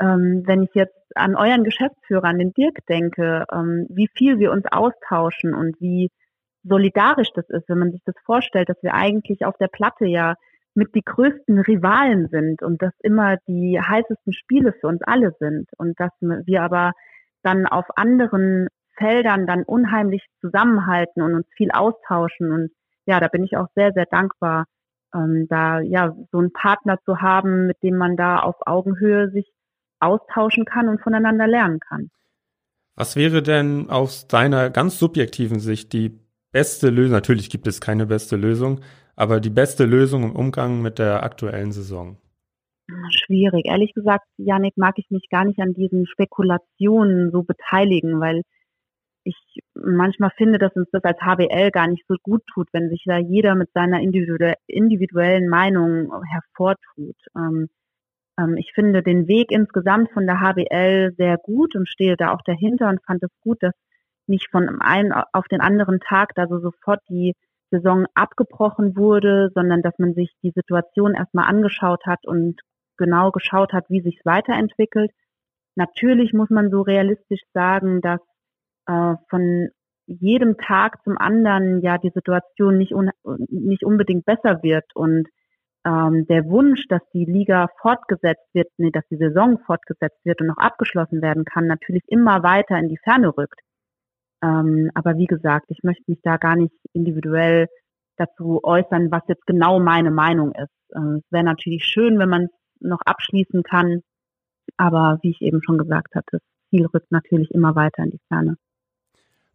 ähm, 0.00 0.42
wenn 0.46 0.62
ich 0.62 0.70
jetzt 0.74 0.96
an 1.14 1.36
euren 1.36 1.64
Geschäftsführer, 1.64 2.24
an 2.24 2.38
den 2.38 2.52
Dirk 2.52 2.84
denke, 2.88 3.44
ähm, 3.52 3.86
wie 3.90 4.08
viel 4.16 4.38
wir 4.38 4.50
uns 4.52 4.64
austauschen 4.70 5.54
und 5.54 5.80
wie 5.80 6.10
solidarisch 6.64 7.30
das 7.34 7.48
ist, 7.50 7.68
wenn 7.68 7.78
man 7.78 7.92
sich 7.92 8.02
das 8.04 8.14
vorstellt, 8.24 8.68
dass 8.68 8.82
wir 8.82 8.94
eigentlich 8.94 9.44
auf 9.44 9.56
der 9.58 9.68
Platte 9.68 10.06
ja 10.06 10.34
mit 10.74 10.94
die 10.94 11.04
größten 11.04 11.60
Rivalen 11.60 12.28
sind 12.28 12.62
und 12.62 12.82
dass 12.82 12.92
immer 13.00 13.36
die 13.46 13.78
heißesten 13.80 14.32
Spiele 14.32 14.72
für 14.72 14.88
uns 14.88 15.02
alle 15.02 15.32
sind 15.38 15.68
und 15.78 15.98
dass 16.00 16.10
wir 16.20 16.62
aber 16.62 16.92
dann 17.42 17.66
auf 17.66 17.84
anderen 17.96 18.68
Feldern 18.96 19.46
dann 19.46 19.62
unheimlich 19.62 20.24
zusammenhalten 20.40 21.22
und 21.22 21.34
uns 21.34 21.46
viel 21.56 21.70
austauschen 21.70 22.52
und 22.52 22.70
ja, 23.06 23.20
da 23.20 23.28
bin 23.28 23.44
ich 23.44 23.56
auch 23.56 23.68
sehr, 23.74 23.92
sehr 23.92 24.06
dankbar, 24.06 24.64
ähm, 25.14 25.46
da 25.48 25.80
ja 25.80 26.14
so 26.32 26.38
einen 26.38 26.52
Partner 26.52 26.98
zu 27.04 27.20
haben, 27.20 27.66
mit 27.66 27.82
dem 27.82 27.96
man 27.96 28.16
da 28.16 28.38
auf 28.38 28.56
Augenhöhe 28.66 29.30
sich 29.30 29.46
austauschen 30.04 30.64
kann 30.64 30.88
und 30.88 31.00
voneinander 31.00 31.46
lernen 31.46 31.80
kann. 31.80 32.10
Was 32.96 33.16
wäre 33.16 33.42
denn 33.42 33.90
aus 33.90 34.28
deiner 34.28 34.70
ganz 34.70 34.98
subjektiven 34.98 35.58
Sicht 35.58 35.92
die 35.92 36.20
beste 36.52 36.90
Lösung? 36.90 37.12
Natürlich 37.12 37.50
gibt 37.50 37.66
es 37.66 37.80
keine 37.80 38.06
beste 38.06 38.36
Lösung, 38.36 38.80
aber 39.16 39.40
die 39.40 39.50
beste 39.50 39.84
Lösung 39.84 40.22
im 40.22 40.36
Umgang 40.36 40.80
mit 40.80 40.98
der 40.98 41.24
aktuellen 41.24 41.72
Saison? 41.72 42.18
Schwierig. 43.08 43.66
Ehrlich 43.66 43.94
gesagt, 43.94 44.26
Janik, 44.36 44.76
mag 44.76 44.94
ich 44.98 45.10
mich 45.10 45.28
gar 45.30 45.44
nicht 45.44 45.58
an 45.58 45.72
diesen 45.72 46.06
Spekulationen 46.06 47.30
so 47.32 47.42
beteiligen, 47.42 48.20
weil 48.20 48.42
ich 49.24 49.36
manchmal 49.74 50.30
finde, 50.36 50.58
dass 50.58 50.76
uns 50.76 50.88
das 50.92 51.02
als 51.02 51.18
HBL 51.18 51.70
gar 51.70 51.88
nicht 51.88 52.04
so 52.06 52.14
gut 52.22 52.42
tut, 52.52 52.68
wenn 52.72 52.90
sich 52.90 53.02
da 53.06 53.18
jeder 53.18 53.54
mit 53.54 53.70
seiner 53.72 54.00
individuellen 54.00 55.48
Meinung 55.48 56.12
hervortut. 56.30 57.16
Ähm, 57.34 57.42
ähm, 57.44 57.68
ich 58.56 58.72
finde 58.74 59.02
den 59.02 59.28
Weg 59.28 59.50
insgesamt 59.50 60.10
von 60.12 60.26
der 60.26 60.40
HBL 60.40 61.14
sehr 61.16 61.38
gut 61.38 61.76
und 61.76 61.88
stehe 61.88 62.16
da 62.16 62.32
auch 62.32 62.42
dahinter 62.44 62.88
und 62.88 63.04
fand 63.04 63.22
es 63.22 63.30
gut, 63.40 63.62
dass 63.62 63.74
nicht 64.26 64.50
von 64.50 64.80
einem 64.80 65.12
auf 65.32 65.46
den 65.48 65.60
anderen 65.60 66.00
Tag 66.00 66.34
da 66.34 66.46
so 66.48 66.58
sofort 66.58 67.00
die 67.08 67.34
Saison 67.70 68.06
abgebrochen 68.14 68.96
wurde, 68.96 69.50
sondern 69.54 69.82
dass 69.82 69.98
man 69.98 70.14
sich 70.14 70.32
die 70.42 70.52
Situation 70.54 71.14
erstmal 71.14 71.48
angeschaut 71.48 72.06
hat 72.06 72.26
und 72.26 72.60
genau 72.96 73.30
geschaut 73.30 73.72
hat, 73.72 73.84
wie 73.88 74.00
sich 74.00 74.16
es 74.18 74.24
weiterentwickelt. 74.24 75.10
Natürlich 75.76 76.32
muss 76.32 76.50
man 76.50 76.70
so 76.70 76.82
realistisch 76.82 77.42
sagen, 77.52 78.00
dass 78.00 78.20
äh, 78.86 79.14
von 79.28 79.68
jedem 80.06 80.56
Tag 80.58 81.02
zum 81.02 81.18
anderen 81.18 81.80
ja 81.80 81.98
die 81.98 82.12
Situation 82.14 82.78
nicht, 82.78 82.92
un 82.92 83.10
nicht 83.48 83.84
unbedingt 83.84 84.24
besser 84.24 84.62
wird 84.62 84.84
und 84.94 85.28
ähm, 85.84 86.26
der 86.26 86.46
Wunsch, 86.48 86.86
dass 86.88 87.02
die 87.12 87.24
Liga 87.24 87.68
fortgesetzt 87.80 88.46
wird, 88.52 88.68
nee, 88.78 88.90
dass 88.90 89.04
die 89.10 89.16
Saison 89.16 89.58
fortgesetzt 89.66 90.18
wird 90.24 90.40
und 90.40 90.48
noch 90.48 90.56
abgeschlossen 90.56 91.20
werden 91.20 91.44
kann, 91.44 91.66
natürlich 91.66 92.02
immer 92.08 92.42
weiter 92.42 92.78
in 92.78 92.88
die 92.88 92.98
Ferne 92.98 93.36
rückt. 93.36 93.60
Ähm, 94.42 94.90
aber 94.94 95.16
wie 95.16 95.26
gesagt, 95.26 95.66
ich 95.68 95.82
möchte 95.82 96.04
mich 96.06 96.20
da 96.22 96.36
gar 96.36 96.56
nicht 96.56 96.74
individuell 96.92 97.68
dazu 98.16 98.60
äußern, 98.62 99.10
was 99.10 99.22
jetzt 99.28 99.46
genau 99.46 99.80
meine 99.80 100.10
Meinung 100.10 100.52
ist. 100.52 100.72
Ähm, 100.94 101.22
es 101.24 101.32
wäre 101.32 101.44
natürlich 101.44 101.84
schön, 101.84 102.18
wenn 102.18 102.28
man 102.28 102.44
es 102.44 102.50
noch 102.80 103.00
abschließen 103.04 103.62
kann, 103.62 104.00
aber 104.76 105.18
wie 105.22 105.30
ich 105.30 105.42
eben 105.42 105.62
schon 105.62 105.78
gesagt 105.78 106.14
hatte, 106.14 106.38
das 106.38 106.70
Ziel 106.70 106.86
rückt 106.86 107.10
natürlich 107.10 107.50
immer 107.50 107.74
weiter 107.74 108.02
in 108.02 108.10
die 108.10 108.20
Ferne. 108.28 108.56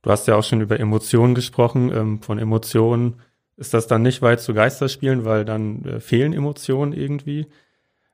Du 0.01 0.11
hast 0.11 0.27
ja 0.27 0.35
auch 0.35 0.43
schon 0.43 0.61
über 0.61 0.79
Emotionen 0.79 1.35
gesprochen. 1.35 1.91
Ähm, 1.93 2.21
von 2.21 2.39
Emotionen 2.39 3.19
ist 3.59 3.73
das 3.73 3.87
dann 3.87 4.01
nicht 4.01 4.21
weit 4.21 4.39
zu 4.39 4.53
Geisterspielen, 4.53 5.25
weil 5.25 5.45
dann 5.45 5.83
äh, 5.85 5.99
fehlen 5.99 6.33
Emotionen 6.33 6.93
irgendwie. 6.93 7.47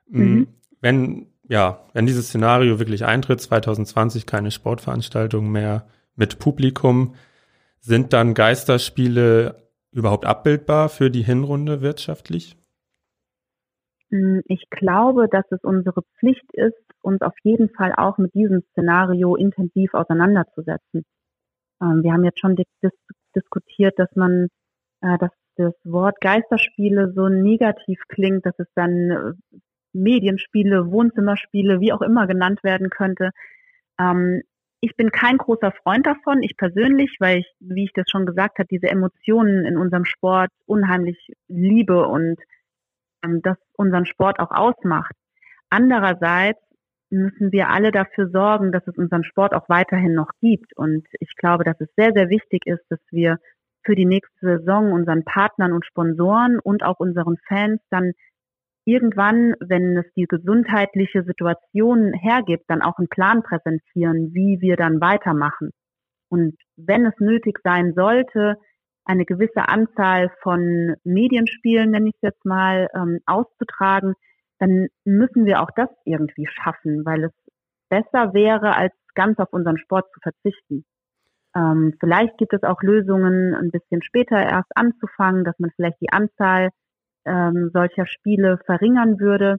Mm, 0.07 0.21
mhm. 0.21 0.47
Wenn, 0.81 1.27
ja, 1.47 1.85
wenn 1.93 2.05
dieses 2.05 2.27
Szenario 2.27 2.79
wirklich 2.79 3.05
eintritt, 3.05 3.41
2020 3.41 4.25
keine 4.25 4.51
Sportveranstaltung 4.51 5.51
mehr 5.51 5.87
mit 6.15 6.39
Publikum, 6.39 7.15
sind 7.79 8.13
dann 8.13 8.33
Geisterspiele 8.33 9.69
überhaupt 9.91 10.25
abbildbar 10.25 10.89
für 10.89 11.09
die 11.11 11.23
Hinrunde 11.23 11.81
wirtschaftlich? 11.81 12.57
Mm, 14.09 14.39
ich 14.45 14.69
glaube, 14.69 15.27
dass 15.29 15.45
es 15.51 15.63
unsere 15.63 16.01
Pflicht 16.19 16.51
ist, 16.53 16.73
uns 17.01 17.21
auf 17.21 17.35
jeden 17.43 17.69
Fall 17.69 17.93
auch 17.95 18.17
mit 18.17 18.33
diesem 18.33 18.63
Szenario 18.71 19.35
intensiv 19.35 19.93
auseinanderzusetzen. 19.93 21.05
Ähm, 21.81 22.03
wir 22.03 22.13
haben 22.13 22.23
jetzt 22.23 22.39
schon 22.39 22.55
dis 22.55 22.91
diskutiert, 23.35 23.99
dass 23.99 24.09
man, 24.15 24.47
dass 25.19 25.31
das 25.57 25.73
Wort 25.83 26.19
Geisterspiele 26.21 27.13
so 27.13 27.29
negativ 27.29 27.99
klingt, 28.09 28.45
dass 28.45 28.57
es 28.57 28.67
dann 28.75 29.11
äh, 29.11 29.57
Medienspiele, 29.93 30.91
Wohnzimmerspiele, 30.91 31.79
wie 31.79 31.93
auch 31.93 32.01
immer 32.01 32.27
genannt 32.27 32.63
werden 32.63 32.89
könnte. 32.89 33.31
Ähm, 33.99 34.41
ich 34.81 34.95
bin 34.95 35.11
kein 35.11 35.37
großer 35.37 35.71
Freund 35.83 36.05
davon, 36.05 36.43
ich 36.43 36.57
persönlich, 36.57 37.15
weil 37.19 37.39
ich, 37.39 37.47
wie 37.59 37.85
ich 37.85 37.93
das 37.93 38.05
schon 38.09 38.25
gesagt 38.25 38.59
habe, 38.59 38.67
diese 38.69 38.87
Emotionen 38.87 39.65
in 39.65 39.77
unserem 39.77 40.05
Sport 40.05 40.49
unheimlich 40.65 41.17
liebe 41.47 42.05
und 42.05 42.37
ähm, 43.23 43.41
das 43.41 43.57
unseren 43.77 44.05
Sport 44.05 44.39
auch 44.39 44.51
ausmacht. 44.51 45.13
Andererseits 45.69 46.59
müssen 47.09 47.51
wir 47.51 47.69
alle 47.69 47.91
dafür 47.91 48.29
sorgen, 48.29 48.71
dass 48.71 48.85
es 48.87 48.97
unseren 48.97 49.23
Sport 49.23 49.53
auch 49.53 49.69
weiterhin 49.69 50.13
noch 50.13 50.29
gibt. 50.41 50.75
Und 50.75 51.07
ich 51.19 51.35
glaube, 51.35 51.63
dass 51.63 51.79
es 51.79 51.89
sehr, 51.95 52.11
sehr 52.13 52.29
wichtig 52.29 52.65
ist, 52.65 52.83
dass 52.89 52.99
wir 53.11 53.37
für 53.85 53.95
die 53.95 54.05
nächste 54.05 54.57
Saison 54.57 54.91
unseren 54.91 55.23
Partnern 55.23 55.71
und 55.71 55.85
Sponsoren 55.85 56.59
und 56.59 56.83
auch 56.83 56.99
unseren 56.99 57.37
Fans 57.47 57.81
dann 57.89 58.13
irgendwann, 58.85 59.55
wenn 59.59 59.97
es 59.97 60.05
die 60.15 60.25
gesundheitliche 60.25 61.23
Situation 61.23 62.13
hergibt, 62.13 62.65
dann 62.67 62.81
auch 62.81 62.97
einen 62.97 63.09
Plan 63.09 63.41
präsentieren, 63.43 64.33
wie 64.33 64.59
wir 64.61 64.77
dann 64.77 65.01
weitermachen. 65.01 65.71
Und 66.29 66.55
wenn 66.75 67.05
es 67.05 67.13
nötig 67.19 67.59
sein 67.63 67.93
sollte, 67.95 68.57
eine 69.05 69.25
gewisse 69.25 69.67
Anzahl 69.67 70.31
von 70.41 70.95
Medienspielen, 71.03 71.91
nenne 71.91 72.09
ich 72.09 72.15
es 72.15 72.21
jetzt 72.21 72.45
mal, 72.45 72.87
ähm, 72.95 73.19
auszutragen, 73.25 74.15
dann 74.59 74.87
müssen 75.03 75.45
wir 75.45 75.61
auch 75.61 75.69
das 75.75 75.89
irgendwie 76.05 76.47
schaffen, 76.47 77.05
weil 77.05 77.25
es 77.25 77.31
besser 77.89 78.33
wäre, 78.33 78.75
als 78.75 78.93
ganz 79.13 79.37
auf 79.39 79.51
unseren 79.53 79.77
Sport 79.77 80.11
zu 80.13 80.19
verzichten. 80.21 80.85
Ähm, 81.55 81.93
vielleicht 81.99 82.37
gibt 82.37 82.53
es 82.53 82.63
auch 82.63 82.81
Lösungen, 82.81 83.55
ein 83.55 83.71
bisschen 83.71 84.01
später 84.01 84.37
erst 84.37 84.71
anzufangen, 84.75 85.43
dass 85.43 85.57
man 85.59 85.71
vielleicht 85.75 86.01
die 86.01 86.11
Anzahl 86.11 86.69
ähm, 87.25 87.71
solcher 87.73 88.05
Spiele 88.05 88.59
verringern 88.65 89.19
würde. 89.19 89.57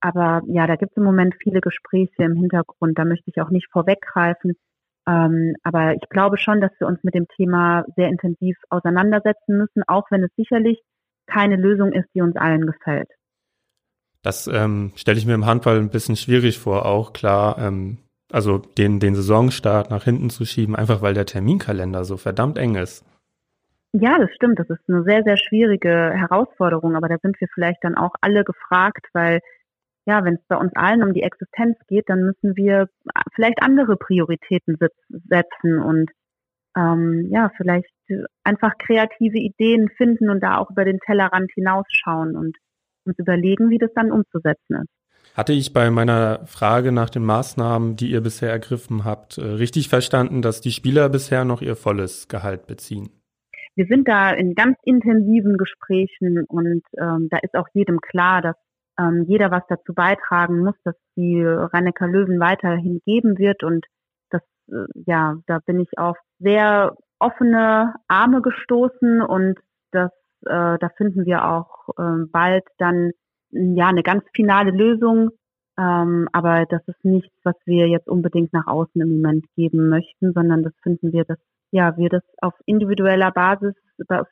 Aber 0.00 0.42
ja, 0.46 0.66
da 0.66 0.76
gibt 0.76 0.92
es 0.92 0.96
im 0.96 1.04
Moment 1.04 1.34
viele 1.42 1.60
Gespräche 1.60 2.24
im 2.24 2.36
Hintergrund. 2.36 2.98
Da 2.98 3.04
möchte 3.04 3.30
ich 3.30 3.40
auch 3.40 3.50
nicht 3.50 3.68
vorweggreifen. 3.70 4.54
Ähm, 5.08 5.54
aber 5.62 5.94
ich 5.94 6.08
glaube 6.10 6.38
schon, 6.38 6.60
dass 6.60 6.72
wir 6.78 6.86
uns 6.86 7.02
mit 7.02 7.14
dem 7.14 7.26
Thema 7.36 7.84
sehr 7.96 8.08
intensiv 8.08 8.56
auseinandersetzen 8.68 9.56
müssen, 9.56 9.82
auch 9.86 10.10
wenn 10.10 10.22
es 10.22 10.30
sicherlich 10.36 10.80
keine 11.26 11.56
Lösung 11.56 11.92
ist, 11.92 12.08
die 12.14 12.20
uns 12.20 12.36
allen 12.36 12.66
gefällt. 12.66 13.08
Das 14.22 14.46
ähm, 14.46 14.92
stelle 14.96 15.18
ich 15.18 15.26
mir 15.26 15.34
im 15.34 15.46
Handball 15.46 15.78
ein 15.78 15.90
bisschen 15.90 16.16
schwierig 16.16 16.58
vor, 16.58 16.84
auch 16.84 17.12
klar, 17.14 17.58
ähm, 17.58 17.98
also 18.32 18.58
den, 18.58 19.00
den 19.00 19.14
Saisonstart 19.14 19.90
nach 19.90 20.04
hinten 20.04 20.30
zu 20.30 20.44
schieben, 20.44 20.76
einfach 20.76 21.02
weil 21.02 21.14
der 21.14 21.26
Terminkalender 21.26 22.04
so 22.04 22.16
verdammt 22.16 22.58
eng 22.58 22.76
ist. 22.76 23.04
Ja, 23.92 24.18
das 24.18 24.30
stimmt. 24.34 24.58
Das 24.58 24.70
ist 24.70 24.80
eine 24.88 25.02
sehr, 25.02 25.22
sehr 25.24 25.36
schwierige 25.36 26.12
Herausforderung, 26.14 26.94
aber 26.94 27.08
da 27.08 27.16
sind 27.22 27.40
wir 27.40 27.48
vielleicht 27.52 27.82
dann 27.82 27.96
auch 27.96 28.14
alle 28.20 28.44
gefragt, 28.44 29.06
weil 29.12 29.40
ja, 30.06 30.24
wenn 30.24 30.34
es 30.34 30.44
bei 30.48 30.56
uns 30.56 30.72
allen 30.74 31.02
um 31.02 31.12
die 31.12 31.22
Existenz 31.22 31.76
geht, 31.88 32.08
dann 32.08 32.20
müssen 32.20 32.56
wir 32.56 32.88
vielleicht 33.34 33.62
andere 33.62 33.96
Prioritäten 33.96 34.76
setzen 35.08 35.78
und 35.78 36.10
ähm, 36.76 37.28
ja, 37.30 37.50
vielleicht 37.56 37.90
einfach 38.44 38.78
kreative 38.78 39.38
Ideen 39.38 39.88
finden 39.96 40.30
und 40.30 40.40
da 40.40 40.58
auch 40.58 40.70
über 40.70 40.84
den 40.84 41.00
Tellerrand 41.00 41.50
hinausschauen 41.54 42.36
und 42.36 42.56
uns 43.04 43.18
überlegen, 43.18 43.70
wie 43.70 43.78
das 43.78 43.92
dann 43.94 44.12
umzusetzen 44.12 44.82
ist. 44.82 44.99
Hatte 45.34 45.52
ich 45.52 45.72
bei 45.72 45.90
meiner 45.90 46.46
Frage 46.46 46.92
nach 46.92 47.10
den 47.10 47.24
Maßnahmen, 47.24 47.96
die 47.96 48.10
ihr 48.10 48.20
bisher 48.20 48.50
ergriffen 48.50 49.04
habt, 49.04 49.38
äh, 49.38 49.44
richtig 49.44 49.88
verstanden, 49.88 50.42
dass 50.42 50.60
die 50.60 50.72
Spieler 50.72 51.08
bisher 51.08 51.44
noch 51.44 51.62
ihr 51.62 51.76
volles 51.76 52.28
Gehalt 52.28 52.66
beziehen? 52.66 53.10
Wir 53.76 53.86
sind 53.86 54.08
da 54.08 54.30
in 54.32 54.54
ganz 54.54 54.76
intensiven 54.84 55.56
Gesprächen 55.56 56.44
und 56.48 56.82
ähm, 56.98 57.28
da 57.30 57.38
ist 57.38 57.54
auch 57.54 57.68
jedem 57.72 58.00
klar, 58.00 58.42
dass 58.42 58.56
ähm, 58.98 59.24
jeder 59.28 59.50
was 59.50 59.62
dazu 59.68 59.94
beitragen 59.94 60.64
muss, 60.64 60.74
dass 60.84 60.96
die 61.16 61.42
Rhein 61.42 61.92
Löwen 62.00 62.40
weiterhin 62.40 63.00
geben 63.06 63.38
wird 63.38 63.62
und 63.62 63.86
das, 64.30 64.42
äh, 64.68 64.86
ja, 65.06 65.36
da 65.46 65.60
bin 65.64 65.80
ich 65.80 65.96
auf 65.96 66.16
sehr 66.40 66.96
offene 67.20 67.94
Arme 68.08 68.42
gestoßen 68.42 69.22
und 69.22 69.58
das 69.92 70.10
äh, 70.46 70.78
da 70.78 70.88
finden 70.96 71.26
wir 71.26 71.44
auch 71.44 71.88
äh, 71.98 72.26
bald 72.30 72.64
dann 72.78 73.12
ja 73.50 73.88
eine 73.88 74.02
ganz 74.02 74.24
finale 74.34 74.70
Lösung. 74.70 75.30
Ähm, 75.78 76.28
aber 76.32 76.66
das 76.68 76.82
ist 76.86 77.04
nichts, 77.04 77.34
was 77.42 77.54
wir 77.64 77.88
jetzt 77.88 78.08
unbedingt 78.08 78.52
nach 78.52 78.66
außen 78.66 79.00
im 79.00 79.16
Moment 79.16 79.46
geben 79.56 79.88
möchten, 79.88 80.32
sondern 80.32 80.62
das 80.62 80.72
finden 80.82 81.12
wir, 81.12 81.24
dass 81.24 81.38
ja 81.70 81.96
wir 81.96 82.08
das 82.08 82.22
auf 82.42 82.54
individueller 82.66 83.30
Basis 83.30 83.74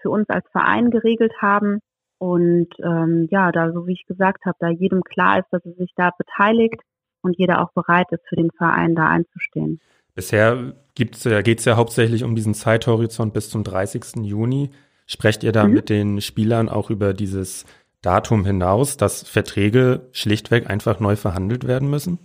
für 0.02 0.10
uns 0.10 0.28
als 0.28 0.46
Verein 0.50 0.90
geregelt 0.90 1.32
haben. 1.40 1.80
Und 2.18 2.68
ähm, 2.82 3.28
ja, 3.30 3.52
da, 3.52 3.72
so 3.72 3.86
wie 3.86 3.92
ich 3.92 4.06
gesagt 4.06 4.44
habe, 4.44 4.56
da 4.60 4.68
jedem 4.68 5.02
klar 5.02 5.38
ist, 5.38 5.48
dass 5.52 5.64
er 5.64 5.74
sich 5.74 5.92
da 5.96 6.10
beteiligt 6.18 6.82
und 7.22 7.38
jeder 7.38 7.62
auch 7.62 7.72
bereit 7.72 8.10
ist, 8.10 8.26
für 8.28 8.36
den 8.36 8.50
Verein 8.50 8.94
da 8.94 9.08
einzustehen. 9.08 9.80
Bisher 10.14 10.74
geht 10.94 11.14
es 11.14 11.64
ja 11.64 11.76
hauptsächlich 11.76 12.24
um 12.24 12.34
diesen 12.34 12.54
Zeithorizont 12.54 13.32
bis 13.32 13.50
zum 13.50 13.62
30. 13.62 14.24
Juni. 14.24 14.70
Sprecht 15.06 15.44
ihr 15.44 15.52
da 15.52 15.66
mhm. 15.66 15.74
mit 15.74 15.88
den 15.90 16.20
Spielern 16.20 16.68
auch 16.68 16.90
über 16.90 17.14
dieses 17.14 17.64
Datum 18.08 18.46
hinaus, 18.46 18.96
dass 18.96 19.28
Verträge 19.28 20.08
schlichtweg 20.12 20.70
einfach 20.70 20.98
neu 20.98 21.14
verhandelt 21.14 21.66
werden 21.68 21.90
müssen? 21.90 22.18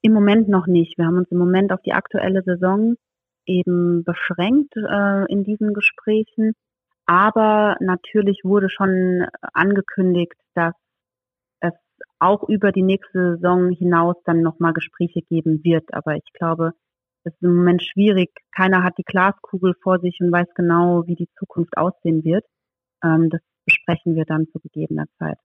Im 0.00 0.14
Moment 0.14 0.48
noch 0.48 0.66
nicht. 0.66 0.98
Wir 0.98 1.06
haben 1.06 1.18
uns 1.18 1.30
im 1.30 1.38
Moment 1.38 1.70
auf 1.72 1.80
die 1.82 1.92
aktuelle 1.92 2.42
Saison 2.42 2.96
eben 3.46 4.02
beschränkt 4.02 4.74
äh, 4.74 5.32
in 5.32 5.44
diesen 5.44 5.74
Gesprächen. 5.74 6.54
Aber 7.06 7.76
natürlich 7.78 8.40
wurde 8.42 8.68
schon 8.68 9.28
angekündigt, 9.52 10.34
dass 10.54 10.74
es 11.60 11.74
auch 12.18 12.48
über 12.48 12.72
die 12.72 12.82
nächste 12.82 13.36
Saison 13.36 13.70
hinaus 13.70 14.16
dann 14.24 14.42
nochmal 14.42 14.72
Gespräche 14.72 15.20
geben 15.22 15.62
wird. 15.62 15.94
Aber 15.94 16.16
ich 16.16 16.32
glaube, 16.32 16.72
es 17.22 17.32
ist 17.32 17.42
im 17.42 17.54
Moment 17.58 17.84
schwierig. 17.84 18.30
Keiner 18.56 18.82
hat 18.82 18.98
die 18.98 19.04
Glaskugel 19.04 19.74
vor 19.84 20.00
sich 20.00 20.18
und 20.20 20.32
weiß 20.32 20.48
genau, 20.56 21.06
wie 21.06 21.14
die 21.14 21.28
Zukunft 21.38 21.76
aussehen 21.76 22.24
wird. 22.24 22.44
Ähm, 23.04 23.30
das 23.30 23.40
besprechen 23.64 24.14
wir 24.14 24.24
dann 24.24 24.46
zu 24.52 24.58
gegebener 24.60 25.06
Zeit. 25.18 25.38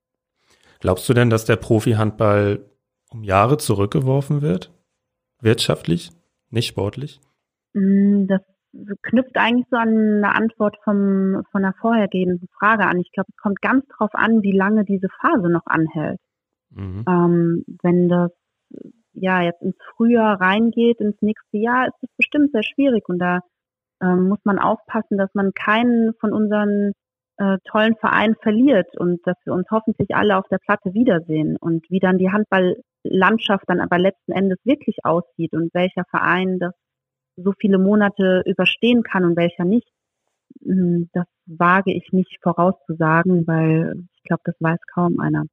Glaubst 0.79 1.07
du 1.09 1.13
denn, 1.13 1.29
dass 1.29 1.45
der 1.45 1.55
Profi-Handball 1.55 2.65
um 3.09 3.23
Jahre 3.23 3.57
zurückgeworfen 3.57 4.41
wird? 4.41 4.71
Wirtschaftlich, 5.41 6.11
nicht 6.49 6.67
sportlich? 6.67 7.19
Mm, 7.73 8.27
das 8.27 8.41
knüpft 9.01 9.37
eigentlich 9.37 9.67
so 9.69 9.77
an 9.77 9.89
eine 9.89 10.35
Antwort 10.35 10.77
vom, 10.83 11.43
von 11.51 11.61
der 11.61 11.73
vorhergehenden 11.79 12.47
Frage 12.59 12.85
an. 12.85 12.99
Ich 12.99 13.11
glaube, 13.11 13.29
es 13.29 13.41
kommt 13.41 13.61
ganz 13.61 13.85
drauf 13.87 14.11
an, 14.13 14.43
wie 14.43 14.55
lange 14.55 14.83
diese 14.83 15.07
Phase 15.21 15.49
noch 15.49 15.65
anhält. 15.65 16.19
Mhm. 16.69 17.05
Ähm, 17.07 17.63
wenn 17.81 18.09
das 18.09 18.31
ja 19.13 19.41
jetzt 19.41 19.61
ins 19.61 19.77
Frühjahr 19.95 20.39
reingeht, 20.39 20.99
ins 20.99 21.19
nächste 21.21 21.57
Jahr, 21.57 21.87
ist 21.87 21.97
das 22.01 22.09
bestimmt 22.17 22.51
sehr 22.51 22.63
schwierig 22.63 23.07
und 23.09 23.19
da 23.19 23.39
ähm, 24.01 24.27
muss 24.27 24.39
man 24.43 24.59
aufpassen, 24.59 25.17
dass 25.17 25.33
man 25.33 25.53
keinen 25.53 26.13
von 26.19 26.33
unseren 26.33 26.91
äh, 27.37 27.57
tollen 27.69 27.95
Vereinen 27.97 28.35
verliert 28.41 28.97
und 28.97 29.25
dass 29.25 29.37
wir 29.45 29.53
uns 29.53 29.67
hoffentlich 29.71 30.15
alle 30.15 30.37
auf 30.37 30.47
der 30.49 30.57
Platte 30.57 30.93
wiedersehen 30.93 31.57
und 31.57 31.85
wie 31.89 31.99
dann 31.99 32.17
die 32.17 32.31
Handballlandschaft 32.31 33.63
dann 33.67 33.79
aber 33.79 33.99
letzten 33.99 34.31
Endes 34.31 34.57
wirklich 34.63 34.97
aussieht 35.03 35.53
und 35.53 35.73
welcher 35.73 36.03
Verein 36.09 36.59
das 36.59 36.73
so 37.35 37.53
viele 37.59 37.77
Monate 37.77 38.41
überstehen 38.45 39.03
kann 39.03 39.23
und 39.23 39.37
welcher 39.37 39.65
nicht, 39.65 39.87
hm, 40.63 41.09
das 41.13 41.25
wage 41.45 41.93
ich 41.93 42.11
nicht 42.11 42.37
vorauszusagen, 42.41 43.45
weil 43.47 44.03
ich 44.15 44.23
glaube, 44.23 44.41
das 44.45 44.55
weiß 44.59 44.79
kaum 44.93 45.19
einer. 45.19 45.43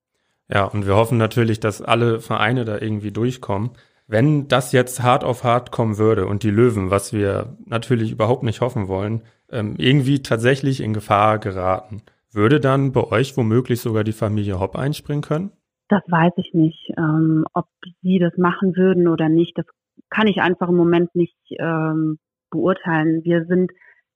Ja, 0.48 0.64
und 0.64 0.86
wir 0.86 0.96
hoffen 0.96 1.18
natürlich, 1.18 1.60
dass 1.60 1.82
alle 1.82 2.20
Vereine 2.20 2.64
da 2.64 2.78
irgendwie 2.78 3.12
durchkommen. 3.12 3.70
Wenn 4.06 4.48
das 4.48 4.72
jetzt 4.72 5.02
hart 5.02 5.24
auf 5.24 5.44
hart 5.44 5.70
kommen 5.70 5.96
würde 5.96 6.26
und 6.26 6.42
die 6.42 6.50
Löwen, 6.50 6.90
was 6.90 7.12
wir 7.12 7.56
natürlich 7.64 8.12
überhaupt 8.12 8.42
nicht 8.42 8.60
hoffen 8.60 8.88
wollen, 8.88 9.22
ähm, 9.54 9.76
irgendwie 9.78 10.22
tatsächlich 10.22 10.80
in 10.82 10.92
Gefahr 10.92 11.38
geraten, 11.38 12.02
würde 12.32 12.60
dann 12.60 12.92
bei 12.92 13.04
euch 13.04 13.36
womöglich 13.36 13.80
sogar 13.80 14.04
die 14.04 14.12
Familie 14.12 14.58
Hopp 14.60 14.76
einspringen 14.76 15.22
können? 15.22 15.52
Das 15.88 16.02
weiß 16.08 16.32
ich 16.36 16.52
nicht. 16.52 16.90
Ähm, 16.98 17.44
ob 17.54 17.66
sie 18.02 18.18
das 18.18 18.36
machen 18.36 18.76
würden 18.76 19.08
oder 19.08 19.28
nicht, 19.28 19.56
das 19.56 19.66
kann 20.10 20.26
ich 20.26 20.40
einfach 20.40 20.68
im 20.68 20.76
Moment 20.76 21.14
nicht 21.14 21.36
ähm, 21.58 22.18
beurteilen. 22.50 23.22
Wir 23.24 23.44
sind 23.46 23.70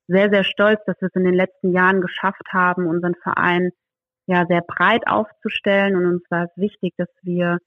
sehr, 0.08 0.30
sehr 0.30 0.44
stolz, 0.44 0.80
dass 0.86 1.00
wir 1.00 1.08
es 1.08 1.14
in 1.14 1.24
den 1.24 1.34
letzten 1.34 1.72
Jahren 1.72 2.00
geschafft 2.00 2.46
haben, 2.52 2.86
unseren 2.86 3.14
Verein 3.22 3.70
ja 4.26 4.46
sehr 4.46 4.62
breit 4.62 5.06
aufzustellen. 5.06 5.96
Und 5.96 6.06
uns 6.06 6.22
war 6.30 6.44
es 6.44 6.56
wichtig, 6.56 6.94
dass 6.96 7.08
wir, 7.22 7.58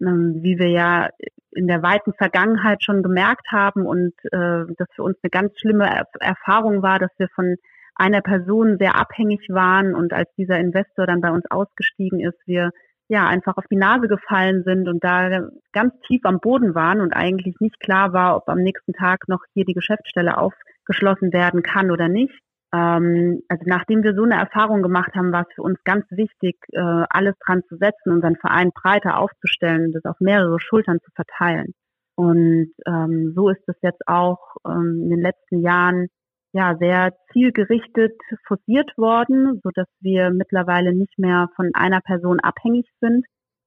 wie 0.00 0.58
wir 0.58 0.68
ja 0.68 1.08
in 1.52 1.66
der 1.66 1.82
weiten 1.82 2.12
Vergangenheit 2.14 2.82
schon 2.82 3.02
gemerkt 3.02 3.48
haben 3.50 3.86
und 3.86 4.12
äh, 4.32 4.64
das 4.76 4.88
für 4.94 5.02
uns 5.02 5.16
eine 5.22 5.30
ganz 5.30 5.58
schlimme 5.58 6.04
Erfahrung 6.20 6.82
war, 6.82 6.98
dass 6.98 7.10
wir 7.18 7.28
von 7.34 7.56
einer 7.94 8.22
Person 8.22 8.78
sehr 8.78 8.94
abhängig 8.94 9.46
waren 9.50 9.94
und 9.94 10.12
als 10.12 10.30
dieser 10.36 10.58
Investor 10.58 11.06
dann 11.06 11.20
bei 11.20 11.30
uns 11.30 11.44
ausgestiegen 11.50 12.20
ist, 12.20 12.38
wir 12.46 12.70
ja 13.08 13.26
einfach 13.26 13.56
auf 13.56 13.64
die 13.70 13.76
Nase 13.76 14.06
gefallen 14.06 14.62
sind 14.64 14.88
und 14.88 15.02
da 15.02 15.48
ganz 15.72 15.92
tief 16.06 16.20
am 16.24 16.38
Boden 16.38 16.74
waren 16.74 17.00
und 17.00 17.12
eigentlich 17.12 17.56
nicht 17.60 17.80
klar 17.80 18.12
war, 18.12 18.36
ob 18.36 18.48
am 18.48 18.58
nächsten 18.58 18.92
Tag 18.92 19.28
noch 19.28 19.40
hier 19.52 19.64
die 19.64 19.74
Geschäftsstelle 19.74 20.38
aufgeschlossen 20.38 21.32
werden 21.32 21.62
kann 21.62 21.90
oder 21.90 22.08
nicht. 22.08 22.40
Ähm, 22.72 23.42
also 23.48 23.64
nachdem 23.66 24.02
wir 24.02 24.14
so 24.14 24.22
eine 24.22 24.36
Erfahrung 24.36 24.82
gemacht 24.82 25.14
haben, 25.14 25.32
war 25.32 25.42
es 25.48 25.54
für 25.54 25.62
uns 25.62 25.78
ganz 25.84 26.04
wichtig, 26.10 26.56
äh, 26.72 27.04
alles 27.10 27.34
dran 27.44 27.62
zu 27.68 27.76
setzen, 27.76 28.12
unseren 28.12 28.36
Verein 28.36 28.70
breiter 28.72 29.18
aufzustellen 29.18 29.92
das 29.92 30.04
auf 30.04 30.20
mehrere 30.20 30.60
Schultern 30.60 30.98
zu 31.04 31.10
verteilen. 31.14 31.74
Und 32.16 32.72
ähm, 32.86 33.32
so 33.34 33.48
ist 33.48 33.66
es 33.66 33.76
jetzt 33.82 34.02
auch 34.06 34.56
ähm, 34.66 35.00
in 35.04 35.10
den 35.10 35.20
letzten 35.20 35.62
Jahren 35.62 36.08
ja 36.52 36.76
sehr 36.78 37.14
zielgerichtet 37.32 38.12
forciert 38.46 38.90
worden, 38.96 39.60
so 39.62 39.70
dass 39.74 39.86
wir 40.00 40.30
mittlerweile 40.30 40.92
nicht 40.94 41.18
mehr 41.18 41.48
von 41.56 41.70
einer 41.74 42.00
Person 42.00 42.40
abhängig 42.40 42.86
sind. 43.00 43.24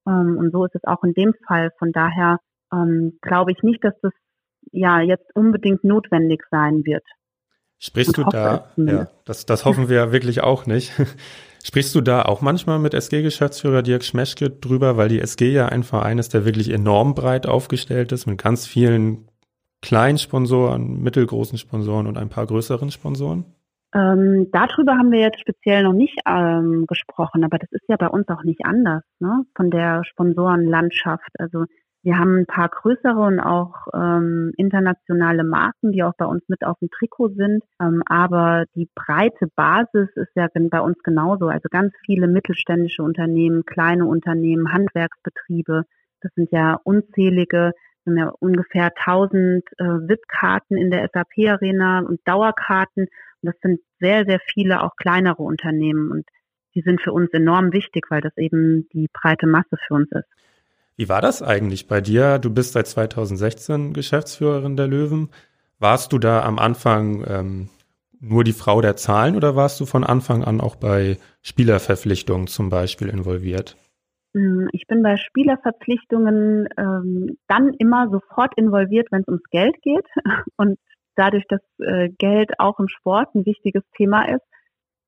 Ähm, 0.07 0.37
und 0.37 0.51
so 0.51 0.65
ist 0.65 0.75
es 0.75 0.83
auch 0.83 1.03
in 1.03 1.13
dem 1.13 1.33
Fall. 1.47 1.71
Von 1.79 1.91
daher 1.91 2.37
ähm, 2.71 3.17
glaube 3.21 3.51
ich 3.51 3.63
nicht, 3.63 3.83
dass 3.83 3.99
das 4.01 4.13
ja 4.71 5.01
jetzt 5.01 5.35
unbedingt 5.35 5.83
notwendig 5.83 6.43
sein 6.51 6.83
wird. 6.85 7.03
Sprichst 7.85 8.15
du 8.15 8.23
da, 8.23 8.69
ja, 8.77 9.07
das, 9.25 9.45
das 9.45 9.65
hoffen 9.65 9.89
wir 9.89 10.13
wirklich 10.13 10.41
auch 10.41 10.65
nicht. 10.65 10.93
Sprichst 11.65 11.93
du 11.93 11.99
da 11.99 12.21
auch 12.21 12.39
manchmal 12.39 12.79
mit 12.79 12.93
SG-Geschäftsführer 12.93 13.81
Dirk 13.81 14.05
Schmeschke 14.05 14.49
drüber, 14.49 14.95
weil 14.95 15.09
die 15.09 15.19
SG 15.19 15.51
ja 15.51 15.65
ein 15.65 15.83
Verein 15.83 16.17
ist, 16.17 16.33
der 16.33 16.45
wirklich 16.45 16.71
enorm 16.71 17.13
breit 17.13 17.45
aufgestellt 17.45 18.13
ist, 18.13 18.25
mit 18.25 18.41
ganz 18.41 18.65
vielen 18.65 19.27
kleinen 19.81 20.17
Sponsoren, 20.17 21.01
mittelgroßen 21.01 21.57
Sponsoren 21.57 22.07
und 22.07 22.17
ein 22.17 22.29
paar 22.29 22.45
größeren 22.45 22.89
Sponsoren? 22.89 23.43
Ähm, 23.93 24.47
darüber 24.53 24.93
haben 24.93 25.11
wir 25.11 25.19
jetzt 25.19 25.41
speziell 25.41 25.83
noch 25.83 25.91
nicht 25.91 26.17
ähm, 26.25 26.85
gesprochen, 26.87 27.43
aber 27.43 27.59
das 27.59 27.69
ist 27.73 27.83
ja 27.89 27.97
bei 27.97 28.07
uns 28.07 28.29
auch 28.29 28.43
nicht 28.43 28.63
anders, 28.63 29.03
ne? 29.19 29.43
Von 29.57 29.71
der 29.71 30.05
Sponsorenlandschaft. 30.05 31.31
Also 31.37 31.65
wir 32.03 32.19
haben 32.19 32.39
ein 32.39 32.45
paar 32.45 32.69
größere 32.69 33.17
und 33.17 33.39
auch 33.39 33.87
ähm, 33.93 34.51
internationale 34.57 35.43
Marken, 35.45 35.93
die 35.93 36.03
auch 36.03 36.15
bei 36.17 36.25
uns 36.25 36.43
mit 36.49 36.65
auf 36.65 36.77
dem 36.79 36.89
Trikot 36.89 37.29
sind. 37.29 37.63
Ähm, 37.81 38.03
aber 38.05 38.65
die 38.75 38.89
breite 38.93 39.47
Basis 39.55 40.09
ist 40.15 40.31
ja 40.35 40.47
bei 40.53 40.81
uns 40.81 40.97
genauso. 41.03 41.47
Also 41.47 41.69
ganz 41.71 41.93
viele 42.05 42.27
mittelständische 42.27 43.03
Unternehmen, 43.03 43.65
kleine 43.65 44.05
Unternehmen, 44.05 44.73
Handwerksbetriebe. 44.73 45.85
Das 46.21 46.31
sind 46.35 46.51
ja 46.51 46.77
unzählige 46.83 47.71
haben 48.05 48.17
ja 48.17 48.33
ungefähr 48.39 48.91
1000 48.95 49.63
äh, 49.77 49.83
VIP-Karten 49.83 50.77
in 50.77 50.91
der 50.91 51.09
SAP-Arena 51.13 51.99
und 51.99 52.19
Dauerkarten. 52.25 53.03
Und 53.03 53.09
das 53.41 53.55
sind 53.61 53.79
sehr, 53.99 54.25
sehr 54.25 54.39
viele 54.39 54.83
auch 54.83 54.95
kleinere 54.95 55.41
Unternehmen. 55.41 56.11
Und 56.11 56.25
die 56.75 56.81
sind 56.81 57.01
für 57.01 57.13
uns 57.13 57.31
enorm 57.31 57.71
wichtig, 57.71 58.07
weil 58.09 58.21
das 58.21 58.35
eben 58.37 58.87
die 58.89 59.09
breite 59.13 59.47
Masse 59.47 59.77
für 59.87 59.93
uns 59.93 60.11
ist. 60.11 60.27
Wie 60.95 61.09
war 61.09 61.21
das 61.21 61.41
eigentlich 61.41 61.87
bei 61.87 62.01
dir? 62.01 62.39
Du 62.39 62.53
bist 62.53 62.73
seit 62.73 62.87
2016 62.87 63.93
Geschäftsführerin 63.93 64.77
der 64.77 64.87
Löwen. 64.87 65.29
Warst 65.79 66.13
du 66.13 66.19
da 66.19 66.43
am 66.43 66.59
Anfang 66.59 67.25
ähm, 67.27 67.69
nur 68.19 68.43
die 68.43 68.53
Frau 68.53 68.79
der 68.79 68.95
Zahlen 68.95 69.35
oder 69.35 69.55
warst 69.55 69.79
du 69.79 69.85
von 69.85 70.03
Anfang 70.03 70.43
an 70.43 70.61
auch 70.61 70.75
bei 70.75 71.17
Spielerverpflichtungen 71.41 72.47
zum 72.47 72.69
Beispiel 72.69 73.09
involviert? 73.09 73.75
Hm, 74.33 74.69
ich 74.71 74.87
bin 74.87 75.03
bei 75.03 75.17
Spielerverpflichtungen 75.17 76.69
ähm, 76.77 77.37
dann 77.47 77.73
immer 77.79 78.09
sofort 78.09 78.53
involviert, 78.55 79.07
wenn 79.11 79.21
es 79.21 79.27
ums 79.27 79.49
Geld 79.51 79.75
geht. 79.81 80.05
Und 80.57 80.79
dadurch, 81.15 81.43
dass 81.49 81.61
äh, 81.79 82.09
Geld 82.17 82.59
auch 82.59 82.79
im 82.79 82.87
Sport 82.87 83.35
ein 83.35 83.45
wichtiges 83.45 83.83
Thema 83.97 84.27
ist, 84.29 84.45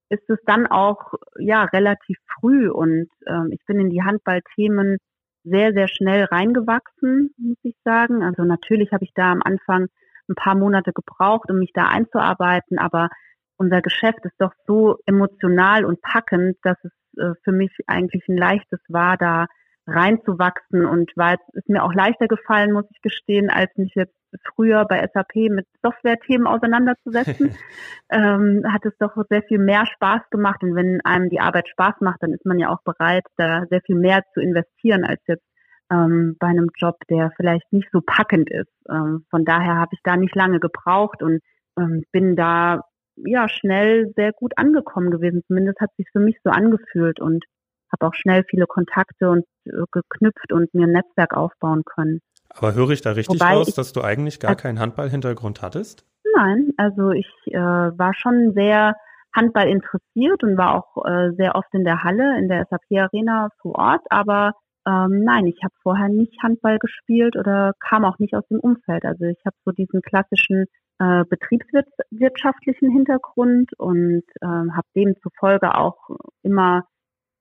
ist 0.10 0.30
es 0.30 0.40
dann 0.46 0.68
auch 0.68 1.14
ja 1.40 1.64
relativ 1.64 2.18
früh. 2.40 2.70
Und 2.70 3.08
ähm, 3.28 3.50
ich 3.52 3.64
bin 3.66 3.80
in 3.80 3.90
die 3.90 4.04
Handballthemen 4.04 4.98
sehr, 5.46 5.74
sehr 5.74 5.88
schnell 5.88 6.26
reingewachsen, 6.26 7.34
muss 7.38 7.58
ich 7.64 7.76
sagen. 7.84 8.24
Also 8.24 8.44
natürlich 8.44 8.92
habe 8.92 9.04
ich 9.04 9.14
da 9.14 9.32
am 9.32 9.42
Anfang 9.44 9.88
ein 10.28 10.36
paar 10.36 10.56
Monate 10.56 10.92
gebraucht, 10.92 11.50
um 11.50 11.60
mich 11.60 11.72
da 11.74 11.88
einzuarbeiten, 11.88 12.80
aber 12.80 13.10
unser 13.58 13.82
Geschäft 13.82 14.20
ist 14.24 14.36
doch 14.40 14.52
so 14.68 14.98
emotional 15.06 15.86
und 15.86 16.02
packend, 16.02 16.58
dass 16.64 16.78
es 16.84 16.92
äh, 17.18 17.34
für 17.44 17.52
mich 17.52 17.72
eigentlich 17.88 18.28
ein 18.28 18.38
leichtes 18.38 18.80
war, 18.90 19.18
da 19.18 19.46
reinzuwachsen 19.88 20.86
und 20.86 21.12
weil 21.16 21.36
es 21.36 21.62
ist 21.62 21.70
mir 21.70 21.84
auch 21.84 21.94
leichter 21.94 22.28
gefallen, 22.28 22.74
muss 22.74 22.86
ich 22.90 23.02
gestehen, 23.02 23.50
als 23.50 23.70
mich 23.78 23.94
jetzt 23.94 24.16
früher 24.54 24.86
bei 24.86 25.08
SAP 25.14 25.50
mit 25.50 25.68
Software-Themen 25.82 26.48
auseinanderzusetzen, 26.48 27.56
ähm, 28.12 28.64
hat 28.72 28.86
es 28.86 28.98
doch 29.00 29.16
sehr 29.30 29.44
viel 29.44 29.60
mehr 29.60 29.86
Spaß 29.86 30.22
gemacht 30.30 30.64
und 30.64 30.76
wenn 30.76 31.02
einem 31.04 31.30
die 31.30 31.40
Arbeit 31.40 31.68
Spaß 31.70 31.96
macht, 32.02 32.22
dann 32.22 32.34
ist 32.34 32.46
man 32.46 32.60
ja 32.60 32.70
auch 32.70 32.82
bereit, 32.84 33.26
da 33.38 33.66
sehr 33.70 33.82
viel 33.82 33.96
mehr 33.96 34.24
zu 34.34 34.42
investieren 34.42 35.04
als 35.04 35.22
jetzt 35.28 35.46
ähm, 35.92 36.36
bei 36.40 36.48
einem 36.48 36.70
Job, 36.76 36.98
der 37.10 37.32
vielleicht 37.36 37.72
nicht 37.72 37.90
so 37.92 38.02
packend 38.06 38.50
ist. 38.50 38.72
Ähm, 38.90 39.26
von 39.30 39.46
daher 39.46 39.76
habe 39.76 39.92
ich 39.94 40.00
da 40.04 40.18
nicht 40.18 40.36
lange 40.36 40.60
gebraucht 40.60 41.22
und 41.22 41.42
ähm, 41.78 42.04
bin 42.12 42.36
da 42.36 42.82
ja 43.16 43.48
schnell 43.48 44.12
sehr 44.16 44.34
gut 44.34 44.54
angekommen 44.58 45.12
gewesen. 45.12 45.44
Zumindest 45.48 45.80
hat 45.80 45.92
sich 45.98 46.08
für 46.12 46.20
mich 46.20 46.38
so 46.44 46.50
angefühlt 46.50 47.20
und 47.20 47.46
habe 47.92 48.08
auch 48.08 48.16
schnell 48.16 48.44
viele 48.50 48.66
Kontakte 48.66 49.30
und 49.30 49.46
äh, 49.66 49.84
geknüpft 49.92 50.52
und 50.52 50.74
mir 50.74 50.88
ein 50.88 50.92
Netzwerk 50.92 51.36
aufbauen 51.36 51.84
können. 51.86 52.20
Aber 52.58 52.74
höre 52.74 52.92
ich 52.92 53.02
da 53.02 53.12
richtig 53.12 53.40
Wobei 53.40 53.54
raus, 53.54 53.70
ich, 53.70 53.76
dass 53.76 53.94
du 53.94 54.02
eigentlich 54.02 54.40
gar 54.40 54.56
keinen 54.56 54.80
Handballhintergrund 54.80 55.62
hattest? 55.62 56.06
Nein, 56.36 56.72
also 56.78 57.12
ich 57.12 57.28
äh, 57.48 57.58
war 57.58 58.14
schon 58.14 58.54
sehr 58.54 58.96
Handball 59.36 59.68
interessiert 59.68 60.44
und 60.44 60.58
war 60.58 60.76
auch 60.76 61.06
äh, 61.06 61.32
sehr 61.36 61.56
oft 61.56 61.74
in 61.74 61.84
der 61.84 62.04
Halle, 62.04 62.38
in 62.40 62.48
der 62.48 62.66
SAP 62.70 62.98
Arena 62.98 63.50
vor 63.62 63.76
Ort, 63.76 64.02
aber 64.10 64.54
ähm, 64.88 65.24
nein, 65.24 65.48
ich 65.48 65.58
habe 65.64 65.74
vorher 65.82 66.10
nicht 66.10 66.42
Handball 66.44 66.78
gespielt 66.80 67.36
oder 67.36 67.74
kam 67.80 68.06
auch 68.06 68.20
nicht 68.20 68.36
aus 68.36 68.48
dem 68.50 68.60
Umfeld. 68.60 69.04
Also 69.04 69.26
ich 69.26 69.40
habe 69.46 69.56
so 69.66 69.72
diesen 69.72 70.02
klassischen 70.02 70.66
äh, 71.00 71.24
betriebswirtschaftlichen 71.26 72.92
Hintergrund 72.92 73.72
und 73.78 74.24
äh, 74.42 74.46
habe 74.46 74.88
demzufolge 74.96 75.76
auch 75.76 75.98
immer 76.44 76.84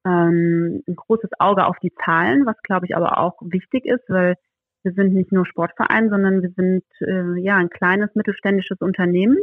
ähm, 0.06 0.82
ein 0.88 0.96
großes 0.96 1.30
Auge 1.38 1.66
auf 1.66 1.76
die 1.82 1.92
Zahlen, 2.04 2.46
was 2.46 2.56
glaube 2.62 2.86
ich 2.86 2.96
aber 2.96 3.18
auch 3.18 3.36
wichtig 3.42 3.84
ist, 3.84 4.08
weil 4.08 4.36
wir 4.84 4.92
sind 4.92 5.14
nicht 5.14 5.32
nur 5.32 5.46
Sportverein, 5.46 6.10
sondern 6.10 6.42
wir 6.42 6.50
sind 6.50 6.84
äh, 7.00 7.40
ja 7.40 7.56
ein 7.56 7.70
kleines 7.70 8.14
mittelständisches 8.14 8.80
Unternehmen. 8.80 9.38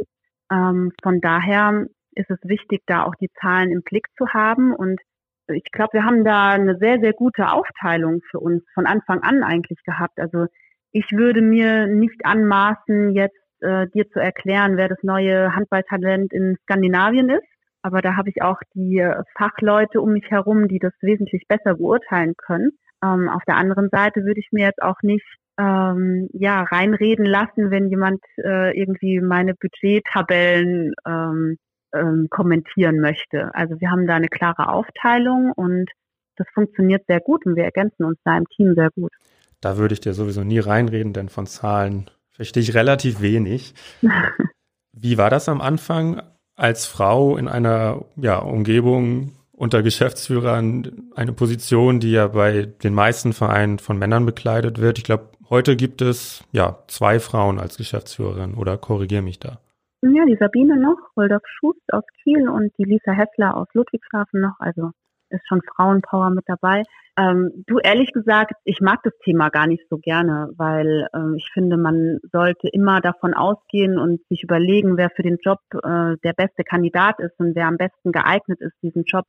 Ähm, 0.50 0.92
von 1.02 1.20
daher 1.20 1.86
ist 2.14 2.30
es 2.30 2.38
wichtig, 2.42 2.82
da 2.86 3.04
auch 3.04 3.14
die 3.16 3.30
Zahlen 3.40 3.70
im 3.70 3.82
Blick 3.82 4.06
zu 4.16 4.28
haben 4.28 4.74
und 4.74 5.00
ich 5.48 5.64
glaube, 5.72 5.94
wir 5.94 6.04
haben 6.04 6.24
da 6.24 6.50
eine 6.50 6.76
sehr, 6.78 7.00
sehr 7.00 7.12
gute 7.12 7.50
Aufteilung 7.50 8.20
für 8.30 8.38
uns 8.38 8.62
von 8.74 8.86
Anfang 8.86 9.22
an 9.22 9.42
eigentlich 9.42 9.82
gehabt. 9.84 10.18
Also 10.18 10.46
ich 10.92 11.10
würde 11.12 11.42
mir 11.42 11.86
nicht 11.88 12.24
anmaßen, 12.24 13.10
jetzt 13.10 13.36
äh, 13.60 13.88
dir 13.88 14.08
zu 14.10 14.20
erklären, 14.20 14.76
wer 14.76 14.88
das 14.88 15.02
neue 15.02 15.54
Handballtalent 15.54 16.32
in 16.32 16.56
Skandinavien 16.62 17.30
ist. 17.30 17.46
Aber 17.82 18.00
da 18.00 18.16
habe 18.16 18.30
ich 18.30 18.42
auch 18.42 18.60
die 18.74 18.98
äh, 18.98 19.22
Fachleute 19.36 20.00
um 20.00 20.12
mich 20.12 20.30
herum, 20.30 20.68
die 20.68 20.78
das 20.78 20.92
wesentlich 21.00 21.48
besser 21.48 21.74
beurteilen 21.74 22.34
können. 22.36 22.72
Ähm, 23.02 23.28
auf 23.28 23.42
der 23.46 23.56
anderen 23.56 23.88
Seite 23.90 24.24
würde 24.24 24.40
ich 24.40 24.48
mir 24.52 24.66
jetzt 24.66 24.82
auch 24.82 25.02
nicht 25.02 25.24
ähm, 25.58 26.28
ja 26.32 26.62
reinreden 26.62 27.26
lassen, 27.26 27.70
wenn 27.70 27.88
jemand 27.88 28.20
äh, 28.38 28.78
irgendwie 28.78 29.20
meine 29.20 29.54
Budgettabellen 29.54 30.94
ähm, 31.06 31.56
ähm, 31.94 32.28
kommentieren 32.30 33.00
möchte. 33.00 33.54
Also 33.54 33.80
wir 33.80 33.90
haben 33.90 34.06
da 34.06 34.14
eine 34.14 34.28
klare 34.28 34.68
Aufteilung 34.68 35.52
und 35.54 35.90
das 36.36 36.46
funktioniert 36.54 37.04
sehr 37.06 37.20
gut 37.20 37.44
und 37.44 37.56
wir 37.56 37.64
ergänzen 37.64 38.04
uns 38.04 38.18
da 38.24 38.36
im 38.36 38.46
Team 38.48 38.74
sehr 38.74 38.90
gut. 38.90 39.12
Da 39.60 39.76
würde 39.76 39.94
ich 39.94 40.00
dir 40.00 40.14
sowieso 40.14 40.42
nie 40.42 40.58
reinreden, 40.58 41.12
denn 41.12 41.28
von 41.28 41.46
Zahlen 41.46 42.10
verstehe 42.30 42.62
ich 42.62 42.74
relativ 42.74 43.20
wenig. 43.20 43.74
Wie 44.92 45.18
war 45.18 45.30
das 45.30 45.48
am 45.48 45.60
Anfang 45.60 46.22
als 46.56 46.86
Frau 46.86 47.36
in 47.36 47.48
einer 47.48 48.04
ja, 48.16 48.38
Umgebung 48.38 49.32
unter 49.62 49.84
Geschäftsführern, 49.84 51.12
eine 51.14 51.32
Position, 51.32 52.00
die 52.00 52.10
ja 52.10 52.26
bei 52.26 52.66
den 52.82 52.94
meisten 52.94 53.32
Vereinen 53.32 53.78
von 53.78 53.96
Männern 53.96 54.26
bekleidet 54.26 54.80
wird? 54.80 54.98
Ich 54.98 55.04
glaube, 55.04 55.28
heute 55.50 55.76
gibt 55.76 56.02
es 56.02 56.42
ja 56.50 56.78
zwei 56.88 57.20
Frauen 57.20 57.60
als 57.60 57.76
Geschäftsführerin 57.76 58.54
oder 58.54 58.76
korrigiere 58.76 59.22
mich 59.22 59.38
da. 59.38 59.60
Ja, 60.02 60.24
die 60.26 60.34
Sabine 60.34 60.80
noch, 60.80 60.98
Roldorf 61.16 61.44
Schust 61.46 61.92
aus 61.92 62.02
Kiel 62.24 62.48
und 62.48 62.72
die 62.76 62.82
Lisa 62.82 63.12
Hessler 63.12 63.56
aus 63.56 63.68
Ludwigshafen 63.72 64.40
noch. 64.40 64.58
Also 64.58 64.90
ist 65.30 65.46
schon 65.46 65.62
Frauenpower 65.76 66.30
mit 66.30 66.44
dabei. 66.48 66.82
Ähm, 67.16 67.64
du 67.66 67.78
ehrlich 67.78 68.12
gesagt, 68.12 68.54
ich 68.64 68.80
mag 68.80 68.98
das 69.04 69.12
Thema 69.22 69.48
gar 69.50 69.68
nicht 69.68 69.84
so 69.90 69.98
gerne, 69.98 70.48
weil 70.56 71.06
äh, 71.12 71.36
ich 71.36 71.48
finde, 71.52 71.76
man 71.76 72.18
sollte 72.32 72.68
immer 72.68 73.00
davon 73.00 73.32
ausgehen 73.32 73.96
und 73.96 74.26
sich 74.28 74.42
überlegen, 74.42 74.96
wer 74.96 75.10
für 75.10 75.22
den 75.22 75.38
Job 75.40 75.60
äh, 75.72 76.16
der 76.24 76.32
beste 76.36 76.64
Kandidat 76.64 77.20
ist 77.20 77.38
und 77.38 77.54
wer 77.54 77.68
am 77.68 77.76
besten 77.76 78.10
geeignet 78.10 78.60
ist, 78.60 78.74
diesen 78.82 79.04
Job 79.04 79.26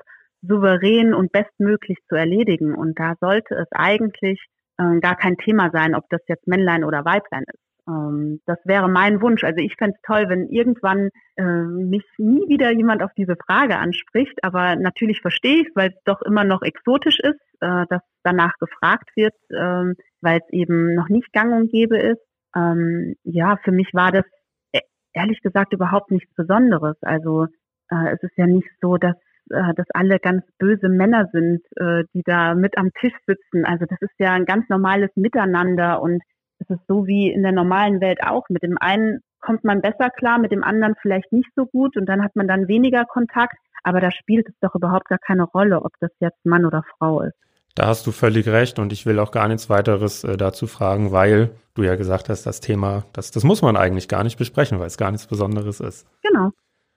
souverän 0.48 1.14
und 1.14 1.32
bestmöglich 1.32 1.98
zu 2.08 2.16
erledigen. 2.16 2.74
Und 2.76 3.00
da 3.00 3.16
sollte 3.20 3.56
es 3.56 3.68
eigentlich 3.72 4.46
äh, 4.78 5.00
gar 5.00 5.16
kein 5.16 5.38
Thema 5.38 5.70
sein, 5.72 5.96
ob 5.96 6.10
das 6.10 6.22
jetzt 6.28 6.48
Männlein 6.48 6.84
oder 6.84 7.06
Weiblein 7.06 7.44
ist. 7.48 7.64
Ähm, 7.88 8.40
das 8.46 8.58
wäre 8.66 8.90
mein 8.90 9.22
Wunsch. 9.22 9.44
Also 9.44 9.60
ich 9.60 9.76
fände 9.78 9.96
es 9.96 10.02
toll, 10.06 10.26
wenn 10.30 10.48
irgendwann 10.50 11.10
äh, 11.36 11.44
mich 11.44 12.04
nie 12.18 12.48
wieder 12.48 12.72
jemand 12.72 13.04
auf 13.04 13.12
diese 13.18 13.36
Frage 13.36 13.78
anspricht. 13.78 14.44
Aber 14.44 14.76
natürlich 14.76 15.22
verstehe 15.22 15.62
ich 15.62 15.68
weil 15.76 15.90
es 15.90 16.04
doch 16.06 16.22
immer 16.22 16.44
noch 16.44 16.62
exotisch 16.62 17.20
ist, 17.20 17.42
äh, 17.62 17.86
dass 17.90 18.02
danach 18.24 18.54
gefragt 18.60 19.10
wird, 19.16 19.36
äh, 19.50 19.94
weil 20.22 20.40
es 20.40 20.50
eben 20.52 20.96
noch 20.96 21.10
nicht 21.10 21.32
gang 21.34 21.54
und 21.54 21.72
gäbe 21.72 21.98
ist. 21.98 22.22
Ähm, 22.56 23.16
ja, 23.24 23.58
für 23.64 23.72
mich 23.72 23.90
war 23.94 24.12
das 24.12 24.26
e-, 24.74 24.80
ehrlich 25.14 25.42
gesagt 25.42 25.74
überhaupt 25.74 26.12
nichts 26.12 26.34
Besonderes. 26.36 26.96
Also 27.02 27.48
äh, 27.90 28.14
es 28.14 28.24
ist 28.24 28.38
ja 28.38 28.48
nicht 28.48 28.70
so, 28.82 28.98
dass 28.98 29.16
äh, 29.50 29.74
dass 29.76 29.86
alle 29.94 30.20
ganz 30.20 30.44
böse 30.58 30.90
Männer 30.90 31.30
sind, 31.32 31.62
äh, 31.76 32.04
die 32.14 32.24
da 32.24 32.56
mit 32.56 32.78
am 32.78 32.92
Tisch 33.00 33.14
sitzen. 33.28 33.66
Also 33.66 33.86
das 33.86 34.02
ist 34.02 34.14
ja 34.20 34.32
ein 34.32 34.46
ganz 34.46 34.68
normales 34.70 35.10
Miteinander 35.16 36.02
und 36.02 36.22
es 36.60 36.70
ist 36.70 36.88
so 36.88 37.08
wie 37.08 37.32
in 37.32 37.44
der 37.44 37.52
normalen 37.52 38.02
Welt 38.02 38.20
auch. 38.24 38.48
Mit 38.50 38.64
dem 38.64 38.78
einen 38.78 39.20
kommt 39.42 39.64
man 39.64 39.82
besser 39.82 40.10
klar, 40.10 40.40
mit 40.40 40.52
dem 40.52 40.64
anderen 40.64 40.96
vielleicht 41.02 41.32
nicht 41.32 41.50
so 41.56 41.66
gut 41.66 41.98
und 41.98 42.08
dann 42.08 42.24
hat 42.24 42.36
man 42.36 42.48
dann 42.48 42.68
weniger 42.68 43.06
Kontakt. 43.06 43.58
Aber 43.84 44.00
da 44.00 44.12
spielt 44.12 44.48
es 44.48 44.56
doch 44.62 44.76
überhaupt 44.76 45.10
gar 45.10 45.20
keine 45.20 45.44
Rolle, 45.44 45.82
ob 45.82 45.92
das 46.00 46.12
jetzt 46.20 46.46
Mann 46.46 46.66
oder 46.66 46.84
Frau 46.98 47.22
ist. 47.22 47.36
Da 47.76 47.88
hast 47.88 48.06
du 48.06 48.12
völlig 48.12 48.48
recht 48.48 48.78
und 48.78 48.94
ich 48.94 49.06
will 49.06 49.20
auch 49.20 49.32
gar 49.32 49.48
nichts 49.48 49.70
weiteres 49.70 50.24
äh, 50.24 50.38
dazu 50.38 50.68
fragen, 50.68 51.12
weil 51.12 51.50
du 51.74 51.84
ja 51.84 51.96
gesagt 51.96 52.30
hast, 52.30 52.46
das 52.46 52.62
Thema, 52.62 53.04
das, 53.14 53.32
das 53.32 53.44
muss 53.44 53.62
man 53.62 53.76
eigentlich 53.76 54.08
gar 54.08 54.24
nicht 54.24 54.38
besprechen, 54.38 54.80
weil 54.80 54.88
es 54.88 54.98
gar 54.98 55.12
nichts 55.12 55.28
Besonderes 55.28 55.80
ist. 55.80 56.08
Genau. 56.22 56.52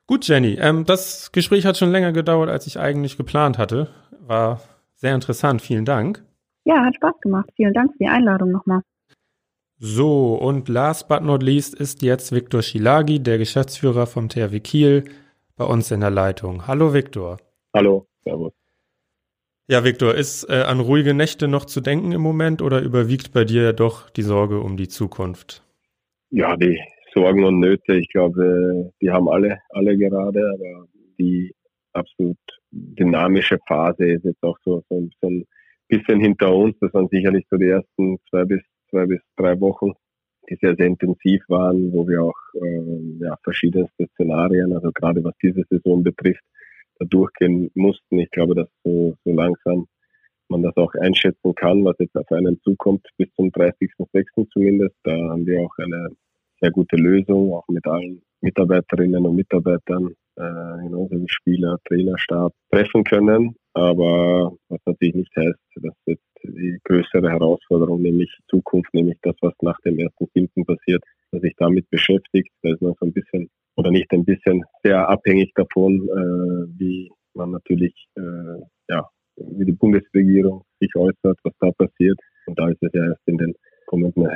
Gut, 0.07 0.29
Jenny, 0.29 0.57
ähm, 0.61 0.85
das 0.85 1.33
Gespräch 1.33 1.67
hat 1.67 1.77
schon 1.77 1.91
länger 1.91 2.13
gedauert, 2.13 2.49
als 2.49 2.67
ich 2.69 2.79
eigentlich 2.79 3.17
geplant 3.17 3.59
hatte. 3.59 3.89
War 4.21 4.61
sehr 4.95 5.15
interessant, 5.15 5.63
vielen 5.63 5.85
Dank. 5.85 6.25
Ja, 6.65 6.85
hat 6.85 6.95
Spaß 6.95 7.21
gemacht. 7.21 7.51
Vielen 7.57 7.75
Dank 7.75 7.93
für 7.93 7.99
die 7.99 8.09
Einladung 8.09 8.53
nochmal. 8.53 8.83
So, 9.79 10.35
und 10.35 10.69
last 10.69 11.09
but 11.09 11.23
not 11.23 11.43
least 11.43 11.75
ist 11.75 12.03
jetzt 12.03 12.33
Viktor 12.33 12.63
Schilagi, 12.63 13.21
der 13.21 13.39
Geschäftsführer 13.39 14.07
vom 14.07 14.29
THW 14.29 14.61
Kiel, 14.61 15.05
bei 15.57 15.65
uns 15.65 15.91
in 15.91 16.01
der 16.01 16.11
Leitung. 16.11 16.67
Hallo 16.67 16.95
Viktor. 16.95 17.39
Hallo, 17.75 18.07
servus. 18.25 18.53
Ja, 19.69 19.83
Viktor, 19.83 20.15
ist 20.15 20.45
äh, 20.49 20.63
an 20.63 20.79
ruhige 20.79 21.15
Nächte 21.15 21.49
noch 21.49 21.65
zu 21.65 21.81
denken 21.81 22.13
im 22.13 22.21
Moment 22.21 22.63
oder 22.63 22.81
überwiegt 22.81 23.33
bei 23.33 23.45
dir 23.45 23.73
doch 23.73 24.09
die 24.11 24.23
Sorge 24.23 24.61
um 24.61 24.77
die 24.77 24.89
Zukunft? 24.89 25.63
Ja, 26.31 26.57
die 26.57 26.81
Sorgen 27.17 27.45
und 27.45 27.61
Nöte, 27.61 27.95
ich 27.95 28.09
glaube, 28.11 28.93
die 29.01 29.11
haben 29.11 29.29
alle, 29.29 29.59
alle 29.71 29.97
gerade, 29.97 30.53
aber 30.53 30.87
die 31.19 31.55
absolut 31.95 32.37
dynamische 32.71 33.59
Phase 33.67 34.05
ist 34.05 34.25
jetzt 34.25 34.43
auch 34.43 34.59
so, 34.65 34.85
so, 34.91 35.09
so 35.23 35.31
ein 35.31 35.47
bisschen 35.89 36.21
hinter 36.21 36.55
uns. 36.55 36.77
Das 36.81 36.93
waren 36.93 37.09
sicherlich 37.09 37.47
so 37.51 37.57
die 37.57 37.69
ersten 37.69 38.19
zwei 38.29 38.45
bis 38.45 38.61
zwei 38.91 39.07
bis 39.07 39.21
drei 39.37 39.59
Wochen, 39.61 39.93
die 40.51 40.59
sehr, 40.61 40.77
sehr 40.77 40.87
intensiv 40.87 41.43
waren, 41.49 41.91
wo 41.91 42.07
wir 42.07 42.23
auch 42.23 42.39
äh, 42.55 43.25
ja, 43.25 43.35
verschiedenste 43.43 44.07
Szenarien, 44.13 44.75
also 44.75 44.93
gerade 44.93 45.25
was 45.25 45.35
diese 45.43 45.65
Saison 45.71 46.03
betrifft, 46.03 46.45
da 46.99 47.07
durchgehen 47.07 47.71
mussten. 47.75 48.19
Ich 48.19 48.31
glaube, 48.31 48.55
dass 48.55 48.69
so, 48.85 49.17
so 49.25 49.33
langsam 49.33 49.87
man 50.49 50.63
das 50.63 50.77
auch 50.77 50.93
einschätzen 50.95 51.55
kann, 51.55 51.83
was 51.83 51.97
jetzt 51.99 52.15
auf 52.15 52.31
einen 52.31 52.61
zukommt, 52.61 53.07
bis 53.17 53.33
zum 53.37 53.49
30.06. 53.49 54.49
zumindest. 54.53 54.95
Da 55.03 55.13
haben 55.13 55.47
wir 55.47 55.61
auch 55.63 55.77
eine 55.79 56.11
sehr 56.61 56.71
gute 56.71 56.97
Lösung, 56.97 57.55
auch 57.55 57.67
mit 57.69 57.87
allen 57.87 58.23
Mitarbeiterinnen 58.41 59.27
und 59.27 59.37
Mitarbeitern, 59.37 60.15
äh, 60.37 60.83
genauso 60.83 61.13
wie 61.13 61.29
Spieler, 61.29 61.79
Trainerstab 61.87 62.53
treffen 62.71 63.05
können. 63.05 63.57
Aber 63.75 64.53
was 64.69 64.81
natürlich 64.87 65.15
nicht 65.15 65.37
heißt, 65.37 65.59
dass 65.77 65.95
jetzt 66.07 66.23
die 66.45 66.79
größere 66.85 67.31
Herausforderung, 67.31 68.03
nämlich 68.03 68.31
Zukunft, 68.49 68.93
nämlich 68.95 69.19
das, 69.23 69.35
was 69.41 69.55
nach 69.63 69.79
dem 69.81 69.99
ersten 69.99 70.27
Siebten 70.35 70.65
passiert, 70.65 71.03
dass 71.33 71.43
sich 71.43 71.55
damit 71.57 71.89
beschäftigt. 71.91 72.51
Da 72.63 72.73
ist 72.73 72.83
man 72.83 72.95
so 73.01 73.07
ein 73.07 73.13
bisschen 73.13 73.49
oder 73.77 73.91
nicht 73.91 74.11
ein 74.13 74.25
bisschen 74.25 74.65
sehr 74.83 75.09
abhängig 75.09 75.53
davon, 75.55 76.09
äh, 76.09 76.79
wie 76.79 77.11
man 77.35 77.51
natürlich 77.51 77.95
äh, 78.17 78.61
ja 78.89 79.07
wie 79.37 79.67
die 79.67 79.73
Bundesregierung 79.73 80.63
sich 80.81 80.95
äußert, 80.97 81.39
was 81.43 81.53
da 81.61 81.71
passiert. 81.73 82.19
Und 82.47 82.59
da 82.59 82.69
ist 82.69 82.83
es 82.83 82.91
ja 82.93 83.05
erst 83.05 83.27
in 83.27 83.37
den 83.37 83.55
kommenden 83.87 84.27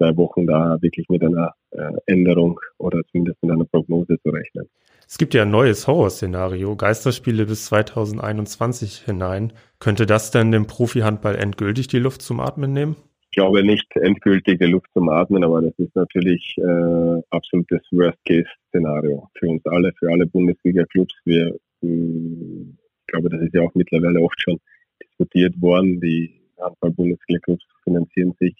zwei 0.00 0.16
Wochen 0.16 0.46
da 0.46 0.78
wirklich 0.80 1.08
mit 1.08 1.22
einer 1.22 1.54
äh, 1.72 1.92
Änderung 2.06 2.58
oder 2.78 3.02
zumindest 3.10 3.42
mit 3.42 3.52
einer 3.52 3.64
Prognose 3.66 4.18
zu 4.22 4.30
rechnen. 4.30 4.68
Es 5.06 5.18
gibt 5.18 5.34
ja 5.34 5.42
ein 5.42 5.50
neues 5.50 5.86
Horrorszenario, 5.86 6.76
Geisterspiele 6.76 7.44
bis 7.44 7.66
2021 7.66 9.00
hinein. 9.00 9.52
Könnte 9.78 10.06
das 10.06 10.30
denn 10.30 10.52
dem 10.52 10.66
Profi-Handball 10.66 11.34
endgültig 11.34 11.88
die 11.88 11.98
Luft 11.98 12.22
zum 12.22 12.40
Atmen 12.40 12.72
nehmen? 12.72 12.96
Ich 13.24 13.36
glaube 13.36 13.62
nicht 13.62 13.86
endgültig 13.96 14.58
die 14.58 14.66
Luft 14.66 14.88
zum 14.92 15.08
Atmen, 15.08 15.44
aber 15.44 15.62
das 15.62 15.74
ist 15.78 15.94
natürlich 15.94 16.56
äh, 16.58 17.22
absolutes 17.30 17.82
Worst-Case-Szenario 17.90 19.28
für 19.38 19.48
uns 19.48 19.64
alle, 19.66 19.92
für 19.98 20.10
alle 20.10 20.26
Bundesliga-Clubs. 20.26 21.14
Wir, 21.24 21.56
mh, 21.80 21.90
hm, 21.90 22.78
ich 23.00 23.06
glaube, 23.06 23.30
das 23.30 23.42
ist 23.42 23.54
ja 23.54 23.62
auch 23.62 23.74
mittlerweile 23.74 24.20
oft 24.20 24.40
schon 24.40 24.58
diskutiert 25.02 25.60
worden. 25.60 26.00
Die 26.00 26.40
Handball-Bundesliga-Clubs 26.60 27.64
finanzieren 27.84 28.34
sich 28.38 28.54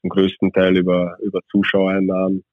zum 0.00 0.10
größten 0.10 0.52
Teil 0.52 0.76
über, 0.76 1.16
über 1.22 1.40
Zuschauereinnahmen. 1.50 2.44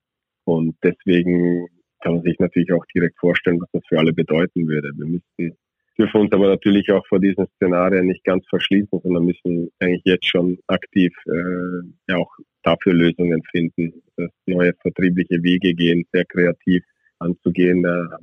Und 0.45 0.75
deswegen 0.83 1.67
kann 2.01 2.15
man 2.15 2.23
sich 2.23 2.37
natürlich 2.39 2.71
auch 2.71 2.85
direkt 2.93 3.17
vorstellen, 3.19 3.59
was 3.59 3.69
das 3.73 3.83
für 3.87 3.99
alle 3.99 4.13
bedeuten 4.13 4.67
würde. 4.67 4.91
Wir 4.95 5.05
müssten, 5.07 5.57
dürfen 5.97 6.21
uns 6.21 6.31
aber 6.33 6.49
natürlich 6.49 6.91
auch 6.91 7.05
vor 7.07 7.19
diesen 7.19 7.47
Szenarien 7.55 8.07
nicht 8.07 8.23
ganz 8.23 8.45
verschließen, 8.49 8.99
sondern 9.01 9.25
müssen 9.25 9.69
eigentlich 9.79 10.03
jetzt 10.05 10.27
schon 10.27 10.57
aktiv 10.67 11.13
äh, 11.25 12.11
ja 12.11 12.17
auch 12.17 12.31
dafür 12.63 12.93
Lösungen 12.93 13.41
finden, 13.51 14.01
dass 14.17 14.29
neue 14.45 14.73
vertriebliche 14.81 15.41
Wege 15.41 15.73
gehen, 15.73 16.05
sehr 16.11 16.25
kreativ 16.25 16.83
anzugehen. 17.19 17.83
Da 17.83 18.19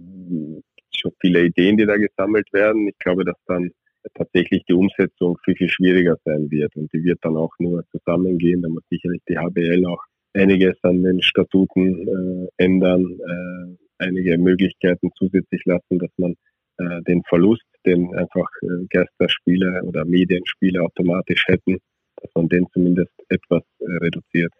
schon 0.94 1.12
viele 1.20 1.44
Ideen, 1.44 1.76
die 1.76 1.86
da 1.86 1.96
gesammelt 1.96 2.52
werden. 2.52 2.88
Ich 2.88 2.98
glaube, 2.98 3.24
dass 3.24 3.36
dann 3.46 3.70
tatsächlich 4.14 4.64
die 4.68 4.74
Umsetzung 4.74 5.38
viel, 5.44 5.56
viel 5.56 5.68
schwieriger 5.68 6.16
sein 6.24 6.50
wird. 6.50 6.74
Und 6.76 6.92
die 6.92 7.02
wird 7.04 7.18
dann 7.22 7.36
auch 7.36 7.52
nur 7.58 7.84
zusammengehen. 7.90 8.62
Da 8.62 8.68
muss 8.68 8.82
sicherlich 8.90 9.22
die 9.28 9.38
HBL 9.38 9.86
auch 9.86 10.02
einiges 10.34 10.76
an 10.82 11.02
den 11.02 11.22
Statuten 11.22 12.08
äh, 12.08 12.64
ändern, 12.64 13.04
äh, 13.04 14.04
einige 14.04 14.38
Möglichkeiten 14.38 15.10
zusätzlich 15.16 15.62
lassen, 15.64 15.98
dass 15.98 16.10
man 16.16 16.34
äh, 16.78 17.02
den 17.02 17.22
Verlust, 17.28 17.64
den 17.86 18.14
einfach 18.14 18.48
äh, 18.62 18.86
Geisterspiele 18.88 19.82
oder 19.84 20.04
Medienspiele 20.04 20.82
automatisch 20.82 21.44
hätten, 21.46 21.78
dass 22.16 22.30
man 22.34 22.48
den 22.48 22.66
zumindest 22.72 23.12
etwas 23.28 23.62
äh, 23.80 23.84
reduziert. 23.98 24.52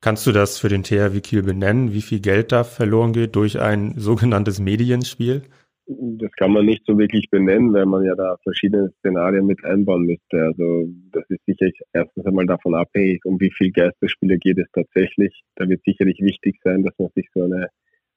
Kannst 0.00 0.26
du 0.26 0.32
das 0.32 0.58
für 0.58 0.68
den 0.68 0.82
THW 0.82 1.20
Kiel 1.20 1.42
benennen, 1.42 1.92
wie 1.92 2.02
viel 2.02 2.20
Geld 2.20 2.50
da 2.50 2.64
verloren 2.64 3.12
geht 3.12 3.36
durch 3.36 3.60
ein 3.60 3.94
sogenanntes 3.98 4.58
Medienspiel? 4.58 5.42
Das 5.86 6.30
kann 6.32 6.52
man 6.52 6.66
nicht 6.66 6.84
so 6.86 6.96
wirklich 6.96 7.28
benennen, 7.30 7.72
weil 7.72 7.86
man 7.86 8.04
ja 8.04 8.14
da 8.14 8.36
verschiedene 8.42 8.90
Szenarien 8.98 9.46
mit 9.46 9.64
einbauen 9.64 10.02
müsste. 10.02 10.42
Also 10.42 10.88
das 11.12 11.24
ist 11.28 11.44
sicherlich 11.46 11.78
erstens 11.92 12.24
einmal 12.24 12.46
davon 12.46 12.74
abhängig, 12.74 13.24
um 13.24 13.40
wie 13.40 13.50
viel 13.50 13.72
Geisterspiele 13.72 14.38
geht 14.38 14.58
es 14.58 14.70
tatsächlich. 14.72 15.42
Da 15.56 15.68
wird 15.68 15.82
sicherlich 15.84 16.20
wichtig 16.20 16.60
sein, 16.62 16.82
dass 16.82 16.94
man 16.98 17.08
sich 17.14 17.28
so 17.34 17.42
eine 17.42 17.68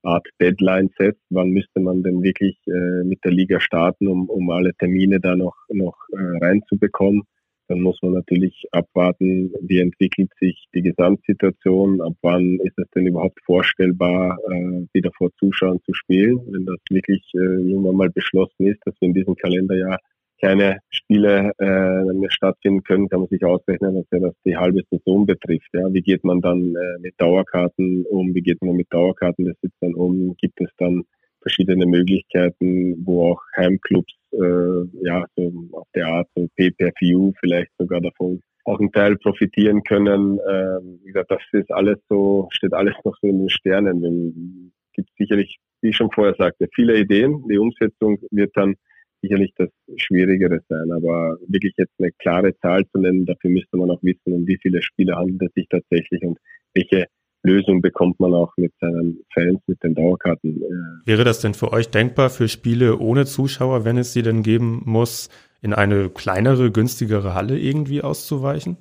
Art 0.04 0.28
Deadline 0.40 0.92
setzt. 0.98 1.22
Wann 1.30 1.50
müsste 1.50 1.80
man 1.80 2.04
denn 2.04 2.22
wirklich 2.22 2.58
äh, 2.68 3.04
mit 3.04 3.24
der 3.26 3.32
Liga 3.32 3.60
starten, 3.60 4.08
um, 4.08 4.30
um 4.30 4.50
alle 4.52 4.74
Termine 4.76 5.20
da 5.20 5.36
noch, 5.36 5.56
noch 5.70 5.98
äh, 6.14 6.46
reinzubekommen? 6.46 7.24
Dann 7.68 7.82
muss 7.82 8.00
man 8.02 8.14
natürlich 8.14 8.66
abwarten, 8.72 9.52
wie 9.62 9.80
entwickelt 9.80 10.32
sich 10.40 10.66
die 10.74 10.82
Gesamtsituation, 10.82 12.02
ab 12.02 12.14
wann 12.22 12.60
ist 12.64 12.78
es 12.78 12.90
denn 12.96 13.08
überhaupt 13.08 13.40
vorstellbar, 13.46 14.38
äh, 14.50 14.86
wieder 14.94 15.12
vor 15.18 15.32
Zuschauern 15.40 15.80
zu 15.86 15.94
spielen. 15.94 16.40
Wenn 16.48 16.66
das 16.66 16.78
wirklich 16.90 17.24
äh, 17.34 17.38
irgendwann 17.38 17.96
mal 17.96 18.10
beschlossen 18.10 18.68
ist, 18.68 18.80
dass 18.86 18.96
wir 19.00 19.08
in 19.08 19.14
diesem 19.14 19.36
Kalenderjahr 19.36 19.98
keine 20.42 20.80
Spiele 20.90 21.52
äh, 21.60 22.14
mehr 22.14 22.30
stattfinden 22.30 22.84
können, 22.84 23.10
kann 23.10 23.22
man 23.22 23.30
sich 23.30 23.44
ausrechnen, 23.44 23.96
dass 23.96 24.06
ja 24.12 24.20
das 24.20 24.36
die 24.46 24.58
halbe 24.58 24.82
Saison 24.92 25.26
betrifft. 25.26 25.70
Ja. 25.74 25.92
Wie 25.94 26.02
geht 26.02 26.24
man 26.24 26.42
dann 26.42 26.76
äh, 26.76 27.00
mit 27.00 27.16
Dauerkarten 27.18 28.06
um? 28.06 28.36
Wie 28.36 28.42
geht 28.42 28.62
man 28.62 28.76
mit 28.76 28.92
Dauerkartenbesitzern 28.92 29.94
um? 29.96 30.36
Gibt 30.38 30.60
es 30.62 30.70
dann 30.78 31.04
verschiedene 31.42 31.86
Möglichkeiten, 31.86 33.06
wo 33.06 33.32
auch 33.32 33.42
Heimclubs 33.56 34.14
äh, 34.42 35.06
ja 35.06 35.26
so 35.36 35.52
auf 35.74 35.88
der 35.96 36.08
Art 36.08 36.28
so 36.36 36.48
Pay-per-View 36.56 37.34
vielleicht 37.40 37.72
sogar 37.78 38.02
davon 38.02 38.42
auch 38.66 38.80
einen 38.80 38.92
Teil 38.92 39.16
profitieren 39.18 39.84
können. 39.84 40.40
Ähm, 40.50 41.00
wie 41.04 41.12
gesagt, 41.12 41.32
das 41.32 41.42
ist 41.52 41.72
alles 41.72 41.98
so, 42.10 42.48
steht 42.52 42.74
alles 42.74 42.96
noch 43.04 43.16
so 43.22 43.28
in 43.28 43.40
den 43.40 43.50
Sternen. 43.50 44.72
Es 44.88 44.94
gibt 44.94 45.10
sicherlich, 45.18 45.58
wie 45.82 45.90
ich 45.90 45.96
schon 45.96 46.12
vorher 46.12 46.36
sagte, 46.38 46.68
viele 46.74 46.98
Ideen. 46.98 47.44
Die 47.48 47.60
Umsetzung 47.60 48.18
wird 48.32 48.52
dann 48.56 48.76
sicherlich 49.22 49.54
das 49.56 49.70
Schwierigere 49.98 50.62
sein. 50.68 50.92
Aber 50.92 51.38
wirklich 51.48 51.74
jetzt 51.78 51.94
eine 52.00 52.12
klare 52.14 52.58
Zahl 52.58 52.86
zu 52.88 53.00
nennen, 53.00 53.26
dafür 53.26 53.52
müsste 53.52 53.78
man 53.78 53.92
auch 53.92 54.02
wissen, 54.02 54.34
um 54.34 54.48
wie 54.48 54.58
viele 54.62 54.82
Spiele 54.82 55.16
handelt 55.16 55.42
es 55.44 55.54
sich 55.54 55.68
tatsächlich 55.70 56.24
und 56.24 56.40
welche 56.74 57.06
Lösung 57.46 57.82
bekommt 57.82 58.20
man 58.20 58.34
auch 58.34 58.52
mit 58.58 58.74
seinen 58.80 59.20
Fans, 59.34 59.60
mit 59.68 59.82
den 59.84 59.96
Dauerkarten. 59.96 60.62
Äh. 60.62 61.08
Wäre 61.08 61.24
das 61.24 61.40
denn 61.40 61.54
für 61.54 61.72
euch 61.72 61.90
denkbar 61.90 62.30
für 62.30 62.48
Spiele 62.48 62.98
ohne 62.98 63.26
Zuschauer, 63.26 63.86
wenn 63.86 63.98
es 63.98 64.14
sie 64.14 64.22
denn 64.22 64.44
geben 64.44 64.82
muss, 64.86 65.30
in 65.62 65.74
eine 65.74 66.10
kleinere, 66.10 66.72
günstigere 66.72 67.34
Halle 67.34 67.58
irgendwie 67.58 68.02
auszuweichen? 68.02 68.78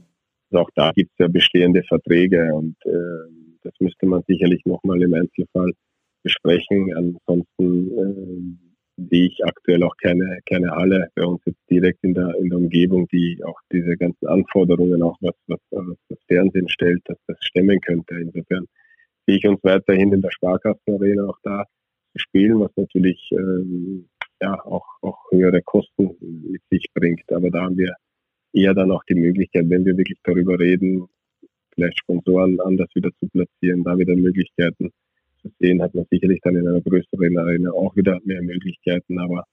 Also 0.50 0.64
auch 0.64 0.70
da 0.74 0.92
gibt 0.92 1.10
es 1.12 1.18
ja 1.18 1.28
bestehende 1.28 1.82
Verträge 1.82 2.54
und 2.54 2.76
äh, 2.84 2.90
das 3.62 3.72
müsste 3.80 4.06
man 4.06 4.22
sicherlich 4.28 4.64
nochmal 4.64 5.02
im 5.02 5.14
Einzelfall 5.14 5.72
besprechen. 6.22 6.92
Ansonsten 6.94 7.90
äh, 7.90 8.63
sehe 8.96 9.26
ich 9.26 9.44
aktuell 9.44 9.82
auch 9.82 9.96
keine, 9.96 10.40
keine 10.48 10.70
Halle 10.70 11.08
bei 11.14 11.24
uns 11.24 11.40
jetzt 11.44 11.60
direkt 11.70 12.02
in 12.04 12.14
der, 12.14 12.34
in 12.38 12.48
der 12.48 12.58
Umgebung, 12.58 13.08
die 13.08 13.40
auch 13.44 13.58
diese 13.72 13.96
ganzen 13.96 14.26
Anforderungen, 14.26 15.02
auch 15.02 15.16
was, 15.20 15.34
was, 15.46 15.60
was 15.70 15.96
das 16.08 16.18
Fernsehen 16.28 16.68
stellt, 16.68 17.02
dass 17.06 17.18
das 17.26 17.36
stemmen 17.40 17.80
könnte. 17.80 18.14
Insofern 18.14 18.66
sehe 19.26 19.38
ich 19.38 19.46
uns 19.46 19.62
weiterhin 19.64 20.12
in 20.12 20.22
der 20.22 20.30
Sparkassenarena 20.30 21.24
auch 21.24 21.38
da 21.42 21.64
spielen, 22.16 22.60
was 22.60 22.70
natürlich 22.76 23.30
ähm, 23.32 24.08
ja 24.40 24.64
auch, 24.64 24.86
auch 25.02 25.18
höhere 25.30 25.62
Kosten 25.62 26.16
mit 26.20 26.62
sich 26.70 26.86
bringt. 26.94 27.30
Aber 27.32 27.50
da 27.50 27.62
haben 27.62 27.76
wir 27.76 27.94
eher 28.52 28.74
dann 28.74 28.92
auch 28.92 29.02
die 29.04 29.16
Möglichkeit, 29.16 29.68
wenn 29.68 29.84
wir 29.84 29.96
wirklich 29.96 30.18
darüber 30.22 30.58
reden, 30.58 31.08
vielleicht 31.74 31.98
Sponsoren 31.98 32.60
anders 32.60 32.88
wieder 32.94 33.10
zu 33.18 33.28
platzieren, 33.28 33.82
da 33.82 33.98
wieder 33.98 34.14
Möglichkeiten 34.14 34.92
sehen, 35.58 35.82
hat 35.82 35.94
man 35.94 36.06
sicherlich 36.10 36.40
dann 36.42 36.56
in 36.56 36.68
einer 36.68 36.80
größeren 36.80 37.38
Arena 37.38 37.70
auch 37.72 37.94
wieder 37.96 38.18
mehr 38.24 38.42
Möglichkeiten, 38.42 39.18
aber 39.18 39.44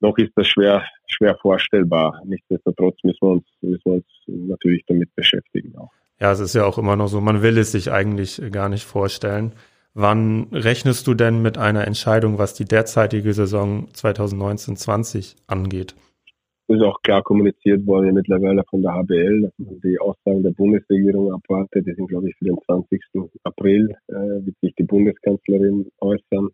noch 0.00 0.18
ist 0.18 0.32
das 0.36 0.46
schwer, 0.48 0.84
schwer 1.06 1.36
vorstellbar. 1.40 2.20
Nichtsdestotrotz 2.26 2.96
müssen 3.02 3.22
wir 3.22 3.30
uns, 3.30 3.44
müssen 3.60 3.84
wir 3.84 3.92
uns 3.94 4.06
natürlich 4.26 4.84
damit 4.86 5.14
beschäftigen 5.14 5.76
auch. 5.76 5.90
Ja, 6.20 6.32
es 6.32 6.40
ist 6.40 6.54
ja 6.54 6.64
auch 6.64 6.78
immer 6.78 6.96
noch 6.96 7.08
so, 7.08 7.20
man 7.20 7.42
will 7.42 7.58
es 7.58 7.72
sich 7.72 7.90
eigentlich 7.90 8.40
gar 8.52 8.68
nicht 8.68 8.84
vorstellen. 8.84 9.52
Wann 9.94 10.48
rechnest 10.52 11.06
du 11.06 11.14
denn 11.14 11.42
mit 11.42 11.56
einer 11.56 11.86
Entscheidung, 11.86 12.38
was 12.38 12.54
die 12.54 12.64
derzeitige 12.64 13.32
Saison 13.32 13.88
2019-20 13.94 15.36
angeht? 15.46 15.94
Ist 16.68 16.82
auch 16.82 17.00
klar 17.02 17.22
kommuniziert 17.22 17.86
worden 17.86 18.14
mittlerweile 18.14 18.64
von 18.70 18.82
der 18.82 18.94
HBL, 18.94 19.42
dass 19.42 19.52
man 19.58 19.80
die 19.80 19.98
Aussagen 19.98 20.42
der 20.42 20.50
Bundesregierung 20.50 21.32
abwartet. 21.32 21.86
Die 21.86 21.94
sind, 21.94 22.08
glaube 22.08 22.28
ich, 22.28 22.36
für 22.36 22.46
den 22.46 22.58
20. 22.64 23.00
April 23.42 23.90
äh, 24.08 24.14
wird 24.14 24.56
sich 24.60 24.74
die 24.76 24.84
Bundeskanzlerin 24.84 25.88
äußern. 26.00 26.48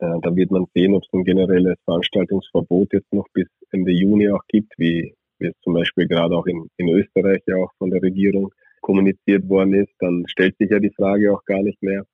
Äh, 0.00 0.18
da 0.22 0.36
wird 0.36 0.50
man 0.50 0.66
sehen, 0.74 0.94
ob 0.94 1.02
es 1.02 1.12
ein 1.12 1.24
generelles 1.24 1.76
Veranstaltungsverbot 1.84 2.92
jetzt 2.92 3.12
noch 3.12 3.26
bis 3.32 3.46
Ende 3.70 3.92
Juni 3.92 4.28
auch 4.30 4.42
gibt, 4.48 4.72
wie, 4.76 5.14
wie 5.38 5.46
es 5.46 5.54
zum 5.62 5.74
Beispiel 5.74 6.06
gerade 6.08 6.36
auch 6.36 6.46
in, 6.46 6.68
in 6.76 6.88
Österreich 6.88 7.42
ja 7.46 7.56
auch 7.56 7.72
von 7.78 7.90
der 7.90 8.02
Regierung 8.02 8.52
kommuniziert 8.82 9.48
worden 9.48 9.74
ist. 9.74 9.92
Dann 9.98 10.24
stellt 10.28 10.56
sich 10.58 10.70
ja 10.70 10.78
die 10.78 10.92
Frage 10.94 11.32
auch 11.32 11.44
gar 11.44 11.62
nicht 11.62 11.82
mehr, 11.82 12.04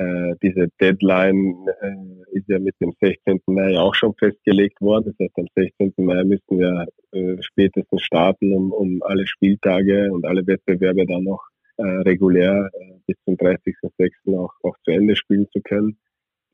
äh, 0.00 0.34
diese 0.42 0.68
Deadline 0.80 1.54
äh, 1.82 2.38
ist 2.38 2.48
ja 2.48 2.58
mit 2.58 2.74
dem 2.80 2.92
16. 3.00 3.40
Mai 3.46 3.78
auch 3.78 3.94
schon 3.94 4.14
festgelegt 4.14 4.80
worden. 4.80 5.04
Das 5.06 5.26
heißt, 5.26 5.38
am 5.38 5.46
16. 5.54 5.92
Mai 5.98 6.24
müssten 6.24 6.58
wir 6.58 6.86
äh, 7.12 7.36
spätestens 7.42 8.02
starten, 8.02 8.54
um, 8.54 8.72
um 8.72 9.02
alle 9.02 9.26
Spieltage 9.26 10.10
und 10.10 10.24
alle 10.24 10.46
Wettbewerbe 10.46 11.04
dann 11.04 11.24
noch 11.24 11.42
äh, 11.76 11.82
regulär 11.82 12.70
äh, 12.72 12.92
bis 13.06 13.16
zum 13.26 13.34
30.06. 13.34 14.38
Auch, 14.38 14.54
auch 14.62 14.76
zu 14.84 14.90
Ende 14.90 15.16
spielen 15.16 15.46
zu 15.52 15.60
können. 15.60 15.98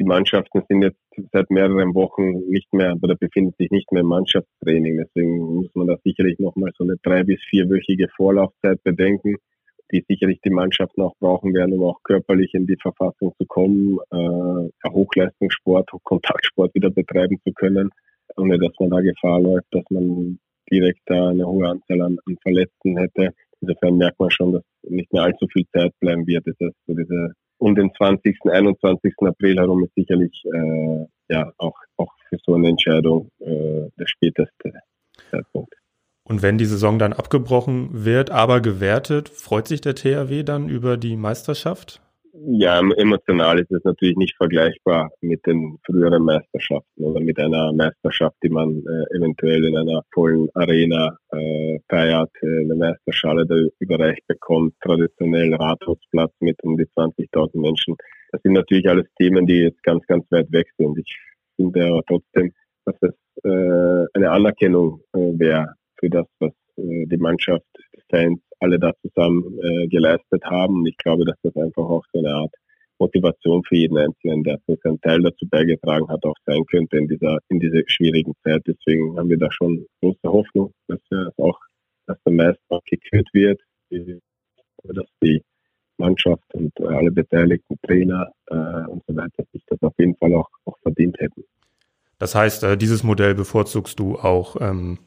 Die 0.00 0.04
Mannschaften 0.04 0.62
sind 0.68 0.82
jetzt 0.82 0.98
seit 1.32 1.48
mehreren 1.48 1.94
Wochen 1.94 2.50
nicht 2.50 2.72
mehr 2.72 2.96
oder 3.00 3.14
befinden 3.14 3.54
sich 3.58 3.70
nicht 3.70 3.92
mehr 3.92 4.02
im 4.02 4.08
Mannschaftstraining. 4.08 4.98
Deswegen 4.98 5.38
muss 5.38 5.74
man 5.74 5.86
da 5.86 5.96
sicherlich 6.04 6.38
nochmal 6.40 6.72
so 6.76 6.82
eine 6.82 6.96
drei- 7.02 7.22
bis 7.22 7.40
vierwöchige 7.48 8.08
Vorlaufzeit 8.16 8.82
bedenken 8.82 9.36
die 9.92 10.04
sicherlich 10.08 10.40
die 10.44 10.50
Mannschaften 10.50 11.02
auch 11.02 11.14
brauchen 11.20 11.54
werden, 11.54 11.74
um 11.78 11.84
auch 11.84 12.02
körperlich 12.02 12.52
in 12.54 12.66
die 12.66 12.76
Verfassung 12.80 13.32
zu 13.38 13.46
kommen, 13.46 13.98
äh, 14.10 14.88
Hochleistungssport, 14.88 15.90
Kontaktsport 16.02 16.74
wieder 16.74 16.90
betreiben 16.90 17.38
zu 17.44 17.52
können, 17.52 17.90
ohne 18.36 18.58
dass 18.58 18.72
man 18.80 18.90
da 18.90 19.00
Gefahr 19.00 19.40
läuft, 19.40 19.66
dass 19.70 19.84
man 19.90 20.38
direkt 20.70 21.00
da 21.06 21.28
eine 21.28 21.46
hohe 21.46 21.68
Anzahl 21.68 22.02
an, 22.02 22.18
an 22.26 22.36
Verletzten 22.42 22.98
hätte. 22.98 23.32
Insofern 23.60 23.96
merkt 23.96 24.18
man 24.18 24.30
schon, 24.30 24.52
dass 24.52 24.62
nicht 24.82 25.12
mehr 25.12 25.22
allzu 25.22 25.46
viel 25.52 25.66
Zeit 25.72 25.92
bleiben 26.00 26.26
wird. 26.26 26.46
Das 26.46 26.56
heißt, 26.60 26.76
so 26.86 26.94
diese 26.94 27.32
um 27.58 27.74
den 27.74 27.90
20., 27.96 28.38
21. 28.44 29.14
April 29.20 29.56
herum 29.56 29.84
ist 29.84 29.94
sicherlich 29.94 30.42
äh, 30.44 31.06
ja 31.30 31.52
auch, 31.58 31.76
auch 31.96 32.12
für 32.28 32.36
so 32.44 32.54
eine 32.54 32.68
Entscheidung 32.68 33.30
äh, 33.40 33.88
der 33.98 34.06
späteste 34.06 34.72
Zeitpunkt. 35.30 35.72
Und 36.28 36.42
wenn 36.42 36.58
die 36.58 36.64
Saison 36.64 36.98
dann 36.98 37.12
abgebrochen 37.12 37.88
wird, 37.92 38.30
aber 38.30 38.60
gewertet, 38.60 39.28
freut 39.28 39.68
sich 39.68 39.80
der 39.80 39.94
THW 39.94 40.42
dann 40.42 40.68
über 40.68 40.96
die 40.96 41.16
Meisterschaft? 41.16 42.02
Ja, 42.48 42.80
emotional 42.80 43.60
ist 43.60 43.70
es 43.70 43.82
natürlich 43.84 44.16
nicht 44.16 44.36
vergleichbar 44.36 45.10
mit 45.20 45.46
den 45.46 45.78
früheren 45.86 46.24
Meisterschaften 46.24 47.02
oder 47.02 47.20
mit 47.20 47.38
einer 47.38 47.72
Meisterschaft, 47.72 48.36
die 48.42 48.48
man 48.48 48.82
äh, 48.84 49.16
eventuell 49.16 49.64
in 49.64 49.76
einer 49.76 50.02
vollen 50.12 50.48
Arena 50.54 51.16
äh, 51.30 51.78
feiert, 51.88 52.30
äh, 52.42 52.64
eine 52.64 52.74
Meisterschale 52.74 53.46
da 53.46 53.54
überreicht 53.78 54.26
bekommt, 54.26 54.74
traditionell 54.82 55.54
Rathausplatz 55.54 56.32
mit 56.40 56.62
um 56.64 56.76
die 56.76 56.86
20.000 56.86 57.58
Menschen. 57.58 57.96
Das 58.32 58.42
sind 58.42 58.52
natürlich 58.52 58.88
alles 58.88 59.06
Themen, 59.16 59.46
die 59.46 59.62
jetzt 59.62 59.82
ganz, 59.84 60.04
ganz 60.06 60.26
weit 60.30 60.50
weg 60.52 60.66
sind. 60.76 60.98
Ich 60.98 61.16
finde 61.54 61.86
aber 61.86 62.02
trotzdem, 62.06 62.52
dass 62.84 62.96
es 63.00 63.14
äh, 63.44 64.06
eine 64.12 64.30
Anerkennung 64.30 65.00
äh, 65.14 65.38
wäre 65.38 65.74
für 65.98 66.10
das, 66.10 66.26
was 66.38 66.52
äh, 66.76 67.06
die 67.06 67.16
Mannschaft, 67.16 67.66
die 67.94 68.02
Fans, 68.10 68.40
alle 68.60 68.78
da 68.78 68.92
zusammen 69.02 69.58
äh, 69.62 69.86
geleistet 69.88 70.44
haben. 70.44 70.80
Und 70.80 70.86
ich 70.86 70.96
glaube, 70.96 71.24
dass 71.24 71.36
das 71.42 71.56
einfach 71.56 71.84
auch 71.84 72.04
so 72.12 72.18
eine 72.18 72.34
Art 72.34 72.54
Motivation 72.98 73.62
für 73.64 73.76
jeden 73.76 73.98
Einzelnen, 73.98 74.42
der 74.42 74.58
so 74.66 74.76
seinen 74.82 75.00
Teil 75.02 75.22
dazu 75.22 75.46
beigetragen 75.48 76.08
hat, 76.08 76.24
auch 76.24 76.36
sein 76.46 76.64
könnte 76.66 76.96
in 76.96 77.08
dieser, 77.08 77.38
in 77.48 77.60
dieser 77.60 77.82
schwierigen 77.86 78.32
Zeit. 78.42 78.62
Deswegen 78.66 79.16
haben 79.18 79.28
wir 79.28 79.38
da 79.38 79.50
schon 79.52 79.86
große 80.00 80.18
Hoffnung, 80.24 80.72
dass 80.88 81.00
wir 81.10 81.30
auch, 81.36 81.58
dass 82.06 82.16
der 82.24 82.32
Meister 82.32 82.80
gekürt 82.86 83.28
wird, 83.34 83.60
dass 83.90 85.06
die 85.22 85.42
Mannschaft 85.98 86.44
und 86.54 86.72
alle 86.80 87.10
beteiligten 87.10 87.76
Trainer 87.82 88.30
äh, 88.46 88.54
und 88.54 89.02
so 89.06 89.16
weiter 89.16 89.44
sich 89.52 89.62
das 89.66 89.82
auf 89.82 89.94
jeden 89.98 90.16
Fall 90.16 90.34
auch, 90.34 90.48
auch 90.64 90.78
verdient 90.82 91.18
hätten. 91.18 91.44
Das 92.18 92.34
heißt, 92.34 92.62
äh, 92.64 92.76
dieses 92.76 93.02
Modell 93.02 93.34
bevorzugst 93.34 93.98
du 93.98 94.16
auch 94.16 94.56
ähm, 94.60 94.98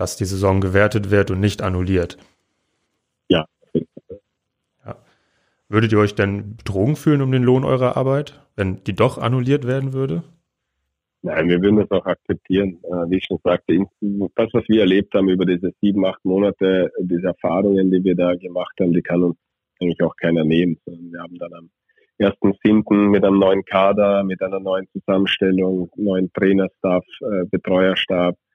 dass 0.00 0.16
die 0.16 0.24
Saison 0.24 0.62
gewertet 0.62 1.10
wird 1.10 1.30
und 1.30 1.40
nicht 1.40 1.60
annulliert. 1.60 2.16
Ja. 3.28 3.44
ja. 4.84 4.96
Würdet 5.68 5.92
ihr 5.92 5.98
euch 5.98 6.14
denn 6.14 6.56
betrogen 6.56 6.96
fühlen 6.96 7.20
um 7.20 7.30
den 7.30 7.42
Lohn 7.42 7.64
eurer 7.64 7.98
Arbeit, 7.98 8.40
wenn 8.56 8.82
die 8.84 8.94
doch 8.94 9.18
annulliert 9.18 9.66
werden 9.66 9.92
würde? 9.92 10.22
Nein, 11.22 11.50
wir 11.50 11.60
würden 11.60 11.76
das 11.76 11.90
auch 11.90 12.06
akzeptieren. 12.06 12.78
Äh, 12.82 13.10
wie 13.10 13.18
ich 13.18 13.26
schon 13.26 13.40
sagte, 13.44 13.76
das, 14.36 14.48
was 14.54 14.64
wir 14.68 14.80
erlebt 14.80 15.12
haben 15.12 15.28
über 15.28 15.44
diese 15.44 15.70
sieben, 15.82 16.06
acht 16.06 16.24
Monate, 16.24 16.90
diese 16.98 17.26
Erfahrungen, 17.26 17.90
die 17.90 18.02
wir 18.02 18.16
da 18.16 18.34
gemacht 18.36 18.72
haben, 18.80 18.94
die 18.94 19.02
kann 19.02 19.22
uns 19.22 19.36
eigentlich 19.80 20.02
auch 20.02 20.16
keiner 20.16 20.44
nehmen. 20.44 20.78
Wir 20.86 21.20
haben 21.20 21.36
dann 21.38 21.52
am 21.52 21.70
1.7. 22.18 23.10
mit 23.10 23.22
einem 23.22 23.38
neuen 23.38 23.66
Kader, 23.66 24.24
mit 24.24 24.40
einer 24.42 24.60
neuen 24.60 24.88
Zusammenstellung, 24.92 25.90
neuen 25.96 26.32
Trainerstaff, 26.32 27.04
äh, 27.20 27.44
Betreuerstab, 27.50 28.34
äh, 28.34 28.49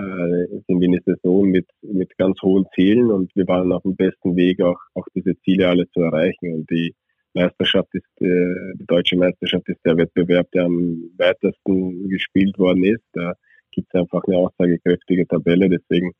sind 0.00 0.80
wir 0.80 0.88
eine 0.88 1.00
Saison 1.04 1.48
mit, 1.48 1.66
mit 1.82 2.16
ganz 2.18 2.40
hohen 2.42 2.66
Zielen 2.74 3.10
und 3.10 3.34
wir 3.34 3.46
waren 3.48 3.72
auf 3.72 3.82
dem 3.82 3.96
besten 3.96 4.36
Weg, 4.36 4.60
auch, 4.60 4.78
auch 4.94 5.06
diese 5.14 5.38
Ziele 5.40 5.68
alle 5.68 5.88
zu 5.90 6.00
erreichen. 6.00 6.52
Und 6.52 6.70
die 6.70 6.94
Meisterschaft 7.34 7.88
ist, 7.92 8.20
äh, 8.20 8.74
die 8.78 8.86
deutsche 8.86 9.16
Meisterschaft 9.16 9.68
ist 9.68 9.80
der 9.84 9.96
Wettbewerb, 9.96 10.50
der 10.52 10.64
am 10.64 11.10
weitesten 11.16 12.08
gespielt 12.08 12.58
worden 12.58 12.84
ist. 12.84 13.04
Da 13.12 13.34
gibt 13.70 13.88
es 13.92 14.00
einfach 14.00 14.22
eine 14.26 14.38
aussagekräftige 14.38 15.26
Tabelle. 15.26 15.68
Deswegen 15.68 16.12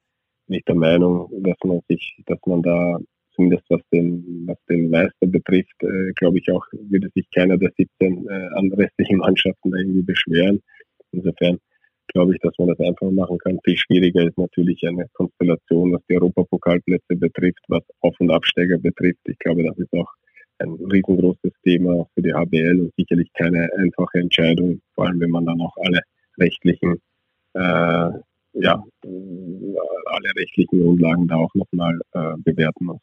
bin 0.46 0.58
ich 0.58 0.64
der 0.64 0.74
Meinung, 0.74 1.30
dass 1.42 1.56
man 1.64 1.80
sich, 1.88 2.22
dass 2.26 2.38
man 2.46 2.62
da 2.62 2.98
zumindest 3.34 3.64
was 3.68 3.82
den, 3.92 4.44
was 4.46 4.58
den 4.68 4.90
Meister 4.90 5.26
betrifft, 5.26 5.82
äh, 5.82 6.12
glaube 6.14 6.38
ich 6.38 6.50
auch, 6.50 6.64
würde 6.72 7.08
sich 7.14 7.28
keiner 7.34 7.58
der 7.58 7.70
17 7.76 8.26
äh, 8.26 8.74
restlichen 8.74 9.18
Mannschaften 9.18 9.70
da 9.70 9.78
irgendwie 9.78 10.02
beschweren. 10.02 10.62
Insofern 11.12 11.58
glaube 12.08 12.34
ich, 12.34 12.40
dass 12.40 12.52
man 12.58 12.68
das 12.68 12.80
einfach 12.80 13.10
machen 13.10 13.38
kann. 13.38 13.58
Viel 13.64 13.76
schwieriger 13.76 14.26
ist 14.26 14.38
natürlich 14.38 14.86
eine 14.86 15.06
Konstellation, 15.12 15.92
was 15.92 16.02
die 16.08 16.16
Europapokalplätze 16.16 17.16
betrifft, 17.16 17.62
was 17.68 17.82
Auf- 18.00 18.18
und 18.20 18.30
Absteiger 18.30 18.78
betrifft. 18.78 19.20
Ich 19.24 19.38
glaube, 19.38 19.64
das 19.64 19.76
ist 19.78 19.92
auch 19.92 20.10
ein 20.58 20.72
riesengroßes 20.90 21.52
Thema 21.64 22.06
für 22.14 22.22
die 22.22 22.32
HBL 22.32 22.80
und 22.80 22.94
sicherlich 22.96 23.30
keine 23.34 23.68
einfache 23.78 24.18
Entscheidung, 24.18 24.80
vor 24.94 25.06
allem 25.06 25.20
wenn 25.20 25.30
man 25.30 25.46
dann 25.46 25.60
auch 25.60 25.76
alle 25.84 26.00
rechtlichen, 26.38 27.00
äh, 27.54 28.10
ja, 28.58 28.82
alle 29.02 30.30
rechtlichen 30.36 30.80
Grundlagen 30.80 31.28
da 31.28 31.36
auch 31.36 31.54
nochmal 31.54 31.98
äh, 32.12 32.34
bewerten 32.38 32.86
muss. 32.86 33.00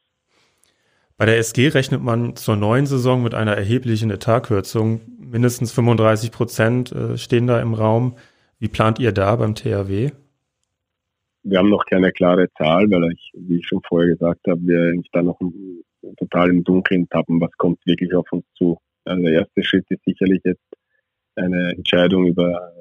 Bei 1.16 1.28
der 1.28 1.38
SG 1.38 1.68
rechnet 1.68 2.02
man 2.02 2.36
zur 2.36 2.56
neuen 2.56 2.88
Saison 2.88 3.22
mit 3.22 3.36
einer 3.36 3.54
erheblichen 3.54 4.10
Etatkürzung. 4.10 5.02
Mindestens 5.20 5.72
35 5.72 6.32
Prozent 6.32 6.92
äh, 6.92 7.18
stehen 7.18 7.46
da 7.46 7.62
im 7.62 7.76
Raum. 7.76 8.16
Wie 8.64 8.70
plant 8.70 8.98
ihr 8.98 9.12
da 9.12 9.36
beim 9.36 9.56
THW? 9.56 10.12
Wir 11.44 11.60
haben 11.60 11.70
noch 11.70 11.86
keine 11.86 12.14
klare 12.14 12.48
Zahl, 12.54 12.90
weil 12.90 13.12
ich, 13.12 13.32
wie 13.34 13.58
ich 13.58 13.68
schon 13.68 13.82
vorher 13.86 14.14
gesagt 14.14 14.40
habe, 14.48 14.62
wir 14.62 15.04
da 15.12 15.22
noch 15.22 15.38
total 16.16 16.50
im 16.50 16.64
Dunkeln 16.64 17.10
tappen, 17.10 17.42
was 17.42 17.52
kommt 17.58 17.86
wirklich 17.86 18.16
auf 18.16 18.32
uns 18.32 18.46
zu. 18.54 18.78
Also 19.04 19.22
der 19.22 19.34
erste 19.34 19.64
Schritt 19.66 19.84
ist 19.90 20.06
sicherlich 20.06 20.40
jetzt 20.46 20.64
eine 21.36 21.74
Entscheidung 21.76 22.26
über 22.26 22.72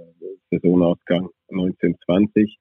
Saisonausgang 0.52 1.28
1920. 1.50 2.58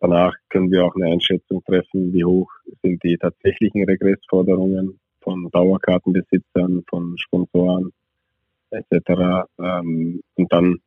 Danach 0.00 0.34
können 0.48 0.72
wir 0.72 0.84
auch 0.84 0.96
eine 0.96 1.06
Einschätzung 1.06 1.62
treffen, 1.62 2.12
wie 2.12 2.24
hoch 2.24 2.50
sind 2.82 3.00
die 3.04 3.16
tatsächlichen 3.16 3.84
Regressforderungen 3.84 4.98
von 5.20 5.48
Dauerkartenbesitzern, 5.52 6.82
von 6.90 7.16
Sponsoren 7.16 7.92
etc. 8.70 9.46
Ähm, 9.60 10.20
und 10.34 10.52
dann 10.52 10.80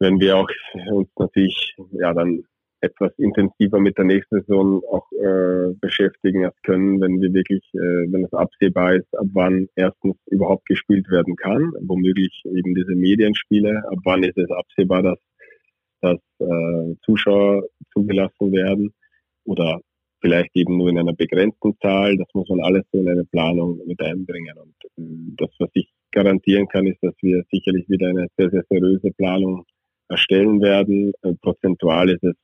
werden 0.00 0.20
wir 0.20 0.36
auch 0.36 0.48
uns 0.90 1.08
natürlich 1.16 1.76
ja 1.92 2.12
dann 2.14 2.44
etwas 2.80 3.12
intensiver 3.18 3.78
mit 3.78 3.98
der 3.98 4.06
nächsten 4.06 4.40
Saison 4.40 4.82
auch 4.90 5.06
äh, 5.12 5.74
beschäftigen 5.80 6.46
als 6.46 6.56
können, 6.62 7.00
wenn 7.00 7.20
wir 7.20 7.32
wirklich, 7.34 7.62
äh, 7.74 8.10
wenn 8.10 8.24
es 8.24 8.32
absehbar 8.32 8.94
ist, 8.94 9.14
ab 9.18 9.26
wann 9.32 9.68
erstens 9.76 10.16
überhaupt 10.26 10.66
gespielt 10.66 11.08
werden 11.10 11.36
kann, 11.36 11.72
womöglich 11.82 12.42
eben 12.46 12.74
diese 12.74 12.94
Medienspiele, 12.94 13.82
ab 13.86 13.98
wann 14.04 14.22
ist 14.22 14.38
es 14.38 14.50
absehbar, 14.50 15.02
dass, 15.02 15.18
dass 16.00 16.20
äh, 16.38 16.94
Zuschauer 17.04 17.64
zugelassen 17.92 18.52
werden 18.52 18.94
oder 19.44 19.80
vielleicht 20.22 20.54
eben 20.54 20.78
nur 20.78 20.88
in 20.88 20.98
einer 20.98 21.14
begrenzten 21.14 21.76
Zahl. 21.80 22.16
Das 22.16 22.28
muss 22.32 22.48
man 22.48 22.60
alles 22.60 22.84
so 22.92 22.98
in 22.98 23.08
eine 23.08 23.24
Planung 23.24 23.80
mit 23.86 24.00
einbringen. 24.00 24.56
Und 24.56 24.74
äh, 24.96 25.34
das, 25.36 25.50
was 25.58 25.70
ich 25.74 25.90
garantieren 26.12 26.66
kann, 26.68 26.86
ist, 26.86 27.02
dass 27.02 27.14
wir 27.20 27.42
sicherlich 27.50 27.88
wieder 27.90 28.08
eine 28.08 28.26
sehr, 28.38 28.50
sehr 28.50 28.64
seriöse 28.70 29.10
Planung 29.12 29.66
erstellen 30.10 30.60
werden. 30.60 31.12
Äh, 31.22 31.34
prozentual 31.40 32.10
ist 32.10 32.22
es 32.22 32.34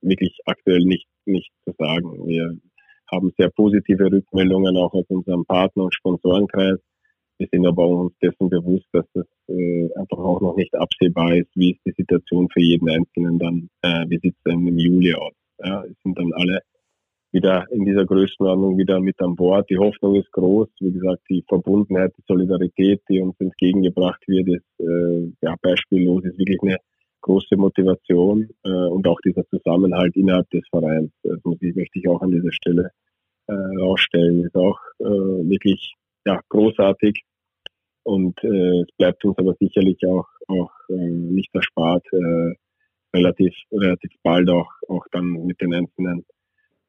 wirklich 0.00 0.38
aktuell 0.46 0.84
nicht, 0.84 1.06
nicht 1.26 1.50
zu 1.64 1.74
sagen. 1.78 2.26
Wir 2.26 2.56
haben 3.10 3.32
sehr 3.36 3.50
positive 3.50 4.10
Rückmeldungen 4.10 4.76
auch 4.76 4.94
aus 4.94 5.04
unserem 5.08 5.44
Partner- 5.44 5.84
und 5.84 5.94
Sponsorenkreis. 5.94 6.78
Wir 7.38 7.48
sind 7.50 7.66
aber 7.66 7.86
uns 7.86 8.12
dessen 8.22 8.48
bewusst, 8.48 8.86
dass 8.92 9.06
das 9.14 9.26
äh, 9.48 9.88
einfach 9.96 10.18
auch 10.18 10.40
noch 10.40 10.56
nicht 10.56 10.74
absehbar 10.74 11.34
ist, 11.34 11.50
wie 11.54 11.72
ist 11.72 11.80
die 11.86 11.94
Situation 11.96 12.48
für 12.52 12.60
jeden 12.60 12.88
Einzelnen 12.88 13.38
dann, 13.38 13.68
äh, 13.82 14.04
wie 14.08 14.18
sieht 14.18 14.34
es 14.36 14.42
dann 14.44 14.66
im 14.66 14.78
Juli 14.78 15.14
aus. 15.14 15.32
Ja, 15.58 15.82
es 15.84 15.96
sind 16.02 16.18
dann 16.18 16.32
alle 16.34 16.60
wieder 17.32 17.66
in 17.70 17.84
dieser 17.84 18.04
Größenordnung 18.04 18.76
wieder 18.76 19.00
mit 19.00 19.20
an 19.20 19.36
Bord. 19.36 19.70
Die 19.70 19.78
Hoffnung 19.78 20.16
ist 20.16 20.30
groß. 20.32 20.68
Wie 20.80 20.92
gesagt, 20.92 21.22
die 21.30 21.44
Verbundenheit, 21.48 22.12
die 22.16 22.24
Solidarität, 22.26 23.02
die 23.08 23.20
uns 23.20 23.38
entgegengebracht 23.38 24.22
wird, 24.26 24.48
ist 24.48 24.80
äh, 24.80 25.32
ja, 25.40 25.54
beispiellos, 25.62 26.24
ist 26.24 26.38
wirklich 26.38 26.60
eine 26.62 26.76
große 27.20 27.56
Motivation 27.56 28.48
äh, 28.64 28.68
und 28.68 29.06
auch 29.06 29.20
dieser 29.20 29.46
Zusammenhalt 29.48 30.16
innerhalb 30.16 30.48
des 30.50 30.62
Vereins. 30.70 31.10
Das 31.22 31.38
muss 31.44 31.58
ich, 31.60 31.74
möchte 31.74 31.98
ich 31.98 32.08
auch 32.08 32.22
an 32.22 32.30
dieser 32.30 32.52
Stelle 32.52 32.90
äh, 33.46 33.52
herausstellen. 33.52 34.44
Ist 34.44 34.56
auch 34.56 34.78
äh, 35.00 35.04
wirklich 35.04 35.94
ja, 36.26 36.40
großartig 36.48 37.22
und 38.02 38.42
äh, 38.42 38.80
es 38.82 38.88
bleibt 38.96 39.24
uns 39.24 39.38
aber 39.38 39.54
sicherlich 39.60 39.98
auch, 40.06 40.26
auch 40.48 40.70
äh, 40.88 40.94
nicht 40.94 41.54
erspart, 41.54 42.04
äh, 42.12 42.54
relativ, 43.14 43.54
relativ 43.72 44.10
bald 44.22 44.48
auch, 44.50 44.70
auch 44.88 45.04
dann 45.12 45.46
mit 45.46 45.60
den 45.60 45.74
einzelnen 45.74 46.24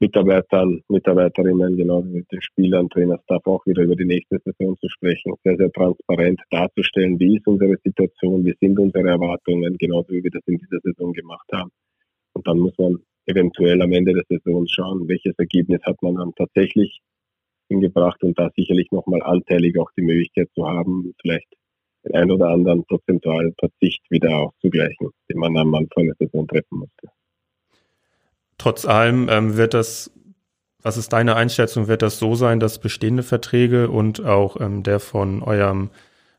Mitarbeitern, 0.02 0.82
Mitarbeiterinnen, 0.88 1.76
genau 1.76 2.02
mit 2.02 2.26
den 2.32 2.42
Spielern, 2.42 2.88
Trainerstaff 2.88 3.46
auch 3.46 3.64
wieder 3.66 3.84
über 3.84 3.94
die 3.94 4.04
nächste 4.04 4.36
Saison 4.44 4.76
zu 4.80 4.88
sprechen, 4.88 5.32
sehr, 5.44 5.56
sehr 5.56 5.70
transparent 5.70 6.40
darzustellen, 6.50 7.20
wie 7.20 7.36
ist 7.36 7.46
unsere 7.46 7.76
Situation, 7.84 8.44
wie 8.44 8.56
sind 8.60 8.80
unsere 8.80 9.08
Erwartungen, 9.08 9.78
genauso 9.78 10.08
wie 10.08 10.24
wir 10.24 10.32
das 10.32 10.42
in 10.46 10.58
dieser 10.58 10.80
Saison 10.82 11.12
gemacht 11.12 11.46
haben. 11.52 11.70
Und 12.32 12.44
dann 12.48 12.58
muss 12.58 12.76
man 12.78 12.98
eventuell 13.26 13.80
am 13.80 13.92
Ende 13.92 14.12
der 14.12 14.24
Saison 14.28 14.66
schauen, 14.66 15.06
welches 15.06 15.38
Ergebnis 15.38 15.80
hat 15.84 16.02
man 16.02 16.16
dann 16.16 16.34
tatsächlich 16.34 17.00
hingebracht 17.68 18.24
und 18.24 18.36
da 18.36 18.50
sicherlich 18.56 18.90
nochmal 18.90 19.22
anteilig 19.22 19.78
auch 19.78 19.92
die 19.96 20.02
Möglichkeit 20.02 20.48
zu 20.56 20.66
haben, 20.66 21.14
vielleicht 21.22 21.46
den 22.04 22.16
ein 22.16 22.30
oder 22.32 22.48
anderen 22.48 22.84
prozentualen 22.86 23.54
Verzicht 23.56 24.02
wieder 24.10 24.36
auszugleichen, 24.36 25.10
den 25.30 25.38
man 25.38 25.56
am 25.56 25.72
Anfang 25.76 26.06
der 26.06 26.16
Saison 26.18 26.48
treffen 26.48 26.80
musste. 26.80 27.06
Trotz 28.62 28.84
allem 28.84 29.28
ähm, 29.28 29.56
wird 29.56 29.74
das, 29.74 30.16
was 30.84 30.96
ist 30.96 31.12
deine 31.12 31.34
Einschätzung, 31.34 31.88
wird 31.88 32.00
das 32.00 32.20
so 32.20 32.36
sein, 32.36 32.60
dass 32.60 32.78
bestehende 32.78 33.24
Verträge 33.24 33.90
und 33.90 34.24
auch 34.24 34.60
ähm, 34.60 34.84
der 34.84 35.00
von 35.00 35.42
eurem 35.42 35.90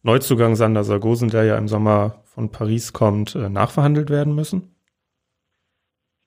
Neuzugang 0.03 0.55
Sander 0.55 0.85
Sargosen, 0.85 1.27
der 1.27 1.43
ja 1.43 1.57
im 1.57 1.67
Sommer 1.67 2.23
von 2.23 2.49
Paris 2.49 2.93
kommt, 2.93 3.35
äh, 3.35 3.49
nachverhandelt 3.49 4.09
werden 4.09 4.35
müssen? 4.35 4.73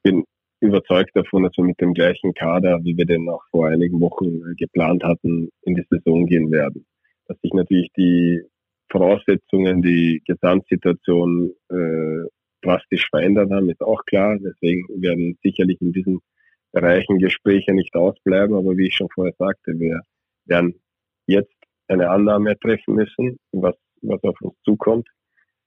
Ich 0.05 0.13
bin 0.13 0.25
überzeugt 0.61 1.13
davon, 1.15 1.45
dass 1.45 1.57
wir 1.57 1.65
mit 1.65 1.81
dem 1.81 1.95
gleichen 1.95 2.35
Kader, 2.35 2.79
wie 2.85 2.95
wir 2.95 3.07
den 3.07 3.27
auch 3.31 3.43
vor 3.51 3.69
einigen 3.69 3.99
Wochen 3.99 4.43
äh, 4.51 4.55
geplant 4.55 5.03
hatten, 5.03 5.49
in 5.63 5.77
die 5.77 5.87
Saison 5.89 6.27
gehen 6.27 6.51
werden. 6.51 6.85
Dass 7.27 7.41
sich 7.41 7.55
natürlich 7.55 7.89
die 7.97 8.43
Voraussetzungen, 8.91 9.81
die 9.81 10.23
Gesamtsituation 10.27 11.55
äh, 11.71 12.29
drastisch 12.63 13.09
verändert 13.11 13.51
haben, 13.51 13.71
ist 13.71 13.83
auch 13.83 14.05
klar. 14.07 14.37
Deswegen 14.39 14.85
werden 15.01 15.39
sicherlich 15.43 15.81
in 15.81 15.93
diesen 15.93 16.21
Bereichen 16.73 17.19
Gespräche 17.19 17.73
nicht 17.73 17.95
ausbleiben. 17.95 18.57
Aber 18.57 18.77
wie 18.77 18.89
ich 18.89 18.95
schon 18.95 19.09
vorher 19.15 19.35
sagte, 19.39 19.73
wir 19.79 20.01
werden 20.47 20.81
jetzt 21.27 21.55
eine 21.89 22.11
Annahme 22.11 22.59
treffen 22.59 22.95
müssen, 22.95 23.39
was, 23.53 23.75
was 24.03 24.23
auf 24.25 24.41
uns 24.41 24.55
zukommt. 24.65 25.09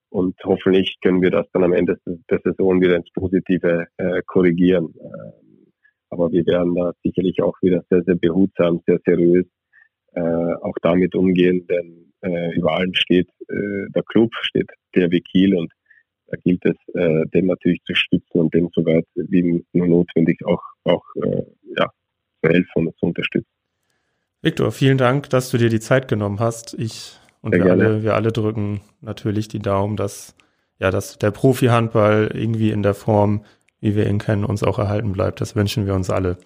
Und 0.10 0.36
hoffentlich 0.44 0.98
können 1.02 1.22
wir 1.22 1.32
das 1.32 1.48
dann 1.54 1.64
am 1.64 1.74
Ende 1.74 1.98
der 2.06 2.40
Saison 2.44 2.82
wieder 2.82 2.96
ins 2.96 3.12
Positive 3.14 3.88
äh, 3.98 4.22
korrigieren. 4.26 4.94
Ähm, 5.00 5.72
aber 6.10 6.32
wir 6.32 6.46
werden 6.48 6.74
da 6.74 6.94
sicherlich 7.04 7.42
auch 7.44 7.56
wieder 7.62 7.84
sehr, 7.90 8.04
sehr 8.04 8.16
behutsam, 8.16 8.82
sehr 8.88 9.00
seriös 9.06 9.46
äh, 10.14 10.54
auch 10.62 10.76
damit 10.82 11.16
umgehen, 11.16 11.68
denn 11.68 12.12
äh, 12.22 12.56
über 12.56 12.74
allem 12.74 12.94
steht 12.94 13.30
äh, 13.48 13.90
der 13.96 14.04
Club, 14.04 14.34
steht 14.42 14.70
der 14.96 15.10
Kiel 15.10 15.56
und 15.56 15.72
da 16.30 16.38
gilt 16.44 16.66
es, 16.66 16.76
äh, 16.94 17.26
den 17.34 17.48
natürlich 17.48 17.82
zu 17.86 17.96
stützen 17.96 18.40
und 18.40 18.54
den 18.54 18.70
soweit 18.74 19.06
wie 19.16 19.64
nur 19.74 19.88
notwendig 19.88 20.46
auch, 20.46 20.62
auch 20.84 21.04
äh, 21.16 21.44
ja, 21.78 21.92
zu 22.42 22.50
helfen 22.50 22.88
und 22.88 22.98
zu 22.98 23.06
unterstützen. 23.08 23.50
Viktor, 24.42 24.72
vielen 24.72 24.98
Dank, 24.98 25.30
dass 25.30 25.52
du 25.52 25.58
dir 25.58 25.70
die 25.70 25.80
Zeit 25.80 26.08
genommen 26.08 26.40
hast. 26.40 26.74
Ich 26.74 27.18
und 27.42 27.54
wir 27.54 27.66
alle, 27.66 28.04
wir 28.04 28.16
alle 28.16 28.32
drücken 28.32 28.82
natürlich 29.02 29.48
die 29.48 29.60
Daumen, 29.60 29.96
dass 29.96 30.36
ja, 30.80 30.92
dass 30.92 31.18
der 31.18 31.32
Profi-Handball 31.32 32.32
irgendwie 32.34 32.72
in 32.72 32.84
der 32.84 32.94
Form, 32.94 33.44
wie 33.82 33.96
wir 33.96 34.08
ihn 34.08 34.18
kennen, 34.18 34.46
uns 34.46 34.64
auch 34.64 34.80
erhalten 34.80 35.12
bleibt. 35.12 35.42
Das 35.42 35.56
wünschen 35.56 35.86
wir 35.86 35.94
uns 35.94 36.10
alle. 36.10 36.38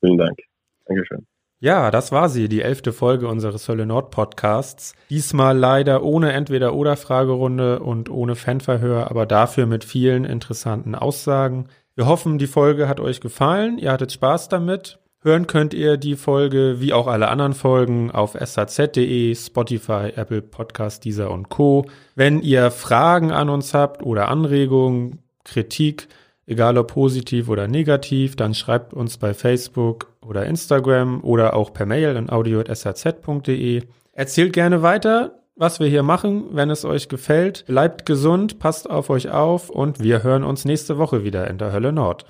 Vielen 0.00 0.18
Dank. 0.18 0.38
Dankeschön. 0.86 1.26
Ja, 1.62 1.90
das 1.90 2.10
war 2.10 2.30
sie, 2.30 2.48
die 2.48 2.62
elfte 2.62 2.90
Folge 2.90 3.28
unseres 3.28 3.68
Hölle 3.68 3.84
Nord 3.84 4.10
Podcasts. 4.10 4.94
Diesmal 5.10 5.58
leider 5.58 6.02
ohne 6.02 6.32
Entweder-Oder-Fragerunde 6.32 7.80
und 7.80 8.08
ohne 8.08 8.34
Fanverhör, 8.34 9.10
aber 9.10 9.26
dafür 9.26 9.66
mit 9.66 9.84
vielen 9.84 10.24
interessanten 10.24 10.94
Aussagen. 10.94 11.66
Wir 11.94 12.06
hoffen, 12.06 12.38
die 12.38 12.46
Folge 12.46 12.88
hat 12.88 12.98
euch 12.98 13.20
gefallen. 13.20 13.76
Ihr 13.76 13.92
hattet 13.92 14.10
Spaß 14.10 14.48
damit. 14.48 15.00
Hören 15.22 15.46
könnt 15.46 15.74
ihr 15.74 15.98
die 15.98 16.16
Folge 16.16 16.76
wie 16.78 16.94
auch 16.94 17.06
alle 17.06 17.28
anderen 17.28 17.52
Folgen 17.52 18.10
auf 18.10 18.38
saz.de, 18.40 19.34
Spotify, 19.34 20.12
Apple 20.16 20.40
Podcast, 20.40 21.04
Deezer 21.04 21.30
und 21.30 21.50
Co. 21.50 21.84
Wenn 22.14 22.40
ihr 22.40 22.70
Fragen 22.70 23.32
an 23.32 23.50
uns 23.50 23.74
habt 23.74 24.02
oder 24.02 24.28
Anregungen, 24.28 25.18
Kritik, 25.44 26.08
egal 26.50 26.76
ob 26.76 26.88
positiv 26.88 27.48
oder 27.48 27.68
negativ, 27.68 28.36
dann 28.36 28.54
schreibt 28.54 28.92
uns 28.92 29.16
bei 29.16 29.32
Facebook 29.32 30.08
oder 30.20 30.44
Instagram 30.46 31.22
oder 31.22 31.54
auch 31.54 31.72
per 31.72 31.86
Mail 31.86 32.16
an 32.16 32.28
audio.srz.de. 32.28 33.82
Erzählt 34.12 34.52
gerne 34.52 34.82
weiter, 34.82 35.40
was 35.54 35.78
wir 35.78 35.86
hier 35.86 36.02
machen, 36.02 36.46
wenn 36.52 36.68
es 36.68 36.84
euch 36.84 37.08
gefällt. 37.08 37.64
Bleibt 37.66 38.04
gesund, 38.04 38.58
passt 38.58 38.90
auf 38.90 39.10
euch 39.10 39.30
auf 39.30 39.70
und 39.70 40.00
wir 40.00 40.22
hören 40.22 40.42
uns 40.42 40.64
nächste 40.64 40.98
Woche 40.98 41.24
wieder 41.24 41.48
in 41.48 41.58
der 41.58 41.72
Hölle 41.72 41.92
Nord. 41.92 42.26